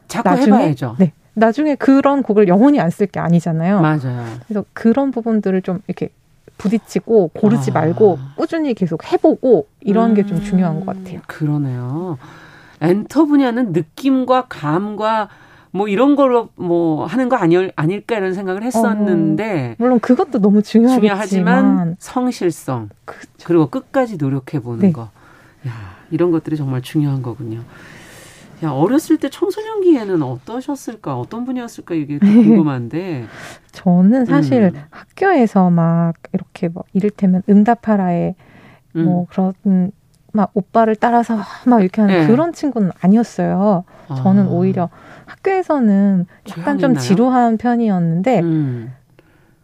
자꾸 0.09 0.29
나중에 0.29 0.57
해봐야죠. 0.59 0.97
네 0.99 1.13
나중에 1.35 1.75
그런 1.77 2.23
곡을 2.23 2.49
영원히 2.49 2.81
안 2.81 2.91
쓸 2.91 3.07
게 3.07 3.19
아니잖아요. 3.19 3.81
맞아요. 3.81 4.27
그래서 4.47 4.65
그런 4.75 5.11
부분들을 5.11 5.63
좀 5.63 5.81
이렇게 5.87 6.11
부딪히고 6.59 7.29
고르지 7.29 7.71
아. 7.71 7.75
말고 7.75 8.19
꾸준히 8.37 8.75
계속 8.75 9.11
해보고 9.11 9.67
이런 9.81 10.11
음. 10.11 10.15
게좀 10.15 10.43
중요한 10.43 10.85
것 10.85 10.95
같아요. 10.95 11.21
그러네요. 11.27 12.19
엔터 12.83 13.25
분야는 13.27 13.73
느낌과 13.73 14.47
감과 14.49 15.29
뭐 15.71 15.89
이런 15.89 16.17
걸로 16.17 16.51
뭐 16.57 17.07
하는 17.07 17.29
거 17.29 17.37
아니, 17.37 17.71
아닐까 17.77 18.17
이런 18.17 18.35
생각을 18.35 18.63
했었는데 18.63 19.71
어, 19.73 19.75
물론 19.79 20.01
그것도 20.01 20.39
너무 20.41 20.63
중요하지만 20.63 21.97
성실성 21.99 22.91
그쵸. 23.07 23.29
그리고 23.45 23.69
끝까지 23.69 24.19
노력해 24.19 24.61
보는 24.61 24.81
네. 24.81 24.93
거 24.93 25.09
야, 25.67 25.73
이런 26.11 26.31
것들이 26.31 26.57
정말 26.57 26.83
중요한 26.83 27.23
거군요. 27.23 27.63
야, 28.65 28.71
어렸을 28.71 29.17
때 29.17 29.29
청소년기에는 29.29 30.23
어떠셨을까? 30.23 31.19
어떤 31.19 31.45
분이었을까? 31.45 31.95
이게 31.95 32.19
궁금한데. 32.19 33.27
저는 33.73 34.25
사실 34.27 34.73
음. 34.75 34.83
학교에서 34.91 35.71
막 35.71 36.15
이렇게 36.33 36.69
뭐 36.69 36.85
이를테면 36.93 37.43
응답하라에 37.49 38.35
음. 38.97 39.05
뭐 39.05 39.27
그런 39.31 39.93
막 40.33 40.51
오빠를 40.55 40.97
따라서 40.97 41.39
막 41.67 41.83
이렇게 41.83 42.01
하는 42.01 42.21
네. 42.21 42.27
그런 42.27 42.53
친구는 42.53 42.91
아니었어요. 43.01 43.85
저는 44.17 44.47
아. 44.47 44.51
오히려 44.51 44.89
학교에서는 45.27 46.27
약간 46.51 46.79
좀 46.79 46.97
지루한 46.97 47.59
편이었는데 47.59 48.41
음. 48.41 48.93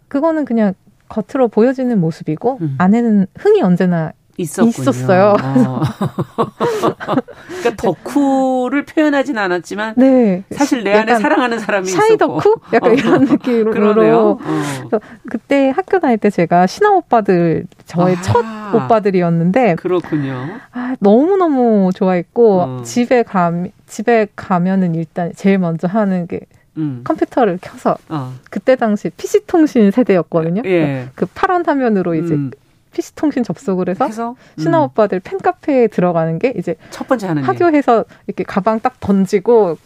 그거는 0.09 0.45
그냥 0.45 0.75
겉으로 1.09 1.49
보여지는 1.49 2.01
모습이고 2.01 2.59
음. 2.61 2.75
안에는 2.79 3.27
흥이 3.37 3.62
언제나 3.62 4.12
있었군요. 4.39 4.70
있었어요. 4.70 5.36
어. 5.43 5.82
그러니까 7.61 7.76
덕후를 7.76 8.84
표현하진 8.84 9.36
않았지만 9.36 9.95
네. 9.97 10.45
사실 10.53 10.84
내 10.84 10.95
안에 10.95 11.16
사랑하는 11.16 11.59
사람이 11.59 11.89
샤이 11.89 12.14
있었고. 12.14 12.41
덕후? 12.41 12.55
약간 12.72 12.93
어. 12.93 12.95
이런 12.95 13.24
느낌으로. 13.24 14.39
어. 14.41 14.99
그때 15.28 15.70
학교 15.70 15.99
다닐 15.99 16.18
때 16.18 16.30
제가 16.30 16.66
신화 16.66 16.91
오빠들 16.93 17.66
저의 17.84 18.16
아. 18.16 18.22
첫 18.22 18.45
오빠들이었는데 18.74 19.74
그렇군요. 19.74 20.47
아, 20.72 20.95
너무너무 21.01 21.91
좋아했고 21.95 22.61
어. 22.61 22.82
집에 22.84 23.22
가 23.24 23.53
집에 23.86 24.28
가면은 24.36 24.95
일단 24.95 25.32
제일 25.34 25.59
먼저 25.59 25.89
하는 25.89 26.26
게 26.26 26.41
음. 26.76 27.01
컴퓨터를 27.03 27.59
켜서 27.61 27.97
어. 28.09 28.32
그때 28.51 28.76
당시 28.76 29.11
PC 29.11 29.47
통신 29.47 29.91
세대였거든요. 29.91 30.62
예. 30.66 31.09
그 31.16 31.26
파란 31.26 31.64
화면으로 31.66 32.14
이제 32.14 32.34
음. 32.34 32.51
PC 32.93 33.14
통신 33.14 33.43
접속을 33.43 33.89
해서, 33.89 34.05
해서? 34.07 34.36
신화 34.59 34.78
음. 34.78 34.84
오빠들 34.84 35.20
팬카페에 35.20 35.89
들어가는 35.89 36.39
게 36.39 36.55
이제 36.57 36.76
첫 36.91 37.07
번째 37.09 37.28
하는 37.28 37.43
학교에서 37.43 38.05
이렇게 38.26 38.45
가방 38.45 38.80
딱 38.80 38.99
던지고 39.01 39.78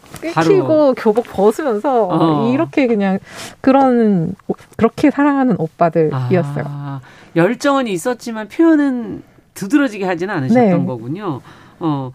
끼고 0.43 0.93
교복 0.95 1.25
벗으면서 1.25 2.07
어. 2.07 2.51
이렇게 2.51 2.87
그냥 2.87 3.19
그런 3.61 4.35
그렇게 4.77 5.11
사랑하는 5.11 5.55
오빠들이었어요. 5.59 6.63
아, 6.67 7.01
열정은 7.35 7.87
있었지만 7.87 8.47
표현은 8.47 9.23
두드러지게 9.53 10.05
하지는 10.05 10.33
않으셨던 10.35 10.79
네. 10.79 10.85
거군요. 10.85 11.41
어. 11.79 12.11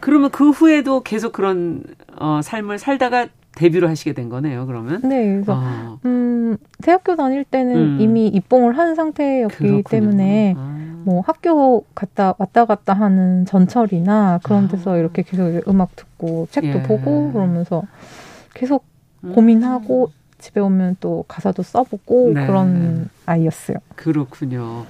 그러면 0.00 0.30
그 0.30 0.50
후에도 0.50 1.00
계속 1.00 1.32
그런 1.32 1.84
어, 2.16 2.40
삶을 2.42 2.78
살다가 2.78 3.28
데뷔를 3.54 3.88
하시게 3.88 4.12
된 4.12 4.28
거네요, 4.28 4.66
그러면? 4.66 5.00
네, 5.04 5.34
그래서, 5.34 5.54
아. 5.54 5.98
음, 6.04 6.56
대학교 6.82 7.16
다닐 7.16 7.44
때는 7.44 7.76
음. 7.76 7.98
이미 8.00 8.26
입봉을 8.28 8.76
한 8.78 8.94
상태였기 8.94 9.54
그렇군요. 9.56 9.82
때문에, 9.88 10.54
아. 10.56 11.00
뭐 11.04 11.20
학교 11.26 11.84
갔다, 11.94 12.34
왔다 12.38 12.64
갔다 12.64 12.92
하는 12.94 13.44
전철이나 13.44 14.40
그런 14.42 14.68
데서 14.68 14.94
아. 14.94 14.96
이렇게 14.96 15.22
계속 15.22 15.68
음악 15.68 15.94
듣고, 15.96 16.48
책도 16.50 16.78
예. 16.78 16.82
보고, 16.82 17.32
그러면서 17.32 17.82
계속 18.54 18.84
음. 19.24 19.32
고민하고, 19.34 20.10
집에 20.38 20.60
오면 20.60 20.96
또 21.00 21.24
가사도 21.28 21.62
써보고, 21.62 22.32
네. 22.34 22.46
그런 22.46 23.08
아이였어요. 23.26 23.76
그렇군요. 23.96 24.86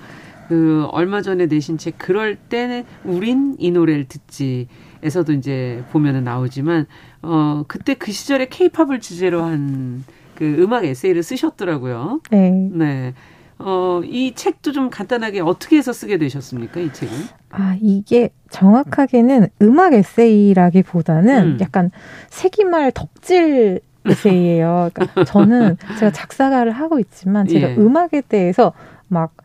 그, 0.48 0.86
얼마 0.92 1.20
전에 1.22 1.46
내신 1.46 1.78
책, 1.78 1.98
그럴 1.98 2.36
때는 2.36 2.84
우린 3.04 3.56
이 3.58 3.70
노래를 3.70 4.04
듣지. 4.06 4.68
에서도 5.02 5.32
이제 5.32 5.82
보면은 5.90 6.24
나오지만 6.24 6.86
어 7.22 7.64
그때 7.68 7.94
그 7.94 8.12
시절에 8.12 8.46
케이팝을 8.48 9.00
주제로 9.00 9.42
한 9.42 10.04
그 10.42 10.56
음악 10.60 10.84
에세이를 10.84 11.22
쓰셨더라고요. 11.22 12.20
네. 12.30 12.50
네. 12.72 13.14
어, 13.58 14.00
이 14.04 14.34
책도 14.34 14.72
좀 14.72 14.90
간단하게 14.90 15.40
어떻게 15.40 15.76
해서 15.76 15.92
쓰게 15.92 16.18
되셨습니까, 16.18 16.80
이 16.80 16.92
책은? 16.92 17.14
아, 17.50 17.76
이게 17.80 18.30
정확하게는 18.50 19.46
음악 19.62 19.92
에세이라기보다는 19.92 21.42
음. 21.42 21.58
약간 21.60 21.92
세기말 22.28 22.90
덕질 22.90 23.80
에세이예요. 24.04 24.90
그러니까 24.92 25.22
저는 25.24 25.76
제가 26.00 26.10
작사가를 26.10 26.72
하고 26.72 26.98
있지만 26.98 27.46
제가 27.46 27.70
예. 27.70 27.76
음악에 27.76 28.22
대해서 28.22 28.72
막 29.06 29.36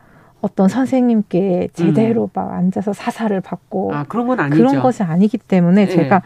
어떤 0.48 0.68
선생님께 0.68 1.68
제대로 1.74 2.24
음. 2.24 2.28
막 2.32 2.52
앉아서 2.52 2.92
사사를 2.92 3.38
받고 3.40 3.94
아, 3.94 4.04
그런 4.08 4.26
건 4.26 4.40
아니죠. 4.40 4.56
그런 4.56 4.80
것이 4.80 5.02
아니기 5.02 5.36
때문에 5.38 5.86
네. 5.86 5.90
제가 5.90 6.22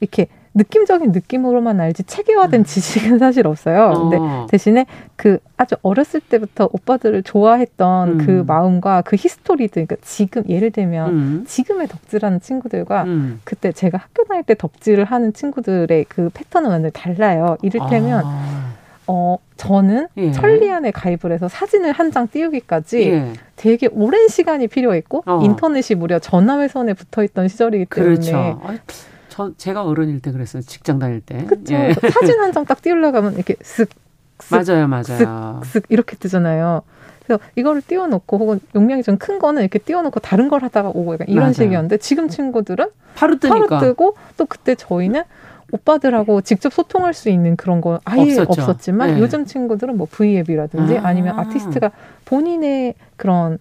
이렇게 0.00 0.28
느낌적인 0.56 1.10
느낌으로만 1.10 1.80
알지 1.80 2.04
체계화된 2.04 2.60
음. 2.60 2.64
지식은 2.64 3.18
사실 3.18 3.44
없어요. 3.48 3.90
어. 3.90 4.08
근데 4.08 4.18
대신에 4.48 4.86
그 5.16 5.38
아주 5.56 5.74
어렸을 5.82 6.20
때부터 6.20 6.68
오빠들을 6.72 7.24
좋아했던 7.24 8.08
음. 8.08 8.18
그 8.24 8.44
마음과 8.46 9.02
그 9.02 9.16
history들, 9.16 9.86
그러니까 9.86 9.96
지금 10.02 10.44
예를 10.48 10.70
들면 10.70 11.10
음. 11.10 11.44
지금의 11.44 11.88
덕질하는 11.88 12.40
친구들과 12.40 13.02
음. 13.02 13.40
그때 13.42 13.72
제가 13.72 13.98
학교 13.98 14.22
다닐 14.24 14.44
때 14.44 14.54
덕질을 14.54 15.04
하는 15.04 15.32
친구들의 15.32 16.06
그 16.08 16.30
패턴은 16.32 16.70
완전히 16.70 16.92
달라요. 16.92 17.56
이를테면 17.62 18.22
아. 18.24 18.83
어, 19.06 19.36
저는 19.56 20.08
예. 20.16 20.32
천리안에 20.32 20.90
가입을 20.90 21.30
해서 21.32 21.48
사진을 21.48 21.92
한 21.92 22.10
장 22.10 22.28
띄우기까지 22.28 23.00
예. 23.10 23.32
되게 23.56 23.88
오랜 23.92 24.28
시간이 24.28 24.68
필요했고 24.68 25.24
어. 25.26 25.40
인터넷이 25.42 25.98
무려 25.98 26.18
전화회선에 26.18 26.94
붙어 26.94 27.22
있던 27.24 27.48
시절이기 27.48 27.86
때문에 27.86 28.14
그렇죠. 28.14 28.60
저 29.28 29.52
제가 29.56 29.82
어른일 29.84 30.20
때 30.20 30.30
그랬어요. 30.30 30.62
직장 30.62 30.98
다닐 30.98 31.20
때. 31.20 31.44
그렇죠. 31.44 31.74
예. 31.74 31.92
사진 32.10 32.38
한 32.40 32.52
장 32.52 32.64
딱 32.66 32.80
띄우려고 32.82 33.16
하면 33.18 33.34
이렇게 33.34 33.54
쓱, 33.54 33.88
쓱 34.38 34.64
맞아요, 34.72 34.86
맞아요. 34.88 35.04
쓱, 35.04 35.60
쓱 35.62 35.84
이렇게 35.88 36.16
뜨잖아요. 36.16 36.82
그래서 37.26 37.42
이거를 37.56 37.82
띄워놓고 37.82 38.38
혹은 38.38 38.60
용량이 38.74 39.02
좀 39.02 39.16
큰 39.18 39.38
거는 39.38 39.62
이렇게 39.62 39.78
띄워놓고 39.78 40.20
다른 40.20 40.48
걸 40.48 40.62
하다가 40.62 40.90
오고 40.90 41.14
약간 41.14 41.26
이런 41.28 41.44
맞아요. 41.44 41.52
식이었는데 41.54 41.96
지금 41.98 42.28
친구들은 42.28 42.86
바로 43.16 43.38
뜨니까. 43.38 43.66
바로 43.66 43.80
뜨고 43.80 44.16
또 44.36 44.44
그때 44.46 44.74
저희는 44.74 45.22
오빠들하고 45.74 46.40
직접 46.42 46.72
소통할 46.72 47.14
수 47.14 47.28
있는 47.28 47.56
그런 47.56 47.80
거 47.80 47.98
아예 48.04 48.38
없었죠. 48.38 48.62
없었지만 48.62 49.14
네. 49.14 49.20
요즘 49.20 49.44
친구들은 49.44 49.96
뭐 49.96 50.06
V앱이라든지 50.08 50.98
아. 50.98 51.12
니면 51.12 51.38
아티스트가 51.38 51.90
본인의 52.24 52.94
그런 53.16 53.58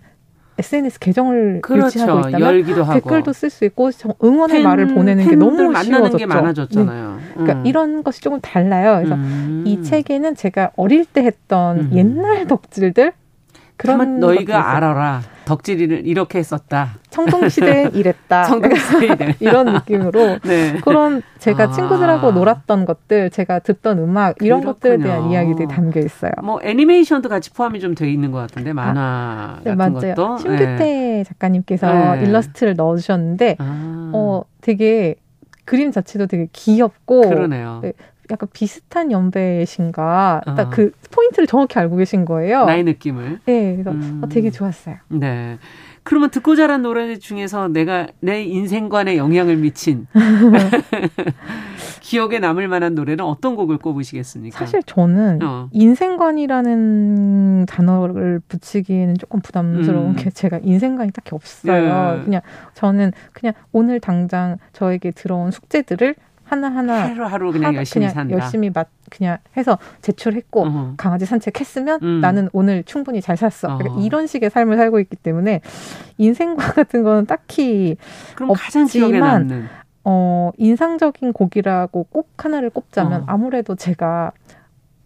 SNS 0.59 0.99
계정을 0.99 1.61
그렇죠. 1.63 1.87
유치하고 1.87 2.29
있다면 2.29 2.63
댓글도 2.93 3.33
쓸 3.33 3.49
수 3.49 3.65
있고 3.65 3.89
응원의 4.23 4.57
팬, 4.57 4.63
말을 4.63 4.87
보내는 4.93 5.27
게 5.27 5.35
너무 5.35 5.75
쉬워졌죠. 5.75 6.17
게 6.17 6.25
많아졌잖아요. 6.27 7.15
네. 7.15 7.23
그러니까 7.33 7.53
음. 7.59 7.65
이런 7.65 8.03
것이 8.03 8.21
조금 8.21 8.39
달라요. 8.39 8.97
그래서 8.97 9.15
음. 9.15 9.63
이 9.65 9.81
책에는 9.81 10.35
제가 10.35 10.69
어릴 10.75 11.05
때 11.05 11.23
했던 11.23 11.79
음. 11.79 11.89
옛날 11.93 12.45
덕질들 12.45 13.13
그런 13.75 14.19
너희가 14.19 14.75
알아라. 14.75 15.21
덕질이를 15.45 16.05
이렇게 16.07 16.39
했었다. 16.39 16.95
청동시대에 17.09 17.89
이랬다. 17.93 18.43
청동시대 18.43 19.35
이런 19.41 19.73
느낌으로 19.73 20.39
네. 20.43 20.79
그런 20.83 21.21
제가 21.39 21.65
아. 21.65 21.71
친구들하고 21.71 22.31
놀았던 22.31 22.85
것들, 22.85 23.29
제가 23.29 23.59
듣던 23.59 23.99
음악 23.99 24.35
이런 24.41 24.61
그렇군요. 24.61 24.73
것들에 24.73 24.97
대한 24.97 25.31
이야기들이 25.31 25.67
담겨 25.67 25.99
있어요. 25.99 26.31
뭐 26.43 26.59
애니메이션도 26.63 27.29
같이 27.29 27.51
포함이 27.51 27.79
좀 27.79 27.93
돼 27.95 28.09
있는 28.11 28.31
것 28.31 28.39
같은데 28.39 28.71
아, 28.71 28.73
만화 28.73 29.01
아, 29.01 29.59
네, 29.63 29.75
같은 29.75 29.93
맞아요. 29.93 30.15
것도. 30.15 30.37
심규태 30.37 30.75
네. 30.77 31.23
작가님께서 31.27 32.15
네. 32.15 32.23
일러스트를 32.23 32.73
넣어주셨는데 32.75 33.57
아. 33.59 34.11
어 34.13 34.43
되게 34.61 35.15
그림 35.65 35.91
자체도 35.91 36.27
되게 36.27 36.47
귀엽고 36.51 37.21
그러네요. 37.29 37.81
네, 38.33 38.35
약간 38.35 38.49
비슷한 38.51 39.11
연배이신가 39.11 40.41
어. 40.45 40.55
딱그 40.55 40.91
포인트를 41.11 41.47
정확히 41.47 41.77
알고 41.79 41.95
계신 41.97 42.25
거예요. 42.25 42.65
나의 42.65 42.83
느낌을. 42.83 43.39
네, 43.45 43.73
그래서 43.73 43.91
음. 43.91 44.21
어, 44.23 44.27
되게 44.27 44.49
좋았어요. 44.49 44.97
네. 45.09 45.57
그러면 46.05 46.29
듣고 46.31 46.55
자란 46.57 46.81
노래 46.81 47.17
중에서 47.17 47.69
내가 47.69 48.07
내 48.19 48.43
인생관에 48.43 49.15
영향을 49.15 49.55
미친 49.55 50.05
기억에 52.01 52.39
남을 52.39 52.67
만한 52.67 52.93
노래는 52.93 53.23
어떤 53.23 53.55
곡을 53.55 53.77
꼽으시겠습니까? 53.77 54.59
사실 54.59 54.83
저는 54.85 55.39
어. 55.41 55.69
인생관이라는 55.71 57.67
단어를 57.67 58.41
붙이기에는 58.49 59.17
조금 59.17 59.39
부담스러운 59.39 60.09
음. 60.09 60.15
게 60.17 60.29
제가 60.29 60.59
인생관이 60.61 61.11
딱히 61.11 61.35
없어요. 61.35 62.17
네. 62.17 62.23
그냥 62.25 62.41
저는 62.73 63.13
그냥 63.31 63.53
오늘 63.71 64.01
당장 64.01 64.57
저에게 64.73 65.11
들어온 65.11 65.51
숙제들을 65.51 66.15
하나하나 66.43 67.07
하루하루 67.07 67.51
그냥 67.51 67.69
하루, 67.69 67.77
열심히 67.77 68.07
그냥 68.07 68.13
산다. 68.13 68.35
열심히 68.35 68.69
맛 68.69 68.87
그냥 69.09 69.37
해서 69.57 69.77
제출했고 70.01 70.63
uh 70.63 70.93
강아지 70.97 71.25
산책했으면 71.25 71.99
음. 72.03 72.21
나는 72.21 72.49
오늘 72.53 72.83
충분히 72.83 73.21
잘 73.21 73.37
살았어. 73.37 73.77
그러니까 73.77 74.01
이런 74.01 74.27
식의 74.27 74.49
삶을 74.49 74.77
살고 74.77 74.99
있기 74.99 75.15
때문에 75.15 75.61
인생과 76.17 76.55
같은 76.73 77.03
거는 77.03 77.25
딱히 77.25 77.97
없지만. 78.39 79.69
어 80.05 80.51
인상적인 80.57 81.31
곡이라고 81.31 82.07
꼭 82.09 82.29
하나를 82.35 82.69
꼽자면 82.71 83.21
어. 83.21 83.25
아무래도 83.25 83.75
제가 83.75 84.33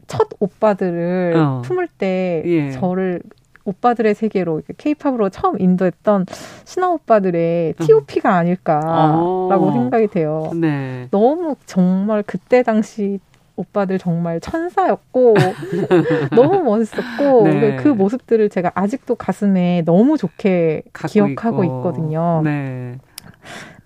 첫 0.07 0.29
오빠들을 0.39 1.35
어. 1.37 1.61
품을 1.63 1.87
때 1.87 2.41
예. 2.45 2.71
저를 2.71 3.21
오빠들의 3.67 4.15
세계로 4.15 4.61
케이팝으로 4.77 5.29
처음 5.29 5.59
인도했던 5.59 6.25
신화 6.63 6.89
오빠들의 6.89 7.73
T.O.P.가 7.73 8.35
아닐까라고 8.35 9.67
어. 9.67 9.71
생각이 9.73 10.07
돼요. 10.07 10.49
네. 10.55 11.07
너무 11.11 11.55
정말 11.65 12.23
그때 12.25 12.63
당시 12.63 13.19
오빠들 13.57 13.97
정말 13.99 14.39
천사였고 14.39 15.33
너무 16.35 16.63
멋있었고 16.63 17.43
네. 17.43 17.75
그 17.77 17.89
모습들을 17.89 18.49
제가 18.49 18.71
아직도 18.75 19.15
가슴에 19.15 19.81
너무 19.85 20.17
좋게 20.17 20.83
기억하고 21.09 21.63
있고. 21.63 21.77
있거든요. 21.77 22.41
네. 22.43 22.97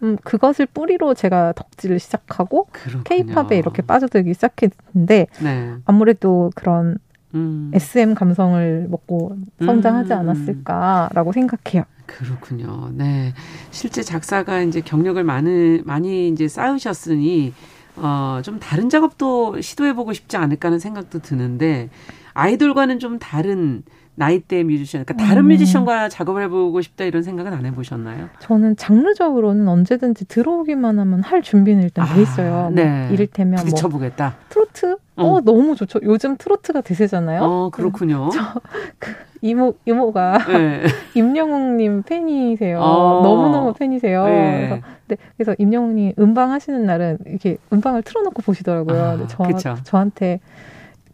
음, 0.03 0.17
그것을 0.23 0.65
뿌리로 0.65 1.13
제가 1.13 1.53
덕질을 1.53 1.99
시작하고 1.99 2.67
케이팝에 3.05 3.57
이렇게 3.57 3.82
빠져들기 3.82 4.34
시작했는데 4.34 5.27
네. 5.41 5.73
아무래도 5.86 6.51
그런 6.55 6.97
음. 7.34 7.71
SM 7.73 8.13
감성을 8.15 8.88
먹고 8.89 9.38
성장하지 9.63 10.13
음. 10.13 10.19
않았을까라고 10.19 11.32
생각해요. 11.32 11.84
그렇군요. 12.05 12.89
네. 12.93 13.34
실제 13.71 14.03
작사가 14.03 14.61
이제 14.61 14.82
경력을 14.82 15.23
많이, 15.23 15.82
많이 15.86 16.27
이제 16.29 16.47
쌓으셨으니, 16.47 17.53
어, 17.95 18.41
좀 18.43 18.59
다른 18.59 18.89
작업도 18.89 19.61
시도해보고 19.61 20.13
싶지 20.13 20.38
않을까 20.38 20.67
하는 20.67 20.79
생각도 20.79 21.19
드는데, 21.19 21.89
아이돌과는 22.34 22.99
좀 22.99 23.19
다른 23.19 23.84
나이대 24.16 24.64
뮤지션, 24.64 25.05
그러니까 25.05 25.26
다른 25.26 25.43
음. 25.43 25.47
뮤지션과 25.49 26.09
작업을 26.09 26.43
해보고 26.43 26.82
싶다 26.82 27.05
이런 27.05 27.24
생각은 27.24 27.53
안 27.53 27.66
해보셨나요? 27.66 28.30
저는 28.39 28.76
장르적으로는 28.76 29.68
언제든지 29.68 30.26
들어오기만 30.26 30.99
하면 30.99 31.22
할 31.24 31.41
준비는 31.41 31.84
일단 31.84 32.05
돼 32.05 32.12
아, 32.12 32.18
있어요. 32.18 32.51
뭐 32.64 32.70
네. 32.72 33.05
뭐 33.05 33.14
이를테면 33.14 33.55
뭐 33.55 33.64
부딪혀보겠다. 33.64 34.36
트로트? 34.49 34.97
어. 35.16 35.26
어. 35.26 35.41
너무 35.41 35.76
좋죠. 35.76 35.99
요즘 36.03 36.36
트로트가 36.38 36.82
대세잖아요. 36.82 37.41
어 37.41 37.70
그렇군요. 37.72 38.30
저 38.32 38.62
그 38.99 39.14
이모 39.41 39.74
이모가 39.86 40.38
네. 40.47 40.84
임영웅님 41.16 42.03
팬이세요. 42.03 42.80
어. 42.80 43.22
너무 43.24 43.49
너무 43.49 43.74
팬이세요. 43.74 44.26
네. 44.26 44.68
그래서 44.70 44.82
네, 45.07 45.18
그래서 45.36 45.55
임영웅님 45.57 46.14
음방 46.20 46.51
하시는 46.51 46.86
날은 46.86 47.18
이렇게 47.26 47.57
음방을 47.74 48.03
틀어놓고 48.03 48.41
보시더라고요. 48.43 49.01
아, 49.03 49.28
저 49.28 49.74
저한테 49.84 50.39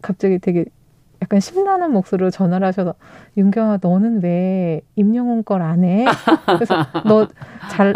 갑자기 0.02 0.38
되게 0.38 0.66
약간 1.22 1.40
심란한 1.40 1.92
목소리로 1.92 2.30
전화를 2.30 2.66
하셔서 2.66 2.94
윤경아 3.36 3.78
너는 3.82 4.22
왜 4.22 4.80
임영웅 4.96 5.42
걸 5.42 5.62
안 5.62 5.82
해? 5.84 6.04
그래서 6.46 6.86
너 7.06 7.26
잘 7.70 7.92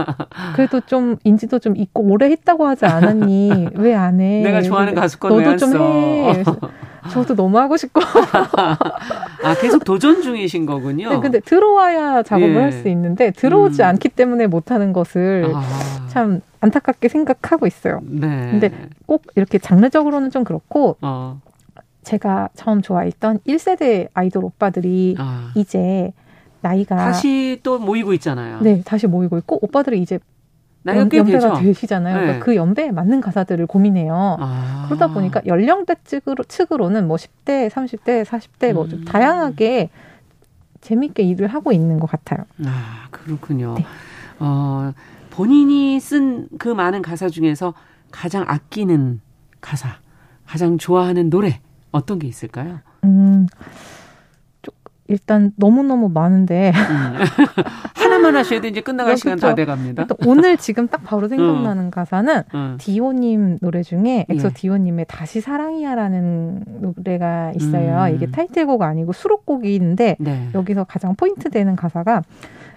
그래도 0.55 0.81
좀 0.81 1.17
인지도 1.25 1.59
좀 1.59 1.77
있고 1.77 2.03
오래 2.03 2.29
했다고 2.31 2.67
하지 2.67 2.85
않았니? 2.85 3.69
왜 3.77 3.95
안 3.95 4.21
해? 4.21 4.43
내가 4.43 4.61
좋아하는 4.61 4.95
가수 4.95 5.19
건 5.19 5.43
너도 5.43 5.57
좀 5.57 5.73
해. 5.77 6.45
저도 7.11 7.35
너무 7.35 7.59
하고 7.59 7.77
싶고. 7.77 8.01
아 9.45 9.55
계속 9.61 9.85
도전 9.85 10.21
중이신 10.23 10.67
거군요. 10.67 11.11
네, 11.11 11.21
근데 11.21 11.41
들어와야 11.41 12.23
작업을 12.23 12.55
예. 12.55 12.59
할수 12.61 12.89
있는데 12.89 13.31
들어오지 13.31 13.83
음. 13.83 13.87
않기 13.89 14.11
때문에 14.11 14.47
못 14.47 14.71
하는 14.71 14.93
것을 14.93 15.51
아. 15.55 15.63
참 16.09 16.41
안타깝게 16.61 17.09
생각하고 17.09 17.67
있어요. 17.67 18.01
네. 18.05 18.49
근데 18.51 18.71
꼭 19.07 19.23
이렇게 19.37 19.59
장르적으로는 19.59 20.31
좀 20.31 20.45
그렇고. 20.45 20.97
어. 21.01 21.41
제가 22.03 22.49
처음 22.55 22.83
좋아했던 22.83 23.39
1세대 23.47 24.09
아이돌 24.15 24.45
오빠들이 24.45 25.17
아. 25.19 25.53
이제 25.55 26.13
나이가 26.61 26.97
다시 26.97 27.61
또 27.63 27.79
모이고 27.79 28.13
있잖아요. 28.15 28.61
네, 28.61 28.83
다시 28.85 29.07
모이고 29.07 29.39
있고 29.39 29.59
오빠들이 29.63 30.01
이제 30.01 30.19
연, 30.87 31.09
배가 31.09 31.61
되시잖아요. 31.61 32.15
네. 32.17 32.23
그러니까 32.23 32.45
그 32.45 32.57
연배에 32.57 32.91
맞는 32.91 33.21
가사들을 33.21 33.67
고민해요. 33.67 34.37
아. 34.41 34.85
그러다 34.87 35.09
보니까 35.09 35.41
연령대 35.47 35.95
측으로, 36.05 36.43
측으로는 36.45 37.07
뭐 37.07 37.17
10대, 37.17 37.71
30대, 37.71 38.25
40대 38.25 38.73
뭐좀 38.73 39.01
음. 39.01 39.05
다양하게 39.05 39.91
재밌게 40.81 41.23
일을 41.23 41.47
하고 41.47 41.71
있는 41.71 42.01
것 42.01 42.11
같아요. 42.11 42.45
아, 42.65 43.07
그렇군요. 43.13 43.75
네. 43.79 43.85
어, 44.41 44.93
본인이 45.31 46.01
쓴 46.01 46.49
그 46.59 46.69
많은 46.69 47.01
가사 47.01 47.29
중에서 47.29 47.75
가장 48.11 48.45
아끼는 48.49 49.21
가사, 49.61 49.99
가장 50.47 50.79
좋아하는 50.79 51.31
노래 51.31 51.61
어떤 51.93 52.19
게 52.19 52.27
있을까요? 52.27 52.81
음, 53.05 53.47
일단 55.13 55.53
너무너무 55.57 56.09
많은데. 56.09 56.73
음. 56.75 57.19
하나만 57.95 58.35
하셔야 58.37 58.61
돼. 58.61 58.69
이제 58.69 58.81
끝나갈 58.81 59.17
시간 59.17 59.39
다 59.39 59.55
돼갑니다. 59.55 60.07
오늘 60.27 60.57
지금 60.57 60.89
딱 60.89 61.05
바로 61.05 61.29
생각나는 61.29 61.85
음. 61.85 61.91
가사는 61.91 62.43
음. 62.55 62.77
디오님 62.81 63.59
노래 63.61 63.83
중에 63.83 64.27
엑소 64.29 64.49
예. 64.49 64.53
디오님의 64.53 65.07
다시 65.09 65.41
사랑이야라는 65.41 66.65
노래가 66.81 67.53
있어요. 67.57 68.11
음. 68.11 68.15
이게 68.15 68.31
타이틀곡 68.31 68.83
아니고 68.83 69.13
수록곡인데 69.13 70.17
네. 70.19 70.49
여기서 70.55 70.85
가장 70.85 71.15
포인트 71.15 71.51
되는 71.51 71.77
가사가 71.77 72.23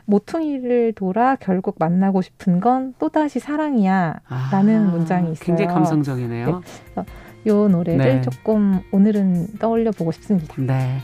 모퉁이를 0.05 0.93
돌아 0.93 1.35
결국 1.35 1.77
만나고 1.79 2.21
싶은 2.21 2.59
건 2.59 2.93
또다시 2.99 3.39
사랑이야 3.39 4.19
라는 4.51 4.87
아, 4.87 4.91
문장이 4.91 5.31
있어요. 5.31 5.45
굉장히 5.45 5.73
감성적이네요. 5.73 6.61
네. 6.95 7.03
요 7.47 7.67
노래를 7.67 7.97
네. 7.97 8.21
조금 8.21 8.81
오늘은 8.91 9.59
떠올려 9.59 9.91
보고 9.91 10.11
싶습니다. 10.11 10.55
네. 10.57 10.99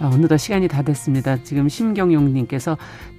어, 0.00 0.10
어느덧 0.12 0.36
시간이 0.36 0.68
다 0.68 0.82
됐습니다. 0.82 1.42
지금 1.42 1.68
심경용님께서 1.68 2.76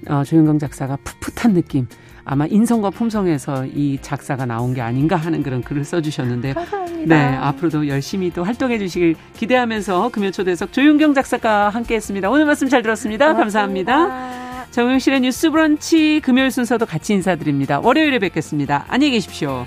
어, 0.08 0.24
조윤경 0.24 0.58
작사가 0.58 0.96
풋풋한 1.04 1.54
느낌. 1.54 1.86
아마 2.28 2.44
인성과 2.46 2.90
품성에서 2.90 3.66
이 3.66 3.98
작사가 4.02 4.46
나온 4.46 4.74
게 4.74 4.80
아닌가 4.80 5.14
하는 5.14 5.44
그런 5.44 5.62
글을 5.62 5.84
써주셨는데 5.84 6.54
감사합니다. 6.54 7.16
네 7.16 7.36
앞으로도 7.36 7.86
열심히 7.86 8.32
또 8.32 8.42
활동해 8.42 8.80
주시길 8.80 9.14
기대하면서 9.34 10.08
금요초대석 10.08 10.72
조윤경 10.72 11.14
작사가 11.14 11.68
함께했습니다. 11.68 12.28
오늘 12.28 12.44
말씀 12.44 12.68
잘 12.68 12.82
들었습니다. 12.82 13.32
고맙습니다. 13.32 13.92
감사합니다. 13.94 14.46
정용실의 14.72 15.20
뉴스 15.20 15.50
브런치 15.50 16.20
금요일 16.22 16.50
순서도 16.50 16.84
같이 16.84 17.14
인사드립니다. 17.14 17.78
월요일에 17.78 18.18
뵙겠습니다. 18.18 18.84
안녕히 18.88 19.12
계십시오. 19.12 19.64